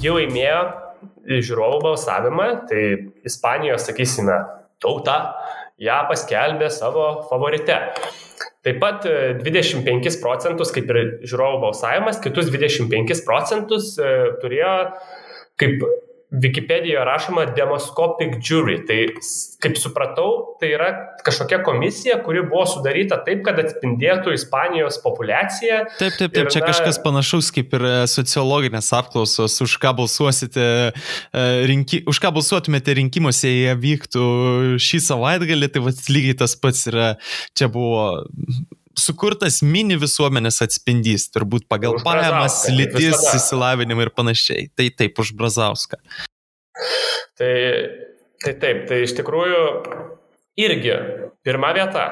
Ji 0.05 0.13
laimėjo 0.13 0.59
žiūrovų 1.25 1.79
balsavimą, 1.87 2.47
tai 2.69 2.83
Ispanijos, 3.25 3.87
sakysime, 3.89 4.37
tauta 4.85 5.17
ją 5.81 6.03
paskelbė 6.11 6.69
savo 6.73 7.07
favorite. 7.31 7.79
Taip 8.65 8.81
pat 8.83 9.07
25 9.41 9.89
e, 10.09 10.13
procentus, 10.21 10.73
kaip 10.77 10.93
ir 10.93 11.01
žiūrovų 11.25 11.63
balsavimas, 11.67 12.21
kitus 12.25 12.51
25 12.53 13.25
procentus 13.25 13.95
e, 13.97 14.13
turėjo 14.43 14.75
kaip 15.61 15.85
Wikipedijoje 16.31 17.05
rašoma 17.05 17.45
demoscopic 17.55 18.37
jury. 18.43 18.79
Tai, 18.87 18.99
kaip 19.63 19.77
supratau, 19.79 20.57
tai 20.61 20.73
yra 20.75 20.89
kažkokia 21.27 21.61
komisija, 21.67 22.19
kuri 22.25 22.43
buvo 22.49 22.65
sudaryta 22.69 23.21
taip, 23.27 23.45
kad 23.47 23.61
atspindėtų 23.63 24.35
Ispanijos 24.35 24.99
populaciją. 25.05 25.85
Taip, 26.01 26.17
taip, 26.19 26.35
taip, 26.35 26.41
ir, 26.43 26.53
čia 26.55 26.65
na, 26.65 26.71
kažkas 26.73 27.01
panašaus 27.05 27.53
kaip 27.55 27.75
ir 27.79 27.87
e, 27.87 27.95
sociologinės 28.11 28.91
apklausos, 28.99 29.57
už 29.65 29.77
ką 29.83 29.95
balsuosite, 30.01 30.69
e, 30.91 31.49
rinki, 31.71 32.03
už 32.11 32.23
ką 32.23 32.35
balsuotumėte 32.35 32.97
rinkimuose, 32.99 33.53
jie 33.53 33.75
vyktų 33.87 34.25
šį 34.83 35.05
savaitgalį, 35.09 35.71
tai 35.75 35.85
vad 35.87 36.07
lygiai 36.11 36.41
tas 36.45 36.57
pats 36.59 36.89
yra, 36.91 37.13
čia 37.55 37.71
buvo 37.73 38.09
sukurtas 39.01 39.61
mini 39.65 39.97
visuomenės 40.01 40.63
atspindys, 40.65 41.29
turbūt 41.35 41.67
pagal 41.71 41.99
pajamas, 42.05 42.63
lytis, 42.73 43.21
įsilavinimą 43.37 44.09
ir 44.09 44.13
panašiai. 44.15 44.69
Tai 44.77 44.89
taip, 44.99 45.21
už 45.21 45.35
Brazauską. 45.39 46.01
Tai, 47.39 47.55
tai 48.45 48.55
taip, 48.63 48.85
tai 48.91 49.05
iš 49.07 49.15
tikrųjų 49.19 49.63
irgi 50.65 50.99
pirma 51.47 51.73
vieta. 51.77 52.07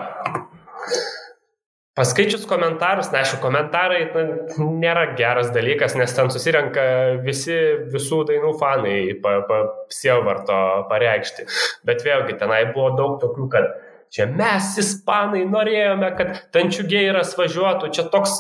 Paskaičius 1.93 2.47
komentarus, 2.49 3.11
na, 3.13 3.21
aišku, 3.21 3.37
komentarai 3.43 4.07
na, 4.15 4.23
nėra 4.65 5.11
geras 5.19 5.51
dalykas, 5.53 5.93
nes 6.01 6.15
ten 6.17 6.31
susirenka 6.33 6.85
visi 7.21 7.59
visų 7.93 8.23
dainų 8.31 8.55
fanai 8.57 8.97
pa, 9.21 9.35
pa, 9.45 9.59
sielvarto 9.93 10.57
pareikšti. 10.89 11.45
Bet 11.85 12.01
vėlgi 12.07 12.39
tenai 12.41 12.63
buvo 12.73 12.95
daug 12.97 13.19
tokių, 13.21 13.49
kad 13.53 13.69
Čia 14.13 14.27
mes, 14.29 14.67
ispanai, 14.77 15.47
norėjome, 15.49 16.11
kad 16.19 16.35
Tančiugeiras 16.53 17.31
važiuotų. 17.39 17.89
Čia 17.97 18.03
toks 18.13 18.35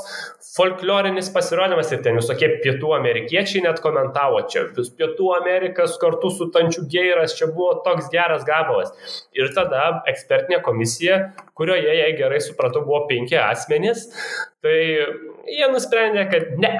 folklorinis 0.52 1.30
pasirodymas 1.32 1.94
ir 1.94 2.02
ten 2.04 2.18
visokie 2.20 2.50
pietų 2.60 2.90
amerikiečiai 2.98 3.62
net 3.64 3.80
komentavo, 3.80 4.42
čia 4.52 4.66
vis 4.76 4.90
pietų 4.98 5.30
Amerikas 5.38 5.96
kartu 6.02 6.28
su 6.34 6.50
Tančiugeiras, 6.52 7.38
čia 7.38 7.48
buvo 7.54 7.78
toks 7.86 8.10
geras 8.12 8.44
gabalas. 8.48 8.92
Ir 9.38 9.48
tada 9.56 10.02
ekspertinė 10.12 10.60
komisija, 10.66 11.22
kurioje, 11.56 11.88
jei 12.02 12.12
gerai 12.20 12.42
supratau, 12.44 12.84
buvo 12.84 13.06
penki 13.08 13.40
asmenys, 13.40 14.10
tai 14.60 14.76
jie 14.76 15.72
nusprendė, 15.72 16.28
kad 16.34 16.52
ne, 16.60 16.74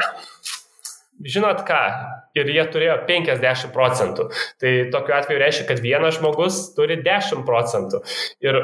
žinot 1.25 1.63
ką, 1.69 1.81
ir 2.39 2.51
jie 2.53 2.65
turėjo 2.73 2.97
50 3.09 3.73
procentų. 3.75 4.29
Tai 4.63 4.73
tokiu 4.95 5.17
atveju 5.19 5.43
reiškia, 5.43 5.69
kad 5.69 5.83
vienas 5.85 6.19
žmogus 6.19 6.63
turi 6.77 6.99
10 7.05 7.45
procentų. 7.49 8.03
Ir 8.45 8.59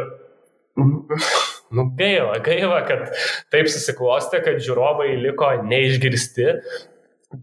nu, 1.74 1.88
gaila, 1.98 2.38
gaila, 2.44 2.82
kad 2.88 3.08
taip 3.52 3.70
susiklostė, 3.70 4.42
kad 4.44 4.62
žiūrovai 4.64 5.14
liko 5.20 5.50
neišgirsti, 5.66 6.52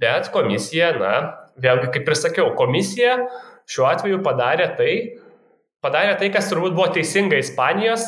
bet 0.01 0.31
komisija, 0.33 0.93
na, 0.99 1.13
vėlgi 1.61 1.91
kaip 1.95 2.09
ir 2.09 2.19
sakiau, 2.19 2.53
komisija 2.57 3.19
šiuo 3.69 3.89
atveju 3.89 4.21
padarė 4.25 4.71
tai, 4.77 4.93
padarė 5.85 6.15
tai, 6.21 6.31
kas 6.33 6.49
turbūt 6.51 6.75
buvo 6.77 6.89
teisinga 6.95 7.37
Ispanijos 7.41 8.07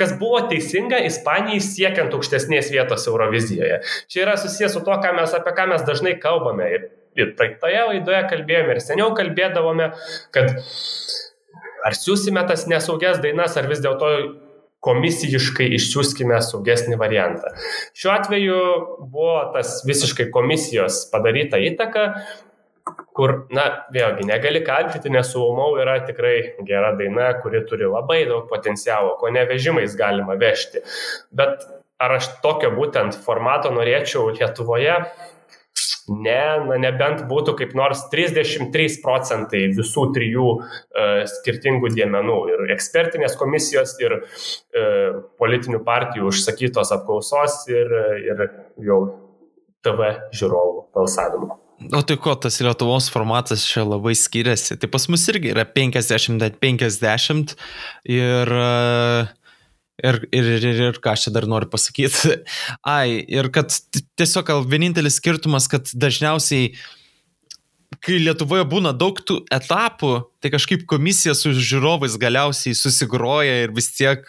kas 0.00 0.14
buvo 0.18 0.40
teisinga 0.50 1.00
Ispanijai 1.08 1.62
siekiant 1.62 2.14
aukštesnės 2.16 2.70
vietos 2.74 3.06
Eurovizijoje. 3.10 3.80
Čia 4.10 4.24
yra 4.26 4.36
susijęs 4.40 4.76
su 4.76 4.84
to, 4.86 4.94
ką 5.02 5.14
mes, 5.18 5.34
apie 5.36 5.54
ką 5.56 5.68
mes 5.70 5.84
dažnai 5.86 6.16
kalbame. 6.22 6.70
Ir, 6.76 6.88
ir 7.18 7.34
praeitoje 7.38 7.84
laidoje 7.90 8.22
kalbėjome 8.32 8.76
ir 8.76 8.82
seniau 8.82 9.12
kalbėdavome, 9.18 9.92
kad 10.34 10.56
ar 11.84 11.98
siūsime 11.98 12.42
tas 12.48 12.66
nesaugias 12.70 13.20
dainas, 13.22 13.58
ar 13.60 13.68
vis 13.70 13.82
dėlto 13.84 14.10
komisijiškai 14.84 15.70
išsiųskime 15.78 16.38
saugesnį 16.44 16.98
variantą. 17.00 17.54
Šiuo 17.96 18.12
atveju 18.12 18.58
buvo 19.12 19.38
tas 19.54 19.78
visiškai 19.88 20.28
komisijos 20.34 21.06
padaryta 21.12 21.60
įtaka, 21.70 22.10
kur, 23.14 23.34
na, 23.54 23.66
vėlgi, 23.94 24.26
negali 24.26 24.64
kaltinti, 24.66 25.12
nes 25.12 25.30
Suomau 25.30 25.76
yra 25.80 26.00
tikrai 26.06 26.36
gera 26.66 26.92
daina, 26.98 27.30
kuri 27.42 27.62
turi 27.68 27.86
labai 27.86 28.24
daug 28.30 28.48
potencialo, 28.50 29.14
ko 29.20 29.30
nevežimais 29.34 29.94
galima 29.98 30.34
vežti. 30.40 30.82
Bet 31.30 31.62
ar 32.02 32.16
aš 32.18 32.32
tokio 32.42 32.72
būtent 32.74 33.16
formato 33.26 33.70
norėčiau 33.74 34.32
Lietuvoje? 34.34 34.98
Ne, 36.08 36.42
na 36.68 36.76
nebent 36.78 37.24
būtų 37.26 37.56
kaip 37.58 37.72
nors 37.78 38.04
33 38.12 39.00
procentai 39.02 39.64
visų 39.74 40.04
trijų 40.14 40.46
e, 40.54 41.06
skirtingų 41.32 41.90
dėmenų 41.96 42.36
ir 42.52 42.62
ekspertinės 42.76 43.34
komisijos, 43.40 43.96
ir 44.04 44.20
e, 44.20 44.84
politinių 45.40 45.82
partijų 45.86 46.30
užsakytos 46.30 46.94
apklausos, 46.94 47.64
ir, 47.72 47.98
ir 48.22 48.46
jau 48.86 49.02
TV 49.82 50.14
žiūrovų 50.30 50.88
balsavimo. 50.94 51.63
O 51.92 52.02
tai 52.06 52.16
ko 52.16 52.34
tas 52.38 52.60
Lietuvos 52.62 53.10
formatas 53.12 53.64
čia 53.68 53.84
labai 53.84 54.14
skiriasi? 54.16 54.76
Tai 54.80 54.88
pas 54.92 55.04
mus 55.10 55.24
irgi 55.32 55.52
yra 55.52 55.64
50-50 55.68 57.54
ir, 58.08 58.52
ir, 60.00 60.20
ir, 60.32 60.50
ir, 60.54 60.82
ir 60.88 61.00
ką 61.04 61.12
aš 61.12 61.26
čia 61.26 61.34
dar 61.36 61.46
noriu 61.50 61.68
pasakyti. 61.72 62.38
Ai, 62.96 63.08
ir 63.28 63.50
kad 63.54 63.68
tiesiog 64.16 64.44
gal 64.50 64.60
vienintelis 64.68 65.18
skirtumas, 65.20 65.68
kad 65.70 65.84
dažniausiai 65.92 66.72
kai 68.04 68.18
Lietuvoje 68.22 68.64
būna 68.68 68.92
daug 68.96 69.18
tų 69.26 69.40
etapų, 69.54 70.12
tai 70.42 70.50
kažkaip 70.52 70.84
komisija 70.90 71.34
su 71.38 71.52
žiūrovais 71.54 72.16
galiausiai 72.20 72.76
susigroja 72.76 73.64
ir 73.64 73.74
vis 73.76 73.90
tiek 73.96 74.24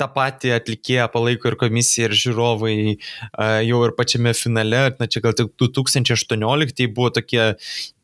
tą 0.00 0.08
patį 0.10 0.54
atlikėją 0.56 1.06
palaiko 1.12 1.50
ir 1.50 1.56
komisija, 1.60 2.08
ir 2.08 2.16
žiūrovai 2.18 2.74
jau 3.68 3.80
ir 3.86 3.94
pačiame 3.98 4.34
finale, 4.36 4.82
na 4.98 5.08
čia 5.10 5.22
gal 5.24 5.36
tik 5.38 5.54
2018 5.60 6.88
buvo 6.94 7.12
tokie 7.14 7.52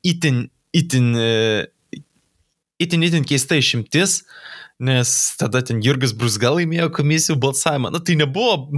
itin, 0.06 0.44
itin, 0.76 1.10
e, 1.18 2.00
itin, 2.82 3.06
itin 3.08 3.26
keista 3.26 3.58
išimtis, 3.58 4.20
nes 4.80 5.14
tada 5.40 5.64
ten 5.66 5.82
Jurgis 5.84 6.14
Brusgal 6.16 6.60
laimėjo 6.60 6.88
komisijų 6.96 7.38
balsavimą. 7.42 7.92
Na 7.92 8.00
tai 8.00 8.16
nebuvo. 8.20 8.70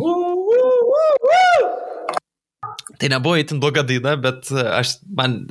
Tai 2.99 3.11
nebuvo 3.11 3.39
itin 3.39 3.61
bloga 3.63 3.85
daina, 3.87 4.17
bet 4.21 4.51
aš, 4.51 4.97
man 5.11 5.43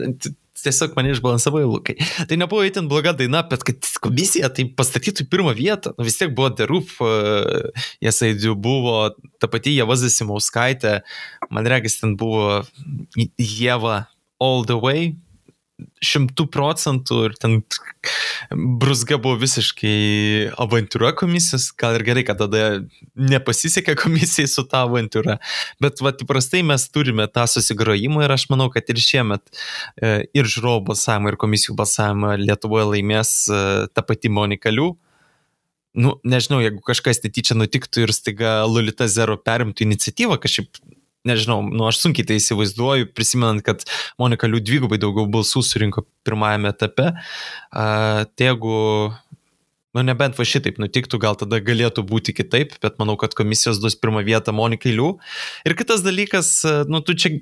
tiesiog 0.60 0.95
mane 0.97 1.14
išbalansavo 1.16 1.62
į 1.64 1.68
lūkai. 1.70 1.95
Tai 2.30 2.38
nebuvo 2.39 2.66
įtin 2.68 2.89
bloga 2.91 3.14
daina, 3.18 3.43
bet 3.47 3.64
kad 3.68 3.88
komisija 4.04 4.52
tai 4.54 4.68
pastatytų 4.78 5.26
į 5.26 5.32
pirmą 5.32 5.56
vietą, 5.58 5.93
nu, 5.97 6.06
vis 6.08 6.20
tiek 6.20 6.34
buvo 6.36 6.52
Deruf, 6.58 6.97
jisai 8.04 8.34
buvo 8.60 8.97
ta 9.41 9.49
pati 9.52 9.76
Jeva 9.78 9.97
Zasimauskaitė, 9.99 10.99
man 11.54 11.70
regis 11.72 11.99
ten 12.02 12.18
buvo 12.20 12.62
Jeva 13.38 14.06
All 14.41 14.66
the 14.68 14.78
Way, 14.78 15.14
šimtų 16.03 16.45
procentų 16.51 17.17
ir 17.27 17.36
ten 17.39 17.59
brusga 18.51 19.17
buvo 19.21 19.38
visiškai 19.41 20.51
avantūra 20.61 21.11
komisijos, 21.17 21.69
gal 21.77 21.97
ir 21.99 22.05
gerai, 22.07 22.23
kad 22.27 22.39
tada 22.41 22.82
nepasisekė 23.19 23.95
komisijai 23.99 24.49
su 24.49 24.65
tą 24.69 24.86
avantūra, 24.88 25.38
bet 25.84 26.01
va, 26.03 26.13
įprastai 26.25 26.63
mes 26.67 26.88
turime 26.93 27.27
tą 27.32 27.45
susigrojimą 27.51 28.25
ir 28.25 28.36
aš 28.38 28.47
manau, 28.53 28.69
kad 28.73 28.89
ir 28.91 29.01
šiemet 29.01 29.43
e, 29.51 30.25
ir 30.38 30.49
žiūrovų 30.49 30.88
balsavimą, 30.91 31.34
ir 31.34 31.39
komisijų 31.41 31.77
balsavimą 31.79 32.36
Lietuvoje 32.41 32.89
laimės 32.95 33.36
e, 33.49 33.61
ta 33.93 34.05
pati 34.05 34.32
Monikalių. 34.34 34.91
Nu, 36.01 36.15
nežinau, 36.23 36.61
jeigu 36.63 36.79
kažkas 36.88 37.19
netyčia 37.25 37.57
nutiktų 37.57 38.05
ir 38.05 38.15
staiga 38.15 38.61
Lulita 38.63 39.09
Zero 39.11 39.36
perimtų 39.36 39.84
iniciatyvą, 39.84 40.38
kažkaip 40.39 40.79
nežinau, 41.28 41.61
nu 41.65 41.88
aš 41.89 42.01
sunkiai 42.03 42.28
tai 42.28 42.39
įsivaizduoju, 42.41 43.11
prisimenant, 43.15 43.63
kad 43.65 43.84
Monika 44.22 44.49
Liu 44.49 44.61
dvigubai 44.63 44.99
daugiau 45.01 45.30
balsų 45.32 45.63
surinko 45.65 46.05
pirmajame 46.28 46.72
etape. 46.74 47.11
Uh, 47.72 48.24
tai 48.36 48.49
jeigu, 48.49 48.78
nu 49.95 50.03
nebent 50.07 50.38
va 50.39 50.47
šitaip 50.47 50.80
nutiktų, 50.82 51.19
gal 51.22 51.38
tada 51.39 51.59
galėtų 51.63 52.03
būti 52.07 52.36
kitaip, 52.36 52.74
bet 52.84 52.97
manau, 53.01 53.17
kad 53.19 53.36
komisijos 53.38 53.82
duos 53.84 53.97
pirmą 53.99 54.24
vietą 54.28 54.53
Monikai 54.55 54.95
Liu. 54.95 55.13
Ir 55.67 55.76
kitas 55.80 56.03
dalykas, 56.05 56.53
nu 56.89 57.03
tu 57.05 57.15
čia 57.17 57.36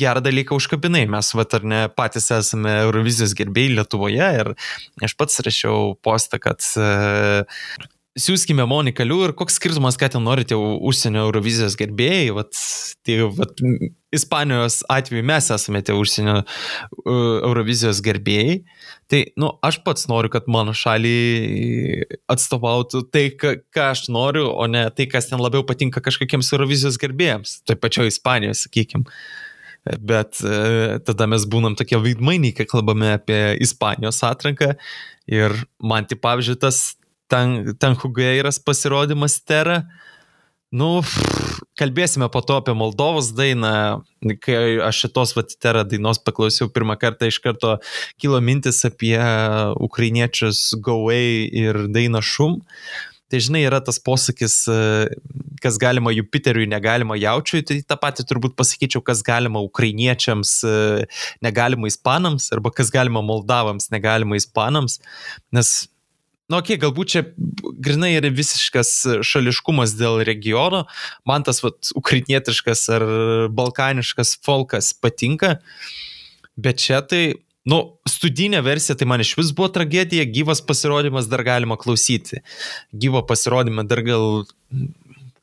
gerą 0.00 0.22
dalyką 0.24 0.56
užkabinai, 0.56 1.06
mes 1.10 1.32
va 1.36 1.46
ar 1.58 1.66
ne 1.66 1.84
patys 1.92 2.30
esame 2.36 2.80
Eurovizijos 2.86 3.34
gerbėjai 3.38 3.78
Lietuvoje 3.80 4.34
ir 4.42 4.54
aš 5.02 5.16
pats 5.18 5.42
rašiau 5.46 5.96
postą, 6.04 6.40
kad 6.42 6.62
uh, 6.78 7.64
siūskime 8.20 8.66
Moniką 8.68 9.04
Liu 9.06 9.22
ir 9.26 9.32
koks 9.36 9.56
skirtumas, 9.58 9.96
ką 10.00 10.10
ten 10.14 10.24
norite 10.26 10.56
užsienio 10.58 11.24
Eurovizijos 11.26 11.76
gerbėjai, 11.80 12.30
vat, 12.36 12.52
tai 13.06 13.18
vat, 13.38 13.62
Ispanijos 14.14 14.80
atveju 14.90 15.22
mes 15.26 15.50
esame 15.54 15.82
tie 15.86 15.94
užsienio 15.94 16.40
Eurovizijos 17.06 18.00
gerbėjai, 18.02 18.56
tai, 19.10 19.22
nu, 19.38 19.52
aš 19.66 19.80
pats 19.86 20.08
noriu, 20.10 20.32
kad 20.32 20.48
mano 20.50 20.74
šalį 20.76 21.14
atstovautų 22.30 23.04
tai, 23.14 23.28
ką, 23.38 23.54
ką 23.74 23.90
aš 23.94 24.08
noriu, 24.10 24.48
o 24.50 24.66
ne 24.70 24.88
tai, 24.94 25.06
kas 25.10 25.30
ten 25.30 25.42
labiau 25.42 25.62
patinka 25.66 26.02
kažkokiems 26.02 26.50
Eurovizijos 26.54 26.98
gerbėjams, 27.02 27.60
tai 27.68 27.78
pačioje 27.78 28.14
Ispanijoje, 28.14 28.58
sakykime. 28.64 29.22
Bet 30.04 30.42
e, 30.44 30.98
tada 31.06 31.24
mes 31.30 31.46
būnam 31.48 31.72
tokie 31.78 31.96
vaidmainiai, 32.02 32.52
kai 32.52 32.66
kalbame 32.68 33.14
apie 33.14 33.38
Ispanijos 33.64 34.20
atranką. 34.28 34.74
Ir 35.30 35.54
man, 35.80 36.04
tai 36.10 36.18
pavyzdžiui, 36.20 36.58
tas 36.60 36.82
ten, 37.30 37.74
ten 37.78 37.96
Hugairas 37.98 38.60
pasirodymas 38.62 39.40
Tera. 39.46 39.84
Nu, 40.70 41.00
kalbėsime 41.80 42.28
po 42.30 42.42
to 42.46 42.60
apie 42.60 42.76
Moldovos 42.78 43.32
dainą. 43.34 44.02
Kai 44.44 44.78
aš 44.86 45.04
šitos 45.06 45.34
Vatitera 45.34 45.82
dainos 45.82 46.20
paklausiau 46.22 46.70
pirmą 46.70 46.94
kartą, 47.00 47.26
iš 47.26 47.40
karto 47.42 47.78
kilo 48.22 48.38
mintis 48.44 48.84
apie 48.86 49.18
ukrainiečius 49.82 50.76
Gauai 50.78 51.48
ir 51.50 51.86
dainą 51.90 52.22
Šum. 52.22 52.60
Tai 53.30 53.38
žinai, 53.38 53.60
yra 53.62 53.78
tas 53.78 54.00
posakis, 54.02 54.64
kas 55.62 55.76
galima 55.78 56.10
Jupiteriui, 56.10 56.66
negalima 56.70 57.14
jaučiui, 57.14 57.62
tai 57.62 57.76
tą 57.86 57.94
patį 58.02 58.24
turbūt 58.26 58.56
pasakyčiau, 58.58 59.04
kas 59.06 59.22
galima 59.26 59.62
ukrainiečiams, 59.62 60.56
negalima 61.46 61.86
ispanams, 61.86 62.48
arba 62.54 62.72
kas 62.74 62.90
galima 62.90 63.22
moldavams, 63.22 63.86
negalima 63.94 64.38
ispanams, 64.38 64.98
nes 65.54 65.70
Nu, 66.50 66.58
okei, 66.58 66.74
okay, 66.74 66.82
galbūt 66.82 67.12
čia 67.12 67.20
grinai 67.78 68.16
yra 68.16 68.30
visiškas 68.34 68.90
šališkumas 69.26 69.94
dėl 69.98 70.24
regiono, 70.26 70.82
man 71.28 71.46
tas 71.46 71.62
vat, 71.62 71.92
ukrainietiškas 71.98 72.82
ar 72.96 73.04
balkaniškas 73.54 74.34
folkas 74.42 74.90
patinka, 74.98 75.60
bet 76.58 76.82
čia 76.82 76.98
tai, 77.06 77.22
nu, 77.70 77.78
studinė 78.10 78.64
versija 78.66 78.98
tai 78.98 79.06
man 79.06 79.22
iš 79.22 79.36
vis 79.38 79.52
buvo 79.54 79.70
tragedija, 79.70 80.26
gyvas 80.26 80.64
pasirodymas 80.66 81.30
dar 81.30 81.44
galima 81.46 81.78
klausyti. 81.78 82.42
Gyvo 82.90 83.22
pasirodymą 83.30 83.86
dar 83.86 84.02
gal 84.06 84.42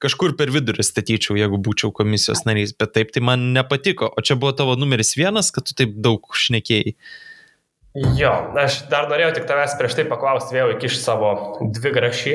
kažkur 0.04 0.36
per 0.38 0.52
vidurį 0.54 0.84
statyčiau, 0.86 1.38
jeigu 1.40 1.60
būčiau 1.64 1.94
komisijos 1.96 2.44
narys, 2.50 2.76
bet 2.78 2.94
taip 2.98 3.16
tai 3.16 3.24
man 3.26 3.52
nepatiko. 3.56 4.12
O 4.12 4.24
čia 4.26 4.38
buvo 4.38 4.54
tavo 4.58 4.76
numeris 4.78 5.16
vienas, 5.18 5.50
kad 5.56 5.70
tu 5.70 5.78
taip 5.78 5.96
daug 6.04 6.28
šnekėjai. 6.36 6.98
Jo, 7.98 8.32
aš 8.62 8.84
dar 8.92 9.08
norėjau 9.10 9.34
tik 9.40 9.46
tavęs 9.50 9.74
prieš 9.80 9.96
tai 9.98 10.04
paklausti, 10.10 10.54
vėl 10.54 10.76
įkiš 10.76 11.00
savo 11.02 11.32
dvi 11.74 11.94
grašį. 11.96 12.34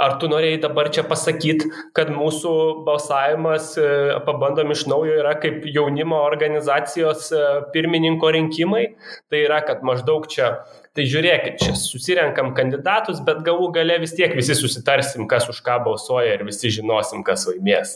Ar 0.00 0.14
tu 0.20 0.28
norėjai 0.32 0.62
dabar 0.62 0.88
čia 0.92 1.02
pasakyti, 1.04 1.66
kad 1.96 2.08
mūsų 2.12 2.52
balsavimas, 2.86 3.74
e, 3.76 3.88
pabandom 4.24 4.72
iš 4.72 4.86
naujo, 4.88 5.18
yra 5.20 5.34
kaip 5.42 5.66
jaunimo 5.68 6.22
organizacijos 6.24 7.26
e, 7.36 7.42
pirmininko 7.74 8.30
rinkimai? 8.32 8.86
Tai 9.28 9.42
yra, 9.44 9.58
kad 9.68 9.84
maždaug 9.84 10.24
čia 10.32 10.54
Tai 10.90 11.04
žiūrėkit, 11.06 11.60
čia 11.62 11.72
susirenkam 11.78 12.48
kandidatus, 12.56 13.20
bet 13.22 13.44
galų 13.46 13.68
gale 13.76 14.00
vis 14.02 14.10
tiek 14.18 14.32
visi 14.34 14.56
susitarsim, 14.58 15.28
kas 15.30 15.46
už 15.52 15.60
ką 15.62 15.76
balsuoja 15.84 16.32
ir 16.34 16.42
visi 16.48 16.72
žinosim, 16.74 17.22
kas 17.26 17.46
laimės. 17.46 17.92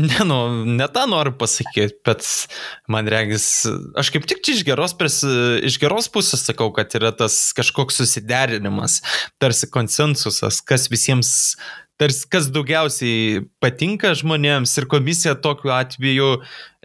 Ne, 0.00 0.24
nu, 0.24 0.38
ne 0.64 0.86
tą 0.88 1.04
noriu 1.10 1.34
pasakyti, 1.36 1.98
bet 2.08 2.24
man 2.88 3.10
regis, 3.12 3.44
aš 4.00 4.08
kaip 4.14 4.24
tik 4.30 4.40
čia 4.40 4.56
iš 4.56 4.64
geros, 4.64 4.96
pris, 4.96 5.20
iš 5.68 5.76
geros 5.82 6.08
pusės 6.14 6.46
sakau, 6.48 6.70
kad 6.72 6.96
yra 6.96 7.12
tas 7.12 7.36
kažkoks 7.58 8.00
susiderinimas, 8.00 9.02
tarsi 9.36 9.68
konsensusas, 9.68 10.62
kas 10.64 10.88
visiems 10.88 11.34
tarsi 12.00 12.26
kas 12.30 12.48
daugiausiai 12.52 13.44
patinka 13.62 14.12
žmonėms 14.18 14.72
ir 14.80 14.86
komisija 14.90 15.34
tokiu 15.38 15.70
atveju 15.74 16.30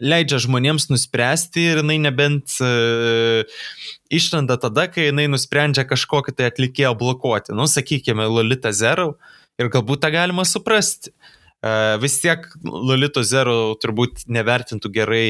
leidžia 0.05 0.41
žmonėms 0.45 0.89
nuspręsti 0.91 1.65
ir 1.71 1.81
jinai 1.81 1.97
nebent 2.03 2.59
uh, 2.61 3.41
išranda 4.13 4.59
tada, 4.61 4.87
kai 4.91 5.09
jinai 5.09 5.27
nusprendžia 5.31 5.87
kažkokį 5.89 6.35
tai 6.37 6.51
atlikėją 6.51 6.93
blokuoti. 6.99 7.55
Nu, 7.57 7.65
sakykime, 7.69 8.29
Lolita 8.29 8.71
Zero 8.75 9.15
ir 9.59 9.73
galbūt 9.73 10.05
tą 10.05 10.13
galima 10.13 10.45
suprasti. 10.47 11.13
Uh, 11.59 11.97
vis 11.99 12.21
tiek 12.21 12.45
Lolito 12.63 13.25
Zero 13.25 13.75
turbūt 13.81 14.27
nevertintų 14.31 14.93
gerai 14.93 15.27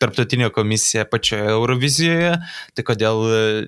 tarptautinė 0.00 0.46
komisija 0.56 1.02
pačioje 1.04 1.50
Eurovizijoje, 1.52 2.38
tai 2.72 2.84
kodėl 2.88 3.18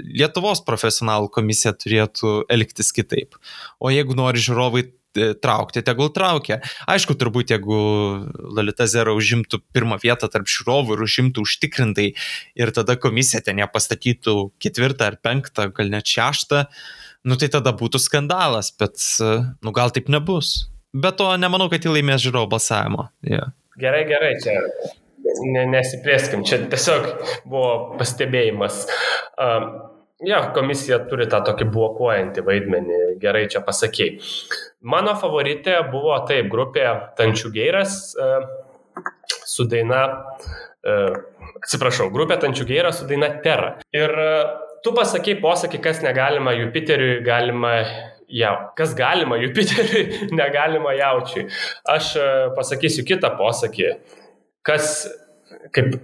Lietuvos 0.00 0.62
profesionalų 0.64 1.28
komisija 1.34 1.74
turėtų 1.76 2.46
elgtis 2.48 2.88
kitaip. 2.96 3.36
O 3.76 3.92
jeigu 3.92 4.16
nori 4.16 4.40
žiūrovai 4.40 4.86
E, 4.86 5.01
traukti, 5.42 5.82
tegul 5.84 6.10
traukia. 6.14 6.60
Aišku, 6.90 7.16
turbūt 7.20 7.52
jeigu 7.54 7.78
Lalita 8.56 8.86
Zero 8.90 9.14
užimtų 9.18 9.62
pirmą 9.74 9.98
vietą 10.02 10.30
tarp 10.32 10.50
žiūrovų 10.50 10.96
ir 10.96 11.04
užimtų 11.06 11.44
užtikrintai 11.46 12.08
ir 12.58 12.74
tada 12.74 12.96
komisija 13.00 13.42
ten 13.44 13.62
ją 13.62 13.68
pastatytų 13.72 14.36
ketvirtą 14.62 15.12
ar 15.12 15.18
penktą, 15.22 15.68
gal 15.74 15.92
net 15.92 16.08
šeštą, 16.08 16.64
nu 17.28 17.38
tai 17.40 17.50
tada 17.52 17.74
būtų 17.76 18.00
skandalas, 18.02 18.72
bet 18.78 18.98
nu 19.62 19.74
gal 19.74 19.94
taip 19.94 20.10
nebus. 20.12 20.68
Bet 20.92 21.16
to 21.20 21.30
nemanau, 21.40 21.70
kad 21.72 21.84
jį 21.84 21.94
laimės 21.96 22.20
žiūrovų 22.24 22.50
balsavimo. 22.52 23.06
Yeah. 23.24 23.54
Gerai, 23.80 24.02
gerai, 24.04 24.34
čia 24.44 24.58
ne, 25.48 25.64
nesiplėskim, 25.72 26.44
čia 26.44 26.60
tiesiog 26.72 27.08
buvo 27.48 27.96
pastebėjimas. 28.00 28.84
Um, 29.40 29.70
Jo, 30.22 30.38
komisija 30.54 31.00
turi 31.10 31.24
tą 31.30 31.40
tokį 31.42 31.66
blokuojantį 31.74 32.42
vaidmenį, 32.46 32.98
gerai 33.22 33.46
čia 33.50 33.62
pasakėjai. 33.66 34.20
Mano 34.86 35.16
favoritė 35.18 35.80
buvo 35.90 36.14
taip, 36.28 36.46
grupė 36.52 36.84
Tančių 37.18 37.50
Geiras 37.56 37.96
e, 38.14 38.28
su 39.50 39.66
daina, 39.70 40.02
e, 40.86 40.94
atsiprašau, 41.58 42.06
grupė 42.14 42.38
Tančių 42.44 42.66
Geiras 42.68 43.00
su 43.02 43.08
daina 43.10 43.32
Terra. 43.42 43.72
Ir 43.90 44.14
e, 44.26 44.28
tu 44.86 44.94
pasakėjai 44.94 45.40
posakį, 45.42 45.82
kas 45.82 46.04
negalima 46.06 46.54
Jupiteriui, 46.54 47.18
galima 47.26 47.74
jau. 48.30 48.54
Kas 48.78 48.94
galima 48.98 49.40
Jupiteriui, 49.42 50.06
negalima 50.42 50.94
jaučiui. 51.00 51.48
Aš 51.96 52.14
pasakysiu 52.54 53.02
kitą 53.10 53.34
posakį, 53.42 53.90
kas, 54.62 54.94
kaip 55.74 55.98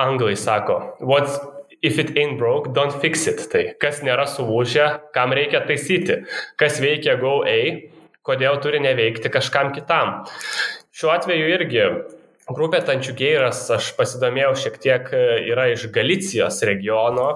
anglai 0.00 0.34
sako, 0.34 0.82
what's 1.06 1.38
if 1.82 1.98
it 1.98 2.16
ain't 2.16 2.38
broke, 2.38 2.72
don't 2.74 2.92
fix 3.00 3.26
it. 3.26 3.42
Tai 3.52 3.64
kas 3.80 4.02
nėra 4.06 4.26
sulūžę, 4.28 4.86
kam 5.14 5.34
reikia 5.36 5.62
taisyti. 5.66 6.22
Kas 6.60 6.80
veikia 6.82 7.16
go 7.20 7.40
A, 7.48 7.90
kodėl 8.26 8.60
turi 8.62 8.82
neveikti 8.84 9.32
kažkam 9.32 9.72
kitam. 9.76 10.24
Šiuo 10.92 11.14
atveju 11.14 11.48
irgi 11.56 11.86
grupė 12.50 12.82
Tančiukėjas, 12.86 13.64
aš 13.76 13.92
pasidomėjau 13.98 14.54
šiek 14.64 14.78
tiek, 14.82 15.10
yra 15.52 15.70
iš 15.72 15.88
Galicijos 15.94 16.60
regiono. 16.66 17.32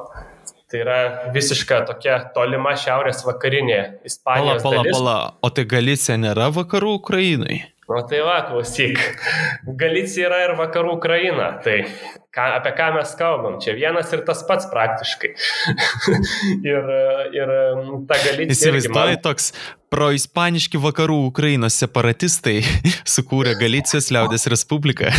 Tai 0.72 0.80
yra 0.80 0.98
visiška 1.30 1.84
tokia 1.86 2.16
tolima 2.34 2.72
šiaurės 2.80 3.20
vakarinė 3.22 3.78
Ispanijos. 4.08 4.64
Pala, 4.64 4.80
pala, 4.82 4.94
pala. 4.96 5.18
O 5.44 5.50
tai 5.54 5.66
Galicija 5.70 6.16
nėra 6.18 6.48
vakarų 6.56 6.96
Ukrainai? 6.98 7.60
O 7.86 8.00
tai 8.08 8.22
va, 8.24 8.38
klausyk. 8.48 9.00
Galicija 9.80 10.30
yra 10.30 10.40
ir 10.46 10.54
vakarų 10.56 10.94
Ukraina. 10.96 11.50
Tai 11.64 11.82
ką, 12.32 12.46
apie 12.58 12.72
ką 12.78 12.90
mes 12.96 13.12
kalbam? 13.18 13.58
Čia 13.60 13.74
vienas 13.76 14.12
ir 14.16 14.24
tas 14.24 14.40
pats 14.48 14.70
praktiškai. 14.72 15.34
ir, 16.72 16.92
ir 17.36 17.52
ta 18.08 18.20
Galicija. 18.24 18.56
Įsivaizduoji, 18.56 19.18
man... 19.18 19.24
toks 19.26 19.50
proispaniški 19.94 20.80
vakarų 20.80 21.18
Ukrainos 21.28 21.76
separatistai 21.78 22.62
sukūrė 23.16 23.54
Galicijos 23.60 24.08
liaudės 24.14 24.48
Respubliką. 24.54 25.12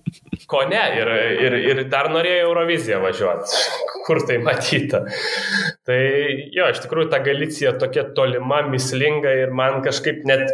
ko 0.50 0.64
ne, 0.68 0.82
ir, 0.98 1.10
ir, 1.46 1.56
ir 1.70 1.82
dar 1.90 2.10
norėjo 2.12 2.48
Euroviziją 2.48 3.00
važiuoti, 3.04 3.64
kur 4.06 4.22
tai 4.28 4.40
matyta. 4.42 5.04
Tai 5.86 6.00
jo, 6.52 6.68
iš 6.68 6.82
tikrųjų 6.84 7.10
ta 7.12 7.20
Galicija 7.24 7.76
tokia 7.80 8.08
tolima, 8.16 8.62
mislinga 8.68 9.32
ir 9.44 9.54
man 9.56 9.80
kažkaip 9.86 10.24
net 10.28 10.48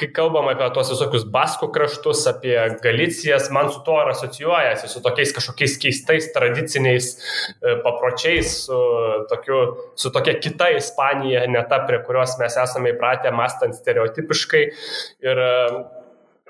kai 0.00 0.08
kalbam 0.16 0.48
apie 0.50 0.66
tos 0.74 0.90
visokius 0.94 1.26
baskų 1.32 1.68
kraštus, 1.74 2.24
apie 2.30 2.56
Galicijas, 2.82 3.50
man 3.54 3.70
su 3.72 3.82
to 3.86 3.98
ir 4.00 4.10
asocijuojasi, 4.14 4.88
su 4.88 5.02
tokiais 5.04 5.34
kažkokiais 5.36 5.76
keistais 5.82 6.30
tradiciniais 6.34 7.12
e, 7.16 7.76
papročiais, 7.84 8.54
su, 8.66 8.80
tokiu, 9.30 9.60
su 10.00 10.12
tokia 10.14 10.38
kita 10.40 10.70
Ispanija, 10.78 11.44
ne 11.52 11.62
ta, 11.68 11.82
prie 11.88 12.00
kurios 12.06 12.38
mes 12.40 12.56
esame 12.64 12.94
įpratę 12.94 13.32
mąstant 13.36 13.76
stereotipiškai. 13.76 14.64
Ir 15.28 15.44
e, 15.44 15.54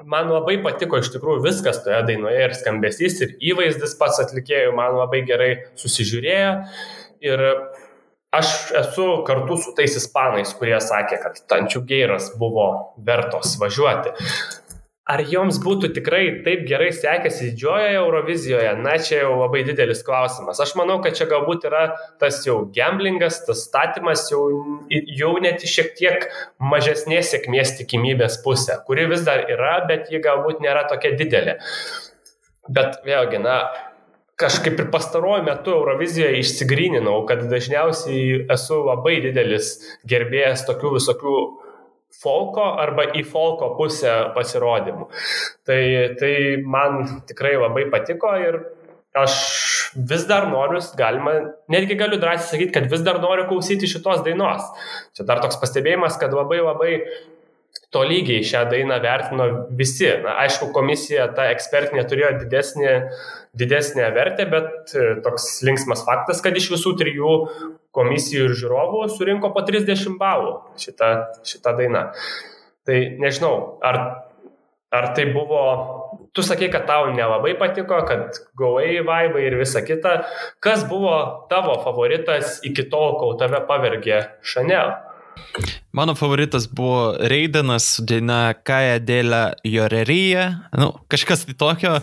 man 0.06 0.30
labai 0.32 0.60
patiko 0.64 1.00
iš 1.00 1.12
tikrųjų 1.16 1.44
viskas 1.44 1.82
toje 1.84 2.00
dainoje 2.08 2.46
ir 2.46 2.56
skambesys, 2.56 3.20
ir 3.24 3.36
įvaizdis 3.52 3.98
pats 4.00 4.22
atlikėjų 4.22 4.72
man 4.78 4.96
labai 5.00 5.24
gerai 5.28 5.52
susižiūrėjo. 5.80 6.56
Ir 7.20 7.46
aš 8.30 8.70
esu 8.80 9.06
kartu 9.26 9.58
su 9.58 9.74
tais 9.76 9.96
ispanais, 9.98 10.54
kurie 10.58 10.78
sakė, 10.82 11.20
kad 11.22 11.42
tančiugeiras 11.50 12.32
buvo 12.40 12.70
vertos 13.06 13.56
važiuoti. 13.60 14.14
Ar 15.10 15.24
joms 15.26 15.56
būtų 15.58 15.88
tikrai 15.96 16.20
taip 16.44 16.60
gerai 16.68 16.92
sekęsi 16.94 17.48
didžiojoje 17.48 17.96
Eurovizijoje? 17.98 18.74
Na, 18.78 18.92
čia 19.02 19.24
jau 19.24 19.32
labai 19.40 19.64
didelis 19.66 20.04
klausimas. 20.06 20.60
Aš 20.62 20.76
manau, 20.78 21.00
kad 21.02 21.16
čia 21.18 21.26
galbūt 21.30 21.66
yra 21.66 21.80
tas 22.22 22.38
jau 22.46 22.60
gamblingas, 22.76 23.40
tas 23.48 23.64
statymas 23.66 24.28
jau, 24.30 24.44
jau 24.92 25.32
net 25.42 25.64
šiek 25.66 25.90
tiek 25.98 26.28
mažesnės 26.62 27.32
sėkmės 27.34 27.74
tikimybės 27.80 28.38
pusė, 28.44 28.78
kuri 28.86 29.08
vis 29.10 29.26
dar 29.26 29.48
yra, 29.50 29.80
bet 29.90 30.12
ji 30.14 30.22
galbūt 30.22 30.62
nėra 30.62 30.86
tokia 30.92 31.16
didelė. 31.18 31.58
Bet 32.70 33.00
vėlgi, 33.02 33.42
na, 33.42 33.64
kažkaip 34.40 34.80
ir 34.80 34.90
pastaruoju 34.92 35.44
metu 35.46 35.74
Eurovizijoje 35.76 36.40
išsigryninau, 36.40 37.22
kad 37.28 37.44
dažniausiai 37.50 38.44
esu 38.52 38.80
labai 38.86 39.18
didelis 39.26 39.74
gerbėjas 40.08 40.64
tokių 40.68 40.94
visokių 40.96 41.36
folko 42.20 42.66
arba 42.82 43.06
į 43.16 43.24
folko 43.28 43.74
pusę 43.78 44.12
pasirodymų. 44.34 45.08
Tai, 45.68 45.80
tai 46.20 46.34
man 46.64 47.22
tikrai 47.28 47.56
labai 47.60 47.86
patiko 47.92 48.32
ir 48.40 48.60
aš 49.16 49.34
vis 50.10 50.24
dar 50.28 50.46
noriu, 50.50 50.78
galima, 50.98 51.32
netgi 51.72 51.96
galiu 51.98 52.20
drąsiai 52.22 52.52
sakyti, 52.52 52.74
kad 52.76 52.86
vis 52.92 53.02
dar 53.06 53.18
noriu 53.22 53.48
klausyti 53.48 53.88
šitos 53.90 54.22
dainos. 54.26 54.68
Čia 55.16 55.26
dar 55.26 55.42
toks 55.42 55.58
pastebėjimas, 55.62 56.18
kad 56.20 56.34
labai 56.36 56.60
labai 56.62 56.92
tolygiai 57.94 58.44
šią 58.46 58.64
dainą 58.70 59.00
vertino 59.02 59.46
visi. 59.76 60.08
Na, 60.22 60.36
aišku, 60.44 60.70
komisija, 60.74 61.26
ta 61.34 61.48
ekspertinė 61.54 62.04
turėjo 62.10 62.32
didesnį, 62.44 62.94
didesnę 63.58 64.06
vertę, 64.14 64.46
bet 64.50 64.94
e, 64.94 65.06
toks 65.24 65.48
linksmas 65.66 66.04
faktas, 66.06 66.42
kad 66.44 66.56
iš 66.56 66.70
visų 66.76 66.94
trijų 67.00 67.34
komisijų 67.96 68.46
ir 68.46 68.56
žiūrovų 68.62 69.04
surinko 69.16 69.50
po 69.54 69.64
30 69.66 70.18
balų 70.20 70.54
šitą, 70.78 71.10
šitą 71.46 71.74
dainą. 71.82 72.06
Tai 72.86 73.00
nežinau, 73.22 73.54
ar, 73.84 73.98
ar 74.94 75.10
tai 75.18 75.26
buvo, 75.34 75.64
tu 76.34 76.46
sakei, 76.46 76.70
kad 76.70 76.86
tau 76.86 77.10
nelabai 77.10 77.56
patiko, 77.58 77.98
kad 78.06 78.38
gauai 78.58 79.02
vaivai 79.06 79.48
ir 79.48 79.58
visa 79.58 79.82
kita. 79.82 80.20
Kas 80.62 80.86
buvo 80.86 81.18
tavo 81.50 81.74
favoritas 81.82 82.60
iki 82.66 82.86
tol, 82.86 83.18
kol 83.18 83.34
tave 83.42 83.64
pavergė 83.66 84.22
Chanel? 84.46 84.94
Mano 85.92 86.14
favoritas 86.14 86.68
buvo 86.70 87.16
Reidenas 87.18 87.96
su 87.96 88.06
daina 88.06 88.54
Kaja 88.54 89.00
dėlė 89.02 89.42
Joreryje. 89.66 90.46
Nu, 90.78 90.92
kažkas 91.10 91.46
tai 91.48 91.58
tokio. 91.58 91.98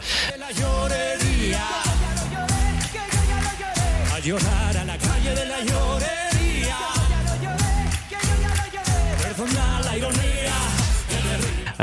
Llorar 4.27 4.56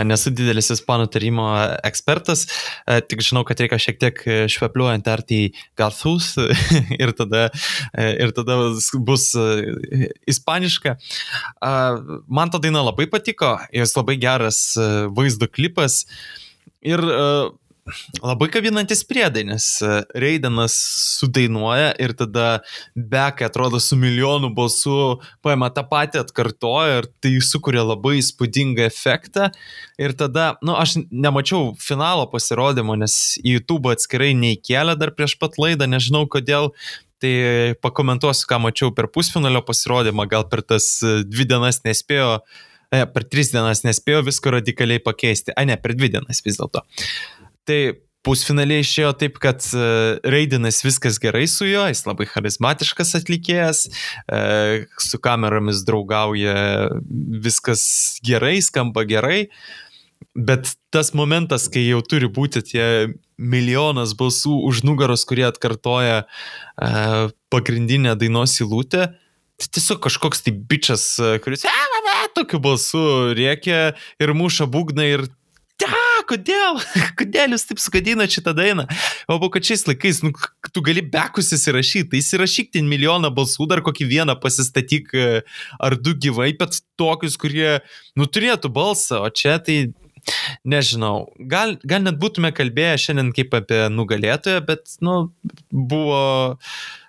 Nesu 0.03 0.32
didelis 0.34 0.70
ispanų 0.74 1.07
tarimo 1.14 1.47
ekspertas, 1.86 2.45
e, 2.86 2.99
tik 3.07 3.22
žinau, 3.24 3.45
kad 3.47 3.61
reikia 3.62 3.78
šiek 3.80 4.01
tiek 4.03 4.22
švepliuojant 4.51 5.11
arti 5.11 5.40
garthus 5.78 6.32
ir 7.03 7.14
tada, 7.16 7.47
e, 7.92 8.09
ir 8.26 8.34
tada 8.36 8.59
bus 9.07 9.30
e, 9.38 10.09
ispaniška. 10.30 10.97
Man 11.62 12.51
ta 12.51 12.61
daina 12.62 12.82
labai 12.84 13.07
patiko, 13.11 13.57
jos 13.74 13.95
labai 13.99 14.16
geras 14.20 14.62
vaizdo 15.14 15.49
klipas 15.51 16.05
ir 16.84 17.01
labai 18.22 18.49
kabinantis 18.49 19.03
priedai, 19.05 19.45
nes 19.49 19.66
e, 19.85 20.01
Reidenas 20.20 20.74
sudainuoja 21.18 21.93
ir 22.01 22.14
tada 22.16 22.47
Bekai 22.97 23.49
atrodo 23.49 23.80
su 23.82 23.99
milijonu 24.01 24.51
balsų 24.57 25.18
paima 25.45 25.68
tą 25.74 25.85
patį 25.91 26.22
atkartoja 26.22 27.03
ir 27.03 27.09
tai 27.22 27.35
sukuria 27.45 27.85
labai 27.85 28.16
įspūdingą 28.22 28.87
efektą. 28.89 29.51
Ir 30.01 30.16
tada, 30.18 30.55
na, 30.61 30.72
nu, 30.72 30.76
aš 30.80 30.97
nemačiau 31.11 31.74
finalo 31.80 32.26
pasirodymo, 32.32 32.97
nes 33.01 33.37
į 33.43 33.59
YouTube 33.59 33.93
atskirai 33.93 34.32
neįkėlė 34.39 34.97
dar 35.01 35.14
prieš 35.16 35.37
pat 35.41 35.61
laidą, 35.61 35.91
nežinau 35.91 36.24
kodėl. 36.30 36.72
Tai 37.22 37.35
pakomentuosiu, 37.80 38.45
ką 38.51 38.59
mačiau 38.61 38.91
per 38.93 39.07
pusfinalio 39.12 39.62
pasirodymą, 39.64 40.26
gal 40.28 40.49
per 40.51 40.64
tas 40.66 40.99
e, 41.05 41.20
dvi 41.28 41.47
dienas 41.53 41.85
nespėjo 41.87 42.41
e, 42.93 43.05
per 43.12 43.24
tris 43.28 43.53
dienas 43.55 43.85
nespėjo 43.87 44.24
visko 44.26 44.53
radikaliai 44.57 45.01
pakeisti. 45.05 45.55
A 45.57 45.64
ne, 45.68 45.78
per 45.80 45.95
dvi 45.97 46.11
dienas 46.16 46.43
vis 46.45 46.59
dėlto. 46.61 46.85
Tai 47.68 47.80
pusfinaliai 48.24 48.82
išėjo 48.84 49.12
taip, 49.20 49.38
kad 49.42 49.64
e, 49.76 49.86
Raidinas 50.32 50.80
viskas 50.84 51.20
gerai 51.20 51.44
su 51.50 51.68
juo, 51.68 51.84
jis 51.90 52.04
labai 52.06 52.26
charizmatiškas 52.30 53.14
atlikėjas, 53.20 53.84
e, 54.32 54.84
su 55.02 55.20
kameromis 55.22 55.84
draugauja, 55.88 56.54
viskas 57.44 57.84
gerai, 58.24 58.56
skamba 58.64 59.04
gerai, 59.08 59.48
bet 60.34 60.72
tas 60.94 61.12
momentas, 61.16 61.68
kai 61.72 61.84
jau 61.84 62.00
turi 62.06 62.30
būti 62.32 62.64
tie 62.72 62.86
milijonas 63.36 64.14
balsų 64.16 64.56
už 64.70 64.84
nugaros, 64.88 65.26
kurie 65.28 65.44
atkartoja 65.50 66.24
e, 66.24 66.90
pagrindinę 67.52 68.16
dainos 68.16 68.56
įlūtę, 68.64 69.10
tai 69.60 69.68
tiesiog 69.76 70.00
kažkoks 70.08 70.46
tai 70.46 70.56
bičias, 70.56 71.06
kuris 71.44 71.68
tokiu 72.34 72.58
balsu 72.58 73.04
rėkia 73.36 73.94
ir 74.22 74.34
muša 74.34 74.66
būgną 74.70 75.06
ir 75.06 75.26
te, 75.78 75.86
kodėl, 76.28 76.78
kodėl 77.18 77.54
jūs 77.54 77.66
taip 77.68 77.80
sugadinat 77.82 78.32
šitą 78.34 78.54
dainą? 78.56 78.86
O 79.30 79.38
po 79.42 79.50
kad 79.52 79.66
šiais 79.66 79.86
laikais, 79.88 80.22
nu, 80.24 80.32
tu 80.70 80.84
gali 80.84 81.04
bekus 81.04 81.52
įsirašyti, 81.56 82.08
tai 82.12 82.22
įsirašyk 82.22 82.72
ten 82.76 82.88
milijoną 82.90 83.30
balsų, 83.34 83.68
dar 83.70 83.84
kokį 83.84 84.08
vieną 84.10 84.38
pasistatyk 84.42 85.12
e, 85.14 85.28
ar 85.78 85.98
du 86.00 86.16
gyvai, 86.16 86.52
bet 86.58 86.80
tokius, 87.00 87.38
kurie, 87.40 87.78
nu, 88.18 88.28
turėtų 88.30 88.72
balsą, 88.74 89.22
o 89.24 89.30
čia 89.30 89.58
tai 89.62 89.78
nežinau, 90.64 91.28
gal, 91.38 91.76
gal 91.84 92.04
net 92.06 92.18
būtume 92.20 92.50
kalbėję 92.56 92.96
šiandien 93.06 93.32
kaip 93.36 93.54
apie 93.60 93.84
nugalėtoją, 93.92 94.64
bet, 94.64 94.96
nu, 95.04 95.18
buvo 95.68 96.20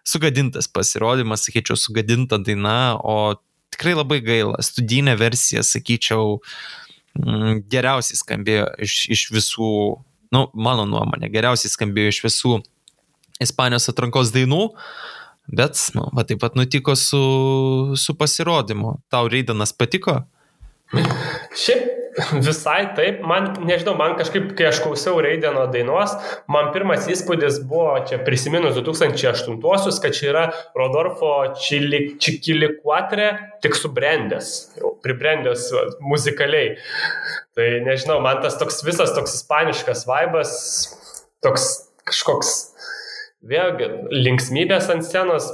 sugadintas 0.05 0.67
pasirodymas, 0.69 1.47
sakyčiau, 1.47 1.79
sugadinta 1.79 2.37
daina, 2.43 2.95
o 2.99 3.37
tikrai 3.73 3.95
labai 3.95 4.19
gaila. 4.23 4.59
Studinė 4.63 5.15
versija, 5.19 5.63
sakyčiau, 5.65 6.35
uh, 6.37 6.84
geriausiai 7.71 8.19
skambėjo 8.19 8.67
iš, 8.85 8.95
iš 9.15 9.25
visų, 9.33 9.71
nu, 10.35 10.45
mano 10.53 10.85
nuomonė, 10.89 11.29
geriausiai 11.33 11.71
skambėjo 11.71 12.13
iš 12.13 12.21
visų 12.27 12.55
Ispanijos 13.43 13.89
atrankos 13.91 14.29
dainų, 14.31 14.69
bet, 15.51 15.79
nu, 15.97 16.05
va 16.15 16.23
taip 16.27 16.39
pat 16.39 16.55
nutiko 16.55 16.95
su, 16.95 17.19
su 17.99 18.15
pasirodymu. 18.15 18.93
Tau 19.11 19.27
Reidanas 19.31 19.75
patiko? 19.75 20.21
Šiaip 21.59 22.04
Visai 22.15 22.93
taip, 22.95 23.19
man, 23.27 23.49
nežinau, 23.67 23.95
man 23.99 24.13
kažkaip, 24.15 24.53
kai 24.55 24.69
aš 24.69 24.79
klausiau 24.85 25.17
Reideno 25.23 25.65
dainos, 25.71 26.13
man 26.51 26.69
pirmas 26.71 27.09
įspūdis 27.11 27.57
buvo, 27.67 27.97
čia 28.07 28.21
prisiminus 28.23 28.77
2008-osius, 28.79 29.99
kad 30.03 30.15
čia 30.15 30.29
yra 30.31 30.43
Rodolfo 30.77 31.33
Čikilikuatre 31.59 33.27
tik 33.65 33.75
subrendęs, 33.75 34.53
pribrendęs 35.03 35.67
muzikaliai. 36.07 36.77
Tai 37.55 37.67
nežinau, 37.83 38.21
man 38.23 38.39
tas 38.45 38.55
toks 38.61 38.79
visas 38.87 39.11
toks 39.15 39.35
ispaniškas 39.41 40.07
vaibas, 40.07 40.55
toks 41.43 41.67
kažkoks, 42.07 42.55
vėlgi, 43.45 43.91
linksmybės 44.13 44.87
ant 44.93 45.03
scenos, 45.03 45.51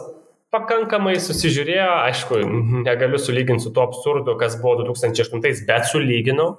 pakankamai 0.51 1.15
susižiūrėjo, 1.23 1.87
aišku, 2.09 2.41
negaliu 2.85 3.19
sulyginti 3.21 3.63
su 3.65 3.71
tuo 3.75 3.85
absurdu, 3.87 4.35
kas 4.39 4.57
buvo 4.61 4.83
2008, 4.83 5.65
bet 5.67 5.87
sulyginau, 5.89 6.53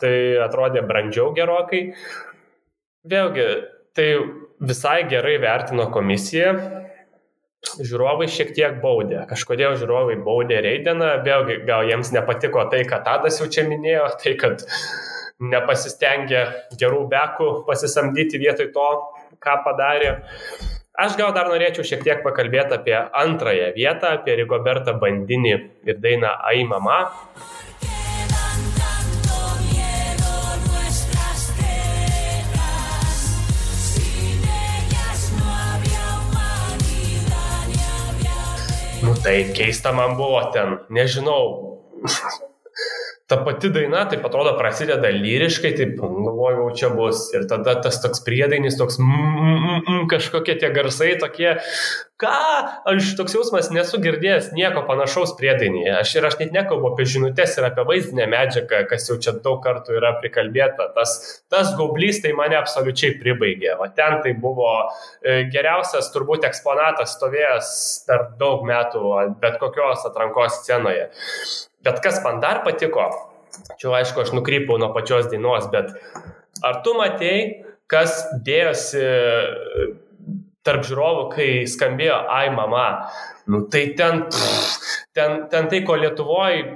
tai 0.00 0.14
atrodė 0.44 0.84
brandžiau 0.88 1.34
gerokai. 1.36 1.82
Vėlgi, 3.08 3.48
tai 3.96 4.08
visai 4.60 5.02
gerai 5.10 5.36
vertino 5.42 5.88
komisija, 5.92 6.54
žiūrovai 7.82 8.28
šiek 8.30 8.54
tiek 8.56 8.80
baudė. 8.82 9.20
Kažkodėl 9.28 9.76
žiūrovai 9.80 10.16
baudė 10.24 10.62
Reideną, 10.64 11.18
vėlgi 11.26 11.60
gal 11.68 11.88
jiems 11.90 12.12
nepatiko 12.14 12.64
tai, 12.72 12.84
ką 12.88 13.02
Tadas 13.06 13.40
jau 13.42 13.48
čia 13.50 13.66
minėjo, 13.68 14.08
tai 14.22 14.34
kad 14.40 14.64
nepasistengė 15.38 16.42
gerų 16.78 17.04
bekų 17.10 17.50
pasisamdyti 17.68 18.40
vietoj 18.42 18.72
to, 18.74 18.88
ką 19.42 19.60
padarė. 19.66 20.16
Aš 20.98 21.14
gal 21.14 21.30
dar 21.30 21.46
norėčiau 21.46 21.84
šiek 21.86 22.00
tiek 22.02 22.24
pakalbėti 22.24 22.74
apie 22.74 22.94
antrąją 22.98 23.68
vietą, 23.76 24.16
apie 24.18 24.34
Rigobertą 24.40 24.96
Bandinį 24.98 25.52
ir 25.86 26.00
dainą 26.02 26.32
Ai 26.42 26.64
mama. 26.66 26.96
Nu 39.06 39.14
tai 39.22 39.38
keista 39.54 39.94
man 39.94 40.18
buvo 40.18 40.42
ten, 40.50 40.80
nežinau 40.90 41.46
ta 43.28 43.36
pati 43.44 43.68
daina, 43.68 44.06
taip 44.08 44.22
atrodo, 44.24 44.54
prasideda 44.56 45.10
lyriškai, 45.12 45.74
taip 45.76 45.98
galvoju, 46.00 46.70
čia 46.80 46.88
bus. 46.96 47.26
Ir 47.36 47.44
tada 47.50 47.74
tas 47.84 48.00
toks 48.00 48.22
priedainis, 48.24 48.78
toks 48.80 48.96
mm, 49.02 49.10
mm, 49.10 49.58
mm, 49.58 49.82
mm, 49.82 50.06
kažkokie 50.08 50.54
tie 50.62 50.70
garsai 50.72 51.10
tokie, 51.20 51.50
ką, 52.24 52.32
aš 52.88 53.12
toks 53.20 53.36
jausmas 53.36 53.68
nesu 53.74 54.00
girdėjęs 54.00 54.48
nieko 54.56 54.86
panašaus 54.88 55.36
priedainyje. 55.36 55.92
Aš 55.98 56.14
ir 56.16 56.30
aš 56.30 56.38
net 56.40 56.56
nekalbu 56.56 56.94
apie 56.94 57.04
žinutės 57.12 57.58
ir 57.60 57.68
apie 57.68 57.84
vaizdinę 57.92 58.30
medžiagą, 58.32 58.86
kas 58.88 59.10
jau 59.12 59.20
čia 59.20 59.36
daug 59.44 59.60
kartų 59.66 60.00
yra 60.00 60.14
prikalbėta. 60.24 60.88
Tas, 60.96 61.18
tas 61.52 61.76
gaublys 61.76 62.24
tai 62.24 62.32
mane 62.38 62.56
absoliučiai 62.56 63.18
pribaigė. 63.20 63.74
O 63.76 63.92
ten 63.92 64.22
tai 64.24 64.32
buvo 64.40 64.72
e, 64.80 65.42
geriausias 65.52 66.08
turbūt 66.16 66.48
eksponatas 66.48 67.18
stovėjęs 67.20 67.72
per 68.08 68.30
daug 68.40 68.64
metų 68.64 69.18
bet 69.44 69.60
kokios 69.60 70.08
atrankos 70.08 70.62
scenoje. 70.62 71.10
Bet 71.86 72.02
kas 72.04 72.20
man 72.24 72.40
dar 72.42 72.62
patiko, 72.66 73.06
čia 73.78 73.94
aišku, 74.00 74.24
aš 74.24 74.34
nukrypau 74.36 74.78
nuo 74.80 74.90
pačios 74.94 75.30
dainos, 75.30 75.70
bet 75.72 75.94
ar 76.66 76.82
tu 76.84 76.94
matei, 76.98 77.64
kas 77.90 78.20
dėjosi 78.44 79.04
tarp 80.66 80.84
žiūrovų, 80.84 81.24
kai 81.32 81.48
skambėjo 81.70 82.18
Ai 82.34 82.50
mama? 82.52 82.88
Nu 83.48 83.64
tai 83.72 83.86
ten, 83.96 84.26
ten, 85.16 85.46
ten 85.48 85.70
tai, 85.70 85.80
ko 85.86 85.96
Lietuvoje 85.96 86.66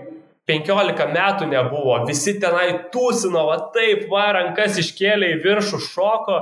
15 0.48 1.04
metų 1.12 1.46
nebuvo, 1.50 1.98
visi 2.08 2.34
tenai 2.42 2.88
tūsino, 2.94 3.44
va 3.50 3.58
taip, 3.74 4.08
va, 4.10 4.24
rankas 4.38 4.80
iškėlė 4.82 5.34
į 5.36 5.42
viršų, 5.44 5.78
šoko, 5.84 6.38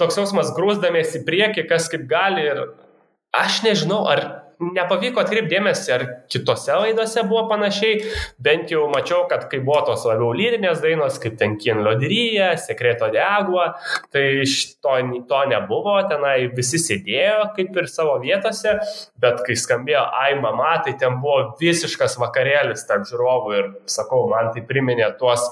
toks 0.00 0.18
jausmas 0.20 0.52
grūsdamėsi 0.56 1.22
į 1.22 1.24
priekį, 1.28 1.64
kas 1.70 1.88
kaip 1.92 2.04
gali 2.10 2.44
ir 2.50 2.60
aš 3.36 3.62
nežinau, 3.64 4.02
ar 4.10 4.24
nepavyko 4.58 5.22
atkreipdėmėsi, 5.22 5.90
ar 5.94 6.04
kitose 6.30 6.74
laidose 6.80 7.22
buvo 7.28 7.44
panašiai, 7.50 8.00
bent 8.42 8.72
jau 8.72 8.86
mačiau, 8.90 9.24
kad 9.30 9.46
kai 9.50 9.60
buvo 9.64 9.80
tos 9.86 10.04
labiau 10.08 10.32
lyrinės 10.36 10.82
dainos, 10.82 11.18
kaip 11.22 11.38
ten 11.40 11.56
Kien 11.60 11.82
Lodiryje, 11.86 12.50
Sekreto 12.62 13.10
de 13.14 13.22
Agua, 13.22 13.70
tai 14.14 14.24
to, 14.44 14.96
to 15.30 15.42
nebuvo, 15.52 15.96
tenai 16.10 16.36
visi 16.54 16.80
sėdėjo 16.82 17.52
kaip 17.58 17.78
ir 17.78 17.90
savo 17.90 18.18
vietose, 18.22 18.78
bet 19.22 19.44
kai 19.46 19.58
skambėjo 19.58 20.06
Ai 20.18 20.32
mama, 20.40 20.74
tai 20.84 20.96
ten 20.98 21.20
buvo 21.22 21.54
visiškas 21.60 22.18
vakarėlis 22.20 22.86
tarp 22.88 23.06
žiūrovų 23.08 23.54
ir 23.58 23.70
sakau, 23.90 24.26
man 24.32 24.50
tai 24.54 24.64
priminė 24.66 25.12
tuos 25.20 25.46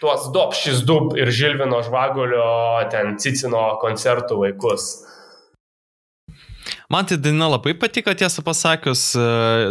tuos 0.00 0.26
Dopšis 0.32 0.82
Dub 0.84 1.14
ir 1.16 1.30
Žilvino 1.32 1.78
Žvagulio 1.84 2.48
ten 2.92 3.14
Cicino 3.20 3.78
koncertų 3.80 4.42
vaikus. 4.42 4.90
Man 6.92 7.06
tai 7.06 7.16
daina 7.18 7.48
labai 7.50 7.74
patiko, 7.74 8.12
tiesą 8.14 8.44
pasakius, 8.46 9.08
e, 9.18 9.22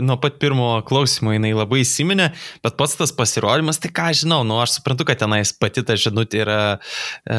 nuo 0.03 0.17
pat 0.19 0.35
pirmo 0.41 0.67
klausimo 0.87 1.31
jinai 1.31 1.53
labai 1.55 1.79
įsiminė, 1.85 2.27
bet 2.65 2.75
pats 2.79 2.97
tas 2.99 3.13
pasirodymas, 3.15 3.79
tai 3.79 3.91
ką 3.95 4.09
žinau, 4.19 4.41
nu 4.47 4.57
aš 4.59 4.77
suprantu, 4.77 5.07
kad 5.07 5.21
tenais 5.21 5.53
pati 5.55 5.83
ta 5.87 5.95
žinutė 5.99 6.41
yra 6.43 6.57
e, 6.75 7.37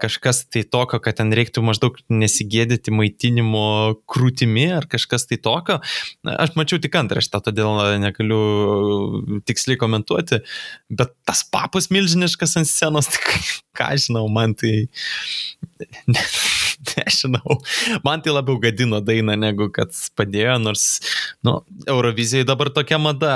kažkas 0.00 0.46
tai 0.48 0.64
tokio, 0.64 1.02
kad 1.04 1.18
ten 1.20 1.34
reiktų 1.36 1.64
maždaug 1.66 2.00
nesigėdyti 2.08 2.94
maitinimo 2.96 3.66
krūtimi 4.08 4.70
ar 4.78 4.88
kažkas 4.90 5.28
tai 5.28 5.40
tokio. 5.42 5.80
Aš 6.24 6.56
mačiau 6.56 6.80
tik 6.80 6.96
antraštą, 7.02 7.42
todėl 7.44 8.00
negaliu 8.00 9.42
tiksliai 9.44 9.80
komentuoti, 9.80 10.40
bet 10.88 11.12
tas 11.28 11.44
papas 11.44 11.92
milžiniškas 11.92 12.56
ant 12.62 12.72
scenos, 12.72 13.10
tai 13.12 13.38
ką 13.76 13.92
žinau, 14.00 14.24
man 14.32 14.56
tai... 14.56 14.88
Ne, 16.80 17.02
nežinau, 17.04 17.58
man 18.04 18.22
tai 18.24 18.32
labiau 18.32 18.60
gadino 18.60 19.00
dainą, 19.04 19.36
negu 19.38 19.68
kad 19.74 19.92
padėjo, 20.16 20.56
nors, 20.62 20.86
nu, 21.46 21.60
Eurovizijai 21.88 22.46
dabar 22.48 22.72
tokia 22.72 23.00
mada. 23.00 23.34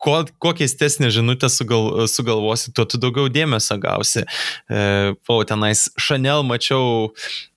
Kuo, 0.00 0.22
kuo 0.40 0.54
keistesnė 0.56 1.10
žinutė 1.12 1.50
sugal, 1.52 2.06
sugalvosi, 2.08 2.70
tuo 2.72 2.86
tu 2.88 2.96
daugiau 2.96 3.28
dėmesio 3.28 3.76
gausi. 3.82 4.22
E, 4.24 4.84
po 5.28 5.36
tenais 5.44 5.90
Chanel 6.00 6.40
mačiau, 6.48 7.10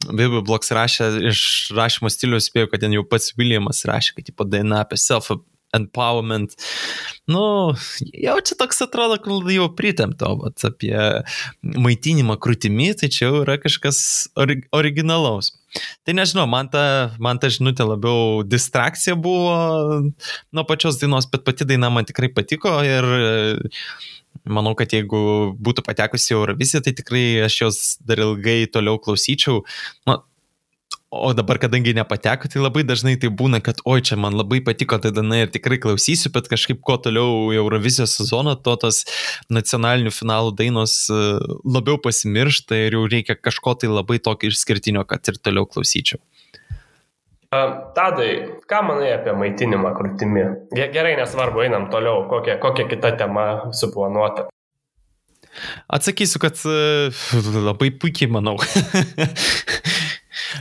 Bibi 0.10 0.42
Bloks 0.44 0.74
rašė, 0.76 1.08
iš 1.32 1.46
rašymo 1.72 2.12
stiliaus 2.12 2.50
spėjau, 2.52 2.74
kad 2.74 2.84
ten 2.84 2.98
jau 2.98 3.06
pats 3.08 3.32
Williamas 3.40 3.86
rašė, 3.88 4.18
kad 4.18 4.28
tipo 4.28 4.44
daina 4.44 4.82
apie 4.84 5.00
self 5.00 5.32
empowerment. 5.74 6.56
Nu, 7.30 7.74
jau 8.14 8.38
čia 8.46 8.58
toks 8.60 8.82
atrodo, 8.86 9.18
kad 9.22 9.52
jau 9.54 9.68
pritemto, 9.78 10.30
bet 10.44 10.66
apie 10.68 10.96
maitinimą 11.64 12.38
krūtimi, 12.44 12.92
tai 13.00 13.10
čia 13.14 13.28
jau 13.28 13.44
yra 13.44 13.58
kažkas 13.62 14.00
ori 14.40 14.62
originalaus. 14.76 15.54
Tai 16.06 16.14
nežinau, 16.20 16.46
man 16.50 16.70
ta, 16.74 16.86
man 17.24 17.40
ta 17.42 17.50
žinutė 17.54 17.88
labiau 17.88 18.44
distrakcija 18.46 19.16
buvo 19.18 19.56
nuo 20.54 20.66
pačios 20.70 21.00
dainos, 21.02 21.30
bet 21.32 21.46
pati 21.48 21.66
daina 21.70 21.90
man 21.94 22.06
tikrai 22.06 22.30
patiko 22.34 22.76
ir 22.86 23.08
manau, 24.44 24.74
kad 24.78 24.94
jeigu 24.94 25.54
būtų 25.64 25.86
patekusi 25.86 26.34
į 26.34 26.38
Euroviziją, 26.38 26.84
tai 26.86 26.94
tikrai 26.98 27.26
aš 27.48 27.58
jos 27.62 27.82
dar 28.06 28.22
ilgai 28.24 28.64
toliau 28.72 29.00
klausyčiau. 29.02 29.64
Nu, 30.10 30.20
O 31.16 31.34
dabar, 31.34 31.60
kadangi 31.62 31.94
nepateko, 31.94 32.50
tai 32.50 32.62
labai 32.64 32.82
dažnai 32.90 33.14
tai 33.22 33.30
būna, 33.30 33.60
kad 33.62 33.84
oi, 33.86 34.00
čia 34.02 34.16
man 34.18 34.34
labai 34.34 34.58
patiko 34.66 34.98
ta 34.98 35.12
daina 35.14 35.44
ir 35.44 35.52
tikrai 35.54 35.78
klausysiu, 35.78 36.32
bet 36.34 36.48
kažkaip 36.50 36.80
kuo 36.82 36.96
toliau 36.98 37.52
Eurovizijos 37.54 38.16
sezoną, 38.18 38.56
to 38.66 38.74
tos 38.82 39.04
nacionalinių 39.54 40.10
finalų 40.10 40.56
dainos 40.58 40.96
e, 41.14 41.20
labiau 41.70 42.00
pasimiršta 42.02 42.80
ir 42.88 42.98
jau 42.98 43.04
reikia 43.14 43.38
kažko 43.38 43.76
tai 43.78 43.92
labai 43.94 44.18
tokio 44.26 44.50
išskirtinio, 44.50 45.06
kad 45.06 45.30
ir 45.30 45.38
toliau 45.38 45.70
klausyčiau. 45.70 46.18
Tadai, 47.94 48.32
ką 48.66 48.82
manai 48.90 49.14
apie 49.14 49.38
maitinimą 49.38 49.94
krūtimi? 50.00 50.48
Gerai, 50.74 51.14
nesvarbu, 51.22 51.62
einam 51.68 51.92
toliau, 51.94 52.26
kokia, 52.32 52.58
kokia 52.64 52.90
kita 52.90 53.14
tema 53.22 53.46
suplanuota. 53.70 54.48
Atsakysiu, 55.94 56.42
kad 56.42 56.58
e, 56.66 57.14
labai 57.70 57.94
puikiai 58.02 58.34
manau. 58.34 58.58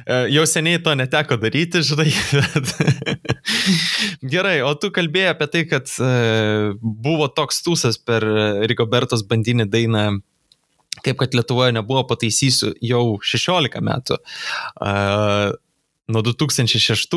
E, 0.07 0.19
jau 0.35 0.45
seniai 0.49 0.81
to 0.83 0.95
neteko 0.99 1.39
daryti, 1.43 1.83
žinai. 1.87 2.11
Bet... 2.57 2.75
Gerai, 4.35 4.59
o 4.67 4.73
tu 4.79 4.93
kalbėjai 4.95 5.33
apie 5.35 5.49
tai, 5.55 5.65
kad 5.71 5.91
e, 5.99 6.13
buvo 6.83 7.29
toks 7.33 7.63
tūsas 7.67 7.99
per 8.01 8.27
Rigobertos 8.71 9.27
bandinį 9.29 9.69
dainą 9.73 10.07
kaip 11.03 11.19
kad 11.19 11.35
Lietuvoje 11.35 11.73
nebuvo, 11.75 12.05
pataisysiu, 12.07 12.75
jau 12.85 13.17
16 13.25 13.81
metų. 13.83 14.19
Uh, 14.77 15.55
nuo 16.13 16.23
2006 16.23 17.17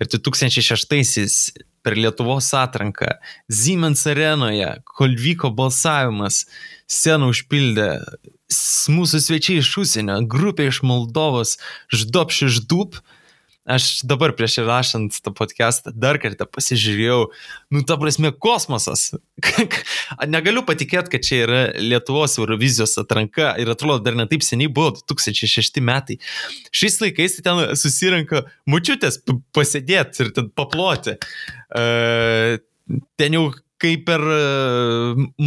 ir 0.00 0.10
2006 0.14 1.52
per 1.82 1.96
Lietuvos 1.96 2.50
atranką 2.54 3.16
Siemens 3.48 4.04
arenoje, 4.06 4.68
kol 4.84 5.16
vyko 5.16 5.50
balsavimas, 5.56 6.44
sceną 6.90 7.30
užpildė 7.34 7.90
mūsų 8.90 9.22
svečiai 9.22 9.60
iš 9.60 9.70
užsienio, 9.82 10.20
grupė 10.30 10.68
iš 10.70 10.82
Moldovos, 10.86 11.56
Ždopš 11.94 12.44
iš 12.48 12.60
Dup. 12.70 13.00
Aš 13.70 14.00
dabar 14.08 14.32
prieš 14.34 14.56
įrašant 14.62 15.18
tą 15.22 15.30
podcastą 15.36 15.92
dar 15.94 16.16
kartą 16.18 16.46
pasižiūrėjau, 16.48 17.26
nu 17.76 17.82
ta 17.86 17.98
prasme 18.00 18.32
kosmosas. 18.32 19.10
Negaliu 20.34 20.64
patikėti, 20.66 21.12
kad 21.12 21.26
čia 21.26 21.38
yra 21.44 21.60
Lietuvos 21.76 22.38
Eurovizijos 22.40 22.96
atranka 22.98 23.52
ir 23.60 23.70
atrodo 23.70 24.00
dar 24.02 24.16
netaip 24.18 24.42
seniai 24.46 24.72
buvo 24.72 24.96
2006 25.12 25.78
metai. 25.84 26.18
Šiais 26.72 26.98
laikais 27.04 27.38
ten 27.44 27.62
susirenka 27.78 28.46
mučiutės 28.66 29.20
pasėdėti 29.54 30.24
ir 30.24 30.34
ten 30.40 30.50
paploti. 30.56 31.18
Uh, 31.70 32.56
ten 33.20 33.38
jau 33.38 33.50
kai 33.80 33.94
per 34.06 34.22
e, 34.22 34.38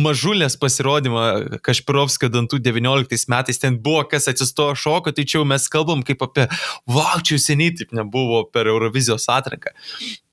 mažulės 0.04 0.58
pasirodymą 0.62 1.60
Kašpirovskio 1.66 2.32
dantų 2.34 2.60
19 2.66 3.30
metais 3.32 3.62
ten 3.62 3.78
buvo, 3.84 4.04
kas 4.10 4.30
atsistojo 4.32 4.76
šoko, 4.80 5.14
tai 5.16 5.26
čia 5.28 5.40
jau 5.40 5.46
mes 5.50 5.68
kalbam 5.72 6.04
kaip 6.06 6.26
apie, 6.26 6.48
wow, 6.90 7.22
čia 7.22 7.38
jau 7.38 7.46
seniai 7.46 7.76
taip 7.78 7.94
nebuvo 7.96 8.44
per 8.54 8.70
Eurovizijos 8.72 9.30
atranką. 9.32 9.74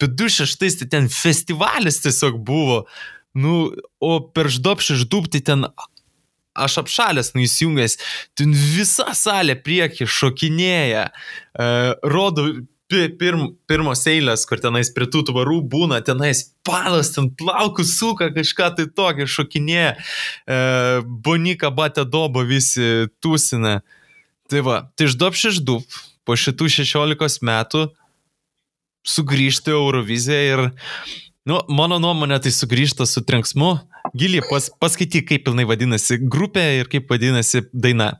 Bet 0.01 0.17
26 0.17 0.83
tai 0.83 0.91
ten 0.97 1.09
festivalis 1.13 2.01
tiesiog 2.05 2.41
buvo, 2.41 2.83
nu, 3.39 3.71
o 4.01 4.13
per 4.35 4.51
ždopšį 4.53 5.01
ždūpti 5.05 5.45
ten 5.47 5.69
aš 6.61 6.81
apšalęs, 6.83 7.33
nu 7.37 7.45
įsijungęs, 7.47 7.97
ten 8.39 8.53
visa 8.53 9.13
salė 9.17 9.55
prieki 9.61 10.09
šokinėja, 10.11 11.07
uh, 11.15 11.93
rodo 12.03 12.49
pirm, 12.91 13.47
pirmos 13.70 14.03
eilės, 14.11 14.45
kur 14.49 14.61
tenais 14.62 14.91
prie 14.95 15.07
tų 15.11 15.22
tvarų 15.30 15.61
būna, 15.70 16.01
tenais 16.07 16.43
palas, 16.66 17.12
ten 17.14 17.30
plaukus 17.38 17.95
suka, 17.99 18.30
kažką 18.34 18.70
tai 18.76 18.86
tokio 18.91 19.28
šokinėje, 19.30 19.95
e, 19.95 20.59
bonika 21.07 21.70
batė 21.74 22.05
dobo 22.09 22.45
visi 22.47 23.09
tūsina. 23.22 23.80
Tai 24.51 24.62
va, 24.66 24.80
tai 24.99 25.07
išduop 25.07 25.38
šiždup, 25.38 25.99
po 26.26 26.36
šitų 26.38 26.68
16 26.80 27.47
metų 27.47 27.86
sugrįžti 29.07 29.72
Euroviziją 29.72 30.41
ir, 30.49 30.64
nu, 31.49 31.61
mano 31.72 32.01
nuomonė, 32.03 32.41
tai 32.43 32.53
sugrįžta 32.55 33.07
su 33.09 33.22
trenksmu. 33.24 33.76
Gili, 34.16 34.43
pas, 34.51 34.68
paskaityk, 34.82 35.28
kaip 35.28 35.47
pilnai 35.47 35.66
vadinasi 35.68 36.18
grupė 36.20 36.66
ir 36.80 36.91
kaip 36.91 37.11
vadinasi 37.11 37.64
daina. 37.72 38.16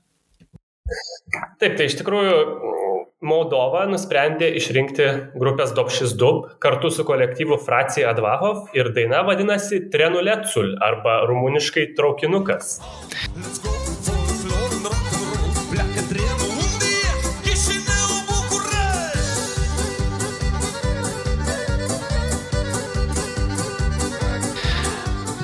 Taip, 1.61 1.77
tai 1.79 1.87
iš 1.87 1.99
tikrųjų 2.01 2.79
Moldova 3.21 3.83
nusprendė 3.85 4.47
išrinkti 4.57 5.07
grupės 5.37 5.75
Dobšis 5.77 6.15
Dub 6.21 6.47
kartu 6.65 6.89
su 6.89 7.05
kolektyvu 7.05 7.59
Fracija 7.61 8.15
Advahov 8.15 8.71
ir 8.73 8.89
daina 8.97 9.21
vadinasi 9.29 9.83
Trenuletsul 9.93 10.73
arba 10.81 11.21
rumuniškai 11.29 11.91
traukinukas. 11.99 12.79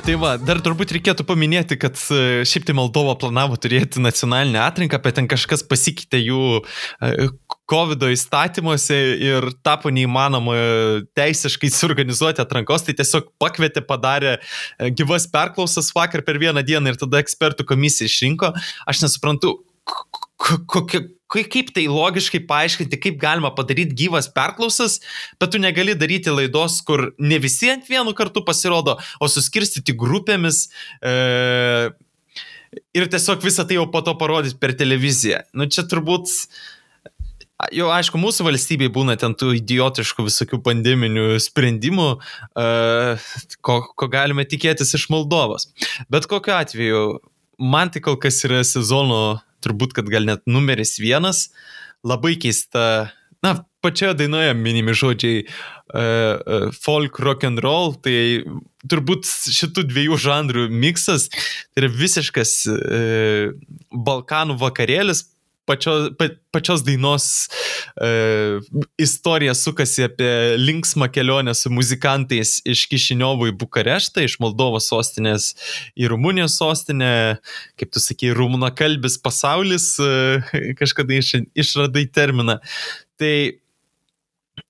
Tai 0.06 0.14
va, 0.22 0.36
dar 0.38 0.60
turbūt 0.62 0.92
reikėtų 0.94 1.24
paminėti, 1.26 1.74
kad 1.82 1.98
e, 2.14 2.44
šiaip 2.46 2.62
tai 2.68 2.76
Moldova 2.78 3.16
planavo 3.18 3.56
turėti 3.58 3.98
nacionalinę 3.98 4.60
atrinką, 4.62 5.00
bet 5.02 5.16
ten 5.18 5.26
kažkas 5.26 5.64
pasikeitė 5.66 6.20
jų 6.20 6.42
e, 6.62 7.26
COVID 7.70 8.04
įstatymuose 8.14 8.96
ir 9.26 9.48
tapo 9.66 9.90
neįmanoma 9.90 10.56
teisiškai 11.18 11.70
suorganizuoti 11.74 12.42
atrankos, 12.44 12.84
tai 12.86 12.94
tiesiog 12.98 13.32
pakvietė, 13.42 13.82
padarė 13.86 14.36
e, 14.36 14.90
gyvas 14.94 15.26
perklausas 15.32 15.90
vakar 15.96 16.22
per 16.26 16.38
vieną 16.42 16.62
dieną 16.66 16.94
ir 16.94 17.00
tada 17.00 17.22
ekspertų 17.24 17.66
komisija 17.66 18.06
išrinko. 18.10 18.52
Aš 18.86 19.02
nesuprantu, 19.06 19.56
kokia, 20.38 21.02
kaip 21.32 21.72
tai 21.74 21.86
logiškai 21.90 22.42
paaiškinti, 22.46 23.00
kaip 23.02 23.18
galima 23.22 23.50
padaryti 23.56 23.96
gyvas 24.04 24.28
perklausas, 24.32 25.00
bet 25.40 25.52
tu 25.52 25.60
negali 25.62 25.96
daryti 25.98 26.34
laidos, 26.34 26.78
kur 26.86 27.10
ne 27.18 27.40
visi 27.42 27.70
ant 27.72 27.86
vienu 27.90 28.14
kartu 28.16 28.44
pasirodo, 28.46 28.98
o 29.18 29.30
suskirstyti 29.30 29.96
grupėmis. 29.98 30.68
E, 31.02 31.90
ir 32.96 33.10
tiesiog 33.10 33.42
visą 33.44 33.66
tai 33.66 33.80
jau 33.80 33.88
po 33.90 34.02
to 34.06 34.14
parodyti 34.20 34.58
per 34.60 34.74
televiziją. 34.78 35.42
Nu 35.56 35.68
čia 35.70 35.86
turbūt, 35.88 36.30
jau 37.72 37.88
aišku, 37.92 38.20
mūsų 38.20 38.46
valstybei 38.46 38.90
būna 38.92 39.16
ten 39.20 39.34
tų 39.38 39.54
idiotiškų 39.60 40.26
visokių 40.28 40.60
pandeminių 40.64 41.38
sprendimų, 41.42 42.08
ko, 43.64 43.76
ko 43.96 44.08
galime 44.12 44.46
tikėtis 44.48 44.94
iš 44.98 45.08
Moldovos. 45.12 45.70
Bet 46.12 46.28
kokiu 46.30 46.56
atveju, 46.58 47.04
man 47.62 47.92
tai 47.92 48.04
kol 48.04 48.18
kas 48.20 48.42
yra 48.48 48.62
sezono 48.66 49.38
turbūt, 49.64 49.96
kad 49.96 50.10
gal 50.12 50.28
net 50.28 50.44
numeris 50.46 50.98
vienas, 51.00 51.48
labai 52.06 52.36
keista, 52.40 53.08
na, 53.44 53.56
pačioje 53.84 54.16
dainoje 54.20 54.54
minimi 54.58 54.94
žodžiai 54.96 55.44
uh, 55.46 56.68
folk, 56.76 57.20
rock 57.22 57.46
and 57.48 57.62
roll, 57.64 57.94
tai 58.02 58.44
turbūt 58.86 59.26
šitų 59.26 59.86
dviejų 59.90 60.18
žanrų 60.26 60.66
miksas 60.70 61.28
tai 61.30 61.84
yra 61.84 61.90
visiškas 61.94 62.54
uh, 62.72 63.54
Balkanų 63.94 64.58
vakarėlis, 64.60 65.26
pačio, 65.66 65.94
pa, 66.18 66.28
pačios 66.54 66.82
dainos 66.86 67.26
e, 67.96 68.10
istorija 69.02 69.54
sukasi 69.54 70.06
apie 70.06 70.30
linksmą 70.60 71.08
kelionę 71.12 71.54
su 71.54 71.70
muzikantais 71.74 72.58
iš 72.64 72.86
Kišiniovo 72.90 73.50
į 73.50 73.56
Bukareštą, 73.60 74.24
iš 74.24 74.38
Moldovos 74.42 74.88
sostinės 74.92 75.52
į 75.98 76.10
Rumunijos 76.12 76.58
sostinę, 76.60 77.12
kaip 77.80 77.94
tu 77.94 78.02
sakai, 78.02 78.32
rumunakalbis 78.36 79.18
pasaulis, 79.22 79.92
e, 80.00 80.74
kažkada 80.78 81.18
iš, 81.18 81.34
išradai 81.58 82.06
terminą. 82.08 82.60
Tai, 83.20 83.34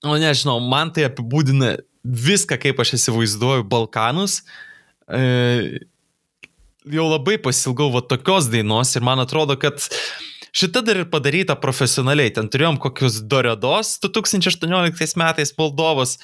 o 0.03 0.17
nežinau, 0.19 0.59
man 0.63 0.93
tai 0.95 1.07
apibūdina 1.07 1.75
viską, 2.07 2.57
kaip 2.61 2.79
aš 2.81 2.95
įsivaizduoju 2.97 3.67
Balkanus. 3.69 4.41
E, 5.07 5.85
jau 6.87 7.07
labai 7.11 7.37
pasilgau 7.41 7.89
va 7.93 8.01
tokios 8.03 8.47
dainos 8.51 8.95
ir 8.95 9.05
man 9.05 9.19
atrodo, 9.23 9.57
kad 9.59 9.81
Šita 10.55 10.81
dar 10.85 11.01
ir 11.01 11.09
padaryta 11.11 11.57
profesionaliai. 11.59 12.31
Ten 12.35 12.49
turėjom 12.51 12.79
kokius 12.81 13.19
Doredos 13.29 13.97
2018 14.03 15.19
metais 15.19 15.53
Moldovos. 15.57 16.17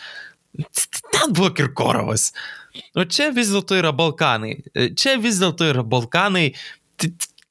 Ten 0.53 1.33
buvo 1.33 1.51
Kirkorovas. 1.55 2.31
O 2.97 3.05
čia 3.05 3.29
vis 3.33 3.51
dėlto 3.53 3.77
yra 3.77 3.93
Balkanai. 3.95 4.57
Čia 4.97 5.17
vis 5.21 5.41
dėlto 5.41 5.67
yra 5.73 5.85
Balkanai. 5.85 6.51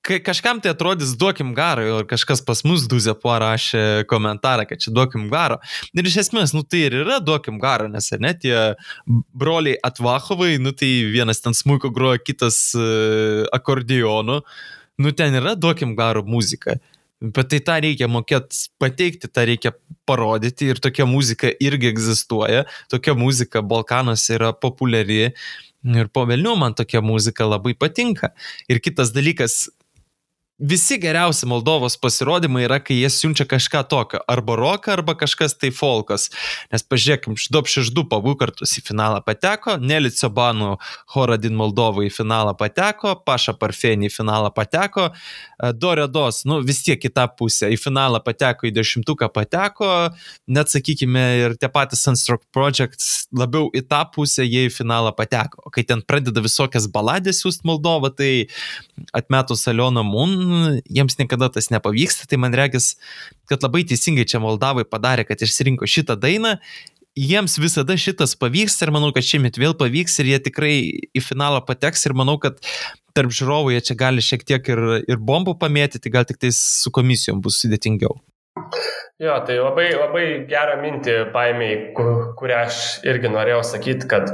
Kažkam 0.02 0.58
tai 0.58 0.72
atrodys 0.72 1.12
duokim 1.14 1.52
garo, 1.54 1.84
ir 2.00 2.06
kažkas 2.10 2.40
pas 2.42 2.64
mus 2.66 2.88
Duzė 2.90 3.12
parašė 3.14 4.02
komentarą, 4.10 4.64
kad 4.66 4.82
čia 4.82 4.90
duokim 4.90 5.28
garo. 5.30 5.60
Ir 5.94 6.08
iš 6.10 6.16
esmės, 6.24 6.56
nu 6.56 6.64
tai 6.66 6.88
ir 6.88 6.96
yra 7.04 7.20
duokim 7.22 7.60
garo, 7.62 7.86
nes 7.90 8.10
ar 8.10 8.22
ne 8.24 8.32
tie 8.34 8.56
broliai 9.06 9.78
Atvachovai, 9.78 10.56
nu 10.58 10.74
tai 10.74 10.90
vienas 11.06 11.38
ten 11.44 11.54
smūko 11.54 11.92
groja, 11.94 12.18
kitas 12.18 12.58
uh, 12.74 13.46
akordionu. 13.54 14.40
Uh, 14.42 14.81
nu 14.98 15.12
ten 15.12 15.34
yra 15.38 15.54
duokim 15.56 15.96
garo 15.96 16.24
muzika. 16.26 16.76
Bet 17.22 17.52
tai 17.52 17.60
tą 17.62 17.76
reikia 17.84 18.08
mokėti 18.10 18.64
pateikti, 18.82 19.28
tą 19.30 19.44
reikia 19.46 19.70
parodyti 20.10 20.72
ir 20.72 20.80
tokia 20.82 21.06
muzika 21.06 21.52
irgi 21.62 21.92
egzistuoja, 21.92 22.64
tokia 22.90 23.14
muzika 23.14 23.62
Balkanuose 23.62 24.34
yra 24.34 24.50
populiari 24.52 25.28
ir 25.28 26.10
po 26.14 26.24
velnių 26.26 26.56
man 26.58 26.74
tokia 26.74 27.02
muzika 27.02 27.46
labai 27.46 27.76
patinka. 27.78 28.32
Ir 28.66 28.82
kitas 28.82 29.14
dalykas, 29.14 29.68
visi 30.58 30.98
geriausi 31.00 31.46
Moldovos 31.46 31.96
pasirodymai 31.96 32.66
yra, 32.66 32.78
kai 32.84 32.98
jie 33.00 33.08
siunčia 33.10 33.46
kažką 33.48 33.82
tokio, 33.88 34.20
arba 34.30 34.56
roką, 34.58 34.92
arba 34.92 35.14
kažkas 35.18 35.56
tai 35.58 35.72
folkas. 35.74 36.28
Nes 36.72 36.84
pažiūrėkim, 36.86 37.36
Šdop 37.40 37.70
Šešdu 37.70 38.04
pabų 38.10 38.36
kartus 38.40 38.76
į 38.78 38.84
finalą 38.86 39.22
pateko, 39.24 39.78
Nelicio 39.80 40.30
Banų 40.32 40.76
Horadin 41.14 41.56
Moldovai 41.58 42.06
į 42.08 42.12
finalą 42.14 42.54
pateko, 42.58 43.16
Paša 43.26 43.56
Parfenį 43.58 44.10
į 44.10 44.12
finalą 44.14 44.52
pateko, 44.54 45.08
e, 45.10 45.72
Doredos, 45.72 46.44
nu 46.48 46.60
vis 46.62 46.82
tiek 46.86 47.00
kita 47.00 47.26
pusė, 47.38 47.72
į 47.72 47.80
finalą 47.80 48.22
pateko, 48.22 48.68
į 48.68 48.74
dešimtuką 48.76 49.32
pateko, 49.34 49.90
net 50.46 50.70
sakykime 50.70 51.24
ir 51.40 51.56
tie 51.58 51.72
patys 51.72 52.04
Sunstroke 52.04 52.46
Projects 52.52 53.26
labiau 53.34 53.70
į 53.74 53.84
tą 53.88 54.04
pusę 54.14 54.46
jie 54.46 54.68
į 54.68 54.74
finalą 54.74 55.14
pateko. 55.16 55.64
O 55.66 55.74
kai 55.74 55.82
ten 55.88 56.04
pradeda 56.06 56.44
visokias 56.44 56.86
baladės 56.92 57.42
siūsti 57.42 57.66
Moldovą, 57.66 58.12
tai 58.14 58.32
atmetus 59.16 59.66
Alioną 59.70 60.04
Mun, 60.06 60.51
jiems 60.86 61.18
niekada 61.20 61.50
tas 61.52 61.70
nepavyksta, 61.72 62.28
tai 62.30 62.38
man 62.40 62.56
reikės, 62.56 62.94
kad 63.50 63.64
labai 63.64 63.84
teisingai 63.88 64.26
čia 64.28 64.40
Moldavai 64.42 64.86
padarė, 64.88 65.26
kad 65.28 65.42
išsirinko 65.44 65.88
šitą 65.88 66.18
dainą. 66.20 66.56
Jiems 67.18 67.58
visada 67.60 67.92
šitas 68.00 68.32
pavyks 68.40 68.78
ir 68.80 68.92
manau, 68.94 69.10
kad 69.12 69.26
šiemet 69.26 69.58
vėl 69.60 69.74
pavyks 69.76 70.16
ir 70.22 70.30
jie 70.30 70.38
tikrai 70.48 70.74
į 71.12 71.20
finalą 71.20 71.60
pateks 71.68 72.06
ir 72.08 72.16
manau, 72.16 72.38
kad 72.40 72.56
tarp 73.12 73.34
žiūrovų 73.36 73.74
jie 73.74 73.82
čia 73.84 73.96
gali 74.00 74.24
šiek 74.24 74.46
tiek 74.48 74.72
ir, 74.72 74.82
ir 75.04 75.20
bombų 75.20 75.58
pamėtyti, 75.60 76.12
gal 76.12 76.24
tik 76.28 76.40
tai 76.40 76.52
su 76.56 76.92
komisijom 76.94 77.42
bus 77.44 77.60
sudėtingiau. 77.60 78.16
Jo, 79.22 79.36
tai 79.46 79.58
labai, 79.60 79.92
labai 79.94 80.24
gerą 80.50 80.78
mintį 80.82 81.18
paėmiai, 81.34 81.76
kurią 81.94 82.62
aš 82.64 82.78
irgi 83.06 83.30
norėjau 83.32 83.60
sakyti, 83.68 84.08
kad, 84.10 84.32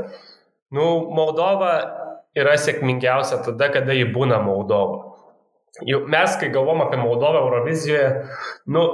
nu, 0.75 0.87
Moldova 1.15 1.73
yra 2.39 2.55
sėkmingiausia 2.61 3.43
tada, 3.45 3.69
kada 3.75 3.97
ji 3.97 4.07
būna 4.15 4.41
Moldova. 4.45 5.18
Jau 5.87 6.03
mes, 6.11 6.35
kai 6.41 6.51
galvom 6.55 6.83
apie 6.83 6.99
Moldovą 6.99 7.45
Eurovizijoje, 7.45 8.09
nu, 8.75 8.85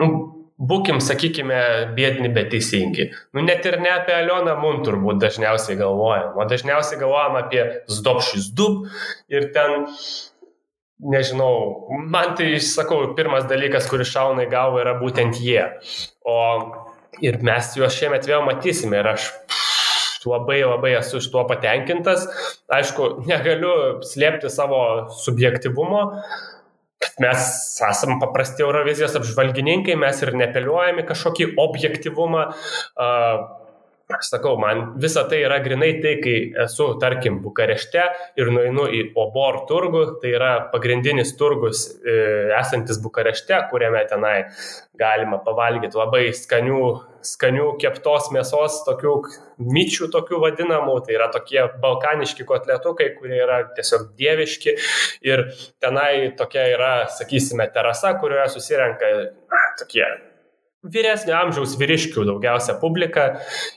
nu 0.00 0.08
būkim, 0.56 1.00
sakykime, 1.04 1.58
bėdini, 1.96 2.30
bet 2.32 2.48
teisingi. 2.54 3.10
Nu, 3.36 3.44
net 3.44 3.66
ir 3.68 3.78
ne 3.82 3.92
apie 3.92 4.14
Alioną 4.16 4.56
Mun 4.62 4.80
turbūt 4.86 5.20
dažniausiai 5.20 5.76
galvojam, 5.80 6.38
o 6.38 6.48
dažniausiai 6.48 7.00
galvojam 7.02 7.36
apie 7.42 7.66
Zdopšis 7.92 8.48
Dub 8.56 8.86
ir 9.32 9.50
ten, 9.56 9.86
nežinau, 11.12 11.88
man 12.08 12.34
tai, 12.38 12.54
sakau, 12.64 13.02
pirmas 13.18 13.44
dalykas, 13.50 13.88
kuris 13.90 14.12
šauna 14.14 14.46
į 14.46 14.52
galvą, 14.52 14.82
yra 14.86 14.96
būtent 15.02 15.40
jie. 15.42 15.66
O 16.24 16.38
ir 17.24 17.40
mes 17.44 17.76
juos 17.76 17.96
šiemet 17.96 18.28
vėl 18.28 18.44
matysime 18.46 19.00
ir 19.00 19.12
aš 19.12 19.28
labai 20.30 20.60
labai 20.64 20.94
esu 21.00 21.20
iš 21.22 21.30
tuo 21.32 21.46
patenkintas. 21.48 22.26
Aišku, 22.72 23.26
negaliu 23.28 24.02
slėpti 24.06 24.50
savo 24.52 24.80
subjektivumo, 25.24 26.02
kad 27.02 27.20
mes 27.22 27.46
esame 27.90 28.18
paprasti 28.22 28.64
Eurovizijos 28.64 29.16
apžvalgininkai, 29.20 29.98
mes 30.00 30.22
ir 30.24 30.34
nepeliuojame 30.38 31.04
kažkokį 31.08 31.52
objektivumą. 31.66 32.48
Aš 32.96 33.65
sakau, 34.06 34.56
man 34.58 35.00
visa 35.02 35.24
tai 35.28 35.40
yra 35.42 35.58
grinai 35.58 36.00
tai, 36.02 36.14
kai 36.22 36.36
esu, 36.64 36.92
tarkim, 37.02 37.40
Bukarešte 37.42 38.04
ir 38.38 38.50
nueinu 38.54 38.86
į 38.86 39.00
Obor 39.18 39.64
turgų, 39.66 40.02
tai 40.22 40.30
yra 40.36 40.52
pagrindinis 40.70 41.34
turgus 41.38 41.88
e, 42.06 42.14
esantis 42.54 43.00
Bukarešte, 43.02 43.58
kuriame 43.70 44.04
tenai 44.06 44.36
galima 44.98 45.40
pavalgyti 45.42 45.98
labai 45.98 46.28
skanių, 46.38 46.84
skanių 47.26 47.72
keptos 47.82 48.30
mėsos, 48.34 48.78
tokių 48.86 49.16
myčių 49.74 50.10
tokių 50.14 50.40
vadinamų, 50.44 51.00
tai 51.06 51.18
yra 51.18 51.26
tokie 51.34 51.64
balkaniški 51.82 52.46
kotletukai, 52.46 53.10
kurie 53.18 53.42
yra 53.42 53.64
tiesiog 53.74 54.12
dieviški. 54.18 54.76
Ir 55.26 55.48
tenai 55.82 56.30
tokia 56.38 56.70
yra, 56.76 56.94
sakysime, 57.18 57.66
terasa, 57.74 58.14
kurioje 58.22 58.54
susirenka 58.54 59.12
tokie 59.82 60.06
vyresnio 60.92 61.34
amžiaus 61.38 61.74
vyriškių 61.80 62.26
daugiausia 62.28 62.76
publika 62.80 63.26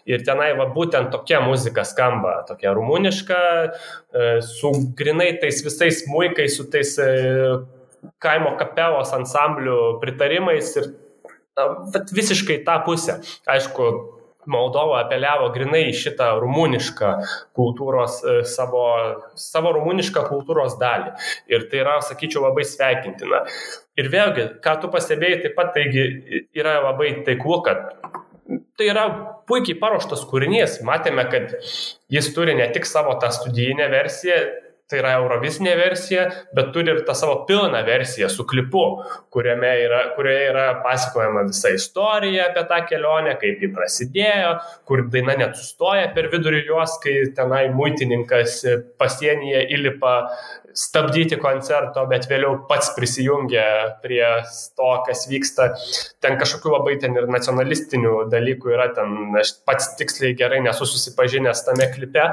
ir 0.09 0.23
tenai 0.27 0.51
va 0.59 0.69
būtent 0.73 1.11
tokia 1.13 1.41
muzika 1.45 1.85
skamba, 1.87 2.39
tokia 2.47 2.73
rumuniška, 2.77 3.41
e, 3.65 4.29
su 4.45 4.71
grinai 4.97 5.31
tais 5.41 5.63
visais 5.65 6.03
muikais, 6.11 6.55
su 6.57 6.67
tais 6.71 6.95
e, 7.03 7.09
kaimo 8.23 8.55
kapelos 8.59 9.11
ansamblių 9.15 9.99
pritarimais 10.03 10.75
ir 10.79 10.91
na, 11.57 11.67
visiškai 12.15 12.61
tą 12.67 12.79
pusę. 12.85 13.19
Aišku, 13.49 13.89
Moldova 14.49 15.03
apeliavo 15.03 15.49
grinai 15.55 15.85
į 15.89 15.95
šitą 15.97 16.29
rumunišką 16.41 17.11
kultūros, 17.57 18.19
e, 18.23 18.37
savo, 18.49 18.85
savo 19.39 19.73
rumunišką 19.77 20.25
kultūros 20.29 20.77
dalį. 20.81 21.13
Ir 21.51 21.67
tai 21.71 21.83
yra, 21.83 21.99
sakyčiau, 22.05 22.45
labai 22.47 22.65
sveikintina. 22.67 23.43
Ir 23.99 24.09
vėlgi, 24.13 24.47
ką 24.63 24.79
tu 24.81 24.91
pastebėjai, 24.93 25.43
taip 25.43 25.57
pat 25.59 25.73
taigi 25.75 26.07
yra 26.57 26.79
labai 26.89 27.11
taiklu, 27.27 27.61
kad 27.65 27.93
tai 28.79 28.89
yra 28.89 29.05
puikiai 29.49 29.77
paruoštas 29.81 30.23
kūrinys. 30.29 30.79
Matėme, 30.87 31.25
kad 31.31 31.53
jis 32.11 32.31
turi 32.35 32.55
ne 32.57 32.69
tik 32.73 32.87
savo 32.89 33.13
tą 33.21 33.31
studijinę 33.35 33.89
versiją, 33.91 34.39
tai 34.89 35.01
yra 35.03 35.15
Eurovisinė 35.19 35.75
versija, 35.77 36.25
bet 36.55 36.71
turi 36.73 36.93
ir 36.93 37.03
tą 37.07 37.13
savo 37.17 37.43
pilną 37.49 37.81
versiją 37.85 38.29
su 38.33 38.45
klipu, 38.49 38.83
yra, 39.39 40.01
kurioje 40.15 40.45
yra 40.49 40.65
pasakojama 40.83 41.45
visa 41.49 41.73
istorija 41.75 42.49
apie 42.49 42.65
tą 42.71 42.79
kelionę, 42.89 43.35
kaip 43.41 43.61
ji 43.61 43.71
prasidėjo, 43.75 44.55
kur 44.89 45.05
daina 45.13 45.37
net 45.39 45.57
sustoja 45.59 46.09
per 46.15 46.31
vidurį 46.33 46.63
jos, 46.67 46.97
kai 47.03 47.19
tenai 47.37 47.67
muitininkas 47.75 48.63
pasienyje 48.97 49.67
įlipa 49.77 50.15
stabdyti 50.79 51.37
koncerto, 51.41 52.03
bet 52.09 52.27
vėliau 52.29 52.63
pats 52.69 52.91
prisijungia 52.95 53.65
prie 54.03 54.23
to, 54.77 54.89
kas 55.07 55.25
vyksta. 55.29 55.69
Ten 56.23 56.37
kažkokių 56.39 56.73
labai 56.75 56.95
ten 57.01 57.17
ir 57.17 57.27
nacionalistinių 57.31 58.29
dalykų 58.31 58.73
yra, 58.75 58.89
ten 58.95 59.35
aš 59.39 59.55
pats 59.67 59.93
tiksliai 59.99 60.35
gerai 60.39 60.61
nesu 60.65 60.87
susipažinęs 60.89 61.63
tame 61.67 61.89
klipe. 61.95 62.29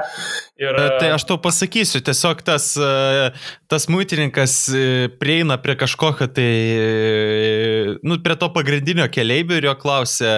Ir... 0.61 0.79
Tai 1.01 1.11
aš 1.15 1.27
tau 1.29 1.39
pasakysiu, 1.41 2.01
tiesiog 2.05 2.43
tas, 2.47 2.77
e, 2.77 3.31
tas 3.67 3.87
muitininkas 3.91 4.53
e, 4.71 5.09
prieina 5.19 5.57
prie 5.59 5.75
kažkokio 5.79 6.29
tai, 6.31 6.47
e, 6.47 7.97
nu, 8.07 8.17
prie 8.23 8.37
to 8.39 8.47
pagrindinio 8.55 9.07
keleivio 9.11 9.59
ir 9.59 9.67
jo 9.67 9.75
klausia, 9.81 10.37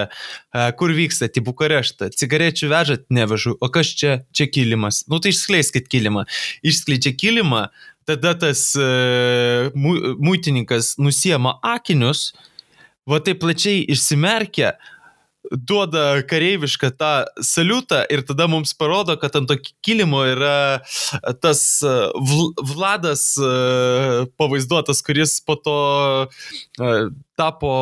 kur 0.78 0.90
vyksta, 0.96 1.28
į 1.30 1.44
Bukareštą, 1.46 2.10
cigarečių 2.18 2.70
vežat, 2.72 3.06
nevežu, 3.14 3.54
o 3.62 3.70
kas 3.70 3.92
čia, 3.94 4.16
čia 4.34 4.48
kilimas. 4.50 5.04
Nu 5.10 5.20
tai 5.22 5.30
išskleiskit 5.30 5.86
kilimą. 5.92 6.26
Išskleidžia 6.66 7.14
kilimą, 7.14 7.68
tada 8.08 8.34
tas 8.34 8.64
muitininkas 9.78 10.96
nusiema 10.98 11.60
akinius, 11.62 12.32
va 13.06 13.22
taip 13.22 13.38
plačiai 13.44 13.84
išsimerkia, 13.94 14.74
duoda 15.50 16.22
kareivišką 16.30 16.90
tą 16.98 17.12
saliutą 17.44 18.02
ir 18.12 18.22
tada 18.26 18.46
mums 18.50 18.72
parodo, 18.78 19.16
kad 19.20 19.36
ant 19.38 19.50
to 19.50 19.56
kilimo 19.84 20.22
yra 20.30 20.80
tas 21.42 21.82
e, 21.82 21.94
Vladas 22.72 23.24
e, 23.38 23.50
pavaizduotas, 24.40 25.02
kuris 25.06 25.38
po 25.44 25.58
to 25.58 25.76
tapo 27.36 27.72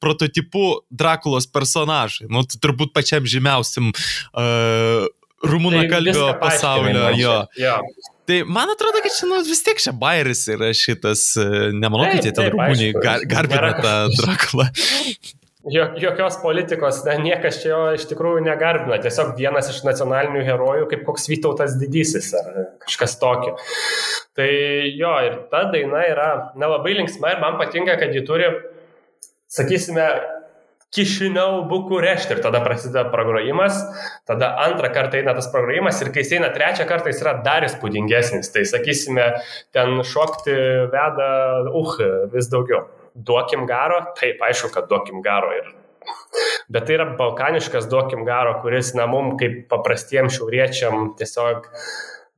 prototipu 0.00 0.82
Drakulos 0.90 1.46
personažai. 1.50 2.28
Nu, 2.30 2.44
turbūt 2.44 2.92
pačiam 2.96 3.24
žymiausiam 3.28 3.88
uh, 3.90 5.06
rumūnakalbio 5.44 6.26
tai 6.26 6.36
pasaulio. 6.40 7.08
Jo. 7.16 7.38
jo. 7.60 7.78
Tai 8.26 8.42
man 8.50 8.70
atrodo, 8.72 9.00
kad 9.04 9.14
čia 9.14 9.28
nu, 9.30 9.40
vis 9.46 9.62
tiek 9.62 9.80
čia 9.82 9.94
bairis 9.94 10.46
yra 10.50 10.72
šitas, 10.74 11.28
e, 11.38 11.70
nemanau, 11.76 12.08
kad 12.10 12.26
jie 12.26 12.34
ten 12.34 12.50
rumūniai 12.54 12.94
gar, 12.98 13.26
garbina 13.30 13.74
tą 13.78 13.96
Drakulą. 14.18 14.70
Jokios 15.66 16.36
politikos, 16.42 17.00
ne, 17.08 17.16
niekas 17.24 17.56
čia 17.58 17.72
jo 17.72 17.80
iš 17.96 18.04
tikrųjų 18.06 18.44
negarbina, 18.46 19.00
tiesiog 19.02 19.32
vienas 19.34 19.66
iš 19.72 19.80
nacionalinių 19.82 20.44
herojų, 20.46 20.84
kaip 20.92 21.02
koks 21.08 21.26
Vytautas 21.26 21.74
didysis 21.80 22.28
ar 22.38 22.52
kažkas 22.84 23.16
tokio. 23.18 23.56
Tai 24.38 24.46
jo, 24.46 25.10
ir 25.26 25.40
ta 25.50 25.64
daina 25.72 26.04
yra 26.06 26.28
nelabai 26.54 26.94
linksma 27.00 27.34
ir 27.34 27.42
man 27.42 27.58
patinka, 27.58 27.98
kad 27.98 28.14
ji 28.14 28.22
turi, 28.28 28.52
sakysime, 29.50 30.06
Kišinau, 30.94 31.66
Bukurešti 31.68 32.36
ir 32.36 32.38
tada 32.44 32.60
prasideda 32.64 33.08
progrojimas, 33.12 33.82
tada 34.24 34.52
antrą 34.64 34.88
kartą 34.94 35.18
eina 35.18 35.34
tas 35.36 35.50
progrojimas 35.52 35.98
ir 36.00 36.12
kai 36.14 36.22
jis 36.22 36.36
eina 36.38 36.52
trečią 36.54 36.86
kartą 36.88 37.10
jis 37.10 37.24
yra 37.24 37.34
dar 37.44 37.66
įspūdingesnis, 37.66 38.48
tai 38.54 38.62
sakysime, 38.70 39.26
ten 39.76 39.98
šokti 40.06 40.54
veda, 40.94 41.32
uh, 41.68 41.98
vis 42.32 42.48
daugiau. 42.54 42.86
Duokim 43.16 43.64
garo, 43.68 44.02
taip, 44.20 44.42
aišku, 44.44 44.70
kad 44.74 44.90
duokim 44.92 45.22
garo 45.24 45.54
ir 45.56 45.74
Bet 46.68 46.86
tai 46.86 46.96
yra 46.98 47.06
balkaniškas 47.18 47.88
duokim 47.90 48.24
garo, 48.26 48.56
kuris, 48.62 48.92
na, 48.98 49.06
mum 49.10 49.36
kaip 49.40 49.64
paprastiem 49.70 50.28
šiauriečiam 50.32 51.12
tiesiog, 51.18 51.68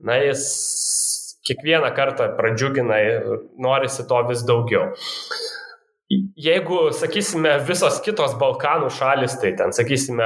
na, 0.05 0.19
jis 0.23 0.45
kiekvieną 1.49 1.91
kartą 1.97 2.31
pradžiugina, 2.37 2.99
norisi 3.61 4.05
to 4.09 4.21
vis 4.29 4.45
daugiau. 4.49 4.91
Jeigu, 6.09 6.77
sakysime, 6.97 7.51
visos 7.69 7.99
kitos 8.01 8.33
Balkanų 8.41 8.87
šalis, 8.97 9.35
tai 9.43 9.51
ten, 9.59 9.75
sakysime, 9.77 10.25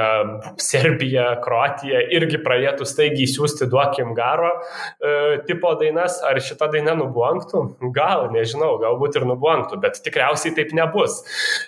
Serbija, 0.63 1.25
Kroatija 1.43 2.05
irgi 2.15 2.39
pradėtų 2.39 2.87
staigiai 2.87 3.27
siūsti 3.27 3.67
duokim 3.67 4.13
garo 4.15 4.53
e, 4.53 5.41
tipo 5.49 5.73
dainas, 5.81 6.21
ar 6.23 6.39
šita 6.39 6.69
daina 6.71 6.95
nubuanktų? 6.95 7.65
Gal, 7.97 8.29
nežinau, 8.31 8.77
galbūt 8.79 9.19
ir 9.19 9.27
nubuanktų, 9.27 9.81
bet 9.83 9.99
tikriausiai 10.05 10.55
taip 10.55 10.71
nebus. 10.77 11.19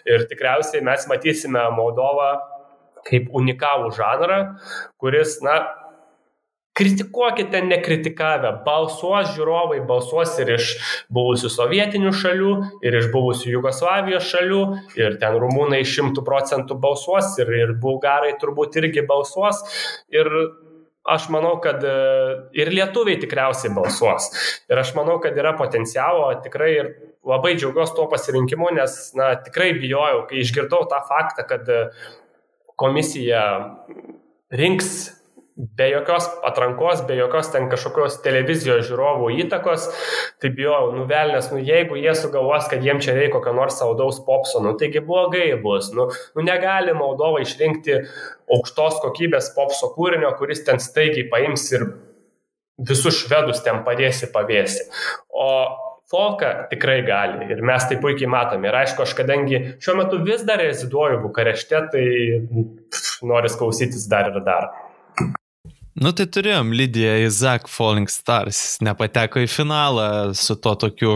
Ir 0.08 0.24
tikriausiai 0.32 0.86
mes 0.88 1.10
matysime 1.12 1.68
Moldovą 1.76 2.38
kaip 3.06 3.28
unikalų 3.36 3.92
žanrą, 4.00 4.40
kuris, 5.02 5.42
na, 5.44 5.60
Kritikuokite 6.76 7.62
nekritikavę, 7.64 8.50
balsuos 8.66 9.30
žiūrovai, 9.32 9.78
balsuos 9.88 10.34
ir 10.44 10.50
iš 10.58 10.74
buvusių 11.16 11.52
sovietinių 11.54 12.12
šalių, 12.12 12.52
ir 12.84 12.98
iš 13.00 13.08
buvusių 13.14 13.54
Jugoslavijos 13.54 14.28
šalių, 14.34 14.60
ir 15.00 15.16
ten 15.22 15.40
rumūnai 15.40 15.80
šimtų 15.88 16.26
procentų 16.28 16.76
balsuos, 16.84 17.32
ir, 17.40 17.54
ir 17.62 17.74
bulgarai 17.80 18.34
turbūt 18.42 18.76
irgi 18.82 19.06
balsuos. 19.08 19.64
Ir 20.12 20.28
aš 21.16 21.30
manau, 21.32 21.56
kad 21.64 21.80
e, 21.86 21.96
ir 22.60 22.74
lietuviai 22.76 23.22
tikriausiai 23.24 23.72
balsuos. 23.72 24.32
Ir 24.68 24.84
aš 24.84 24.92
manau, 25.00 25.20
kad 25.24 25.38
yra 25.40 25.56
potencialo 25.56 26.28
tikrai 26.44 26.72
ir 26.76 26.94
labai 27.26 27.56
džiaugiuosi 27.56 27.96
tuo 27.96 28.10
pasirinkimu, 28.12 28.74
nes 28.76 28.98
na, 29.16 29.32
tikrai 29.48 29.72
bijojau, 29.80 30.26
kai 30.30 30.44
išgirdau 30.44 30.90
tą 30.92 31.06
faktą, 31.08 31.48
kad 31.48 31.70
e, 31.70 31.84
komisija 32.76 33.46
rinks 34.52 34.98
be 35.56 35.90
jokios 35.90 36.28
atrankos, 36.44 37.02
be 37.08 37.16
jokios 37.16 37.50
ten 37.54 37.70
kažkokios 37.72 38.18
televizijos 38.26 38.90
žiūrovų 38.90 39.30
įtakos, 39.46 39.88
tai 40.44 40.52
bijau, 40.56 40.90
nuvelnės, 40.98 41.48
nu 41.54 41.62
jeigu 41.64 41.96
jie 42.00 42.12
sugalvos, 42.18 42.68
kad 42.72 42.84
jiem 42.84 43.00
čia 43.04 43.16
reikia 43.16 43.38
kokio 43.38 43.54
nors 43.56 43.80
saudaus 43.80 44.20
popso, 44.28 44.60
nu 44.64 44.76
taigi 44.80 45.04
blogai 45.06 45.54
bus, 45.64 45.94
nu, 45.96 46.10
nu 46.36 46.44
negali 46.44 46.96
Moldova 46.98 47.40
išrinkti 47.44 48.02
aukštos 48.52 49.00
kokybės 49.06 49.54
popso 49.56 49.94
kūrinio, 49.96 50.34
kuris 50.40 50.66
ten 50.68 50.84
staigiai 50.84 51.30
paims 51.32 51.70
ir 51.72 51.88
visus 52.76 53.24
švedus 53.24 53.64
ten 53.64 53.84
padėsi 53.88 54.28
pavėsi. 54.34 54.90
O 55.32 55.48
folką 56.12 56.68
tikrai 56.70 57.00
gali 57.08 57.48
ir 57.52 57.64
mes 57.66 57.88
tai 57.90 57.98
puikiai 58.02 58.30
matome. 58.30 58.68
Ir 58.70 58.78
aišku, 58.82 59.06
aš 59.06 59.16
kadangi 59.18 59.62
šiuo 59.80 59.96
metu 60.02 60.20
vis 60.28 60.44
dar 60.48 60.60
reziduoju 60.62 61.22
Bukarešte, 61.24 61.82
tai 61.94 62.06
noriu 63.26 63.56
klausytis 63.56 64.10
dar 64.12 64.30
ir 64.34 64.44
dar. 64.46 64.70
Nu 65.96 66.12
tai 66.12 66.26
turėjom 66.28 66.74
Lydiją 66.76 67.14
Izak 67.24 67.70
Falling 67.72 68.10
Stars, 68.12 68.82
nepateko 68.84 69.40
į 69.46 69.48
finalą 69.48 70.08
su 70.36 70.58
to 70.60 70.74
tokiu 70.82 71.14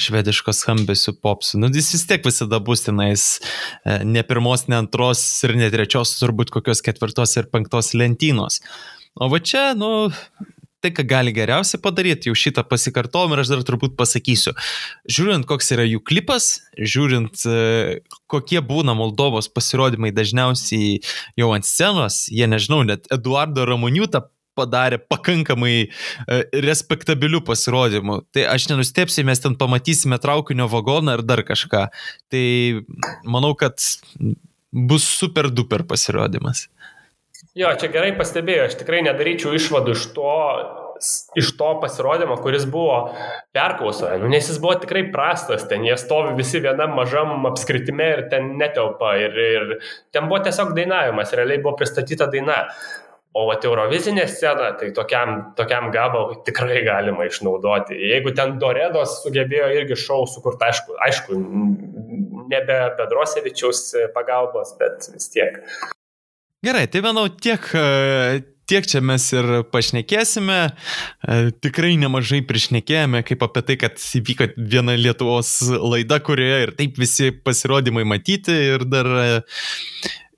švediškos 0.00 0.62
skambesiu 0.64 1.12
popsu. 1.20 1.58
Nu 1.60 1.68
jis 1.68 1.90
vis 1.92 2.06
tiek 2.08 2.24
visada 2.24 2.56
bus 2.64 2.86
tenais 2.86 3.26
e, 3.36 3.98
ne 4.08 4.22
pirmos, 4.24 4.64
ne 4.72 4.78
antros 4.80 5.20
ir 5.44 5.52
ne 5.60 5.68
trečios, 5.74 6.14
turbūt 6.22 6.54
kokios 6.56 6.80
ketvirtos 6.86 7.36
ir 7.36 7.50
penktos 7.52 7.92
lentynos. 7.92 8.62
O 9.20 9.28
va 9.28 9.42
čia, 9.44 9.74
nu, 9.76 10.08
tai, 10.84 10.92
ką 10.94 11.06
gali 11.08 11.32
geriausiai 11.36 11.80
padaryti, 11.82 12.30
jau 12.30 12.36
šitą 12.38 12.66
pasikartom 12.68 13.32
ir 13.32 13.42
aš 13.42 13.54
dar 13.54 13.64
turbūt 13.66 13.96
pasakysiu. 13.98 14.54
Žiūrint, 15.08 15.48
koks 15.48 15.72
yra 15.76 15.86
jų 15.88 16.02
klipas, 16.04 16.50
žiūrint, 16.76 17.46
e, 17.48 17.98
kokie 18.30 18.60
būna 18.64 18.96
Moldovos 18.98 19.48
pasirodymai 19.52 20.12
dažniausiai 20.14 21.00
jau 21.40 21.50
ant 21.56 21.68
scenos, 21.68 22.26
jie 22.28 22.48
nežinau, 22.50 22.82
net 22.86 23.08
Eduardo 23.14 23.66
Ramoniutą 23.68 24.26
padarė 24.54 25.00
pakankamai 25.10 25.74
e, 25.82 25.88
respektabilių 26.64 27.42
pasirodymų. 27.46 28.20
Tai 28.34 28.46
aš 28.52 28.68
nenustepsiu, 28.70 29.24
mes 29.26 29.42
ten 29.42 29.56
pamatysime 29.58 30.20
traukinio 30.22 30.68
vagoną 30.70 31.18
ar 31.18 31.24
dar 31.26 31.42
kažką. 31.46 31.88
Tai 32.30 32.46
manau, 33.26 33.54
kad 33.58 33.82
bus 34.74 35.06
super 35.06 35.50
duper 35.50 35.84
pasirodymas. 35.86 36.68
Jo, 37.54 37.68
čia 37.78 37.86
gerai 37.94 38.10
pastebėjau, 38.18 38.64
aš 38.66 38.80
tikrai 38.80 39.04
nedaryčiau 39.06 39.52
išvadų 39.54 39.92
iš 39.94 40.08
to, 40.16 40.30
iš 41.38 41.52
to 41.54 41.68
pasirodymo, 41.84 42.34
kuris 42.42 42.64
buvo 42.66 42.96
perklausoje, 43.54 44.18
nu, 44.18 44.30
nes 44.32 44.48
jis 44.50 44.58
buvo 44.62 44.74
tikrai 44.82 45.04
prastas, 45.14 45.62
ten 45.70 45.86
jie 45.86 45.94
stovi 46.00 46.34
visi 46.38 46.58
vienam 46.64 46.96
mažam 46.98 47.46
apskritime 47.52 48.10
ir 48.16 48.24
ten 48.32 48.56
netelpa 48.58 49.14
ir, 49.22 49.38
ir 49.38 49.72
ten 50.10 50.26
buvo 50.26 50.42
tiesiog 50.42 50.74
dainavimas, 50.74 51.34
realiai 51.38 51.62
buvo 51.62 51.76
pristatyta 51.78 52.30
daina. 52.34 52.64
O 53.34 53.48
vat 53.48 53.64
Eurovizinė 53.66 54.28
scena, 54.30 54.68
tai 54.78 54.92
tokiam, 54.94 55.30
tokiam 55.58 55.88
gabalui 55.94 56.36
tikrai 56.46 56.84
galima 56.86 57.26
išnaudoti. 57.26 57.96
Jeigu 58.12 58.30
ten 58.38 58.60
Doredos 58.62 59.16
sugebėjo 59.24 59.72
irgi 59.74 59.98
šau 59.98 60.20
sukurti, 60.30 60.68
aišku, 60.68 60.94
aišku, 61.08 61.40
nebe 62.54 62.78
Pedrosevičiaus 63.00 63.88
pagalbos, 64.14 64.76
bet 64.78 65.10
vis 65.10 65.26
tiek. 65.34 65.58
Gerai, 66.64 66.86
tai 66.88 67.02
manau 67.04 67.26
tiek, 67.28 67.60
e, 67.76 68.38
tiek 68.64 68.86
čia 68.88 69.02
mes 69.04 69.24
ir 69.34 69.48
pašnekėsime. 69.68 70.56
E, 70.72 71.34
tikrai 71.60 71.90
nemažai 72.00 72.40
prišnekėjome 72.48 73.20
kaip 73.28 73.44
apie 73.44 73.62
tai, 73.68 73.76
kad 73.82 74.00
įvyko 74.00 74.48
viena 74.56 74.94
Lietuvos 74.96 75.50
laida, 75.68 76.22
kurioje 76.24 76.62
ir 76.64 76.72
taip 76.78 76.96
visi 77.02 77.34
pasirodymai 77.44 78.06
matyti 78.08 78.56
ir 78.70 78.86
dar 78.88 79.12
e, 79.12 79.28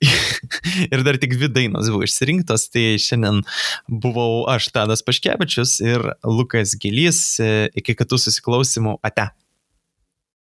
ir 0.91 1.07
dar 1.07 1.15
tik 1.23 1.37
dvi 1.39 1.47
dainos 1.61 1.87
buvo 1.95 2.03
išsirinktos, 2.03 2.67
tai 2.75 2.89
šiandien 2.99 3.45
buvau 3.87 4.43
aš 4.51 4.67
Tadas 4.75 5.07
Paškevičius 5.07 5.79
ir 5.85 6.11
Lukas 6.27 6.75
Gilys. 6.75 7.23
Iki 7.71 8.01
kitų 8.03 8.19
susiklausimų. 8.27 8.99
Ate. 8.99 9.31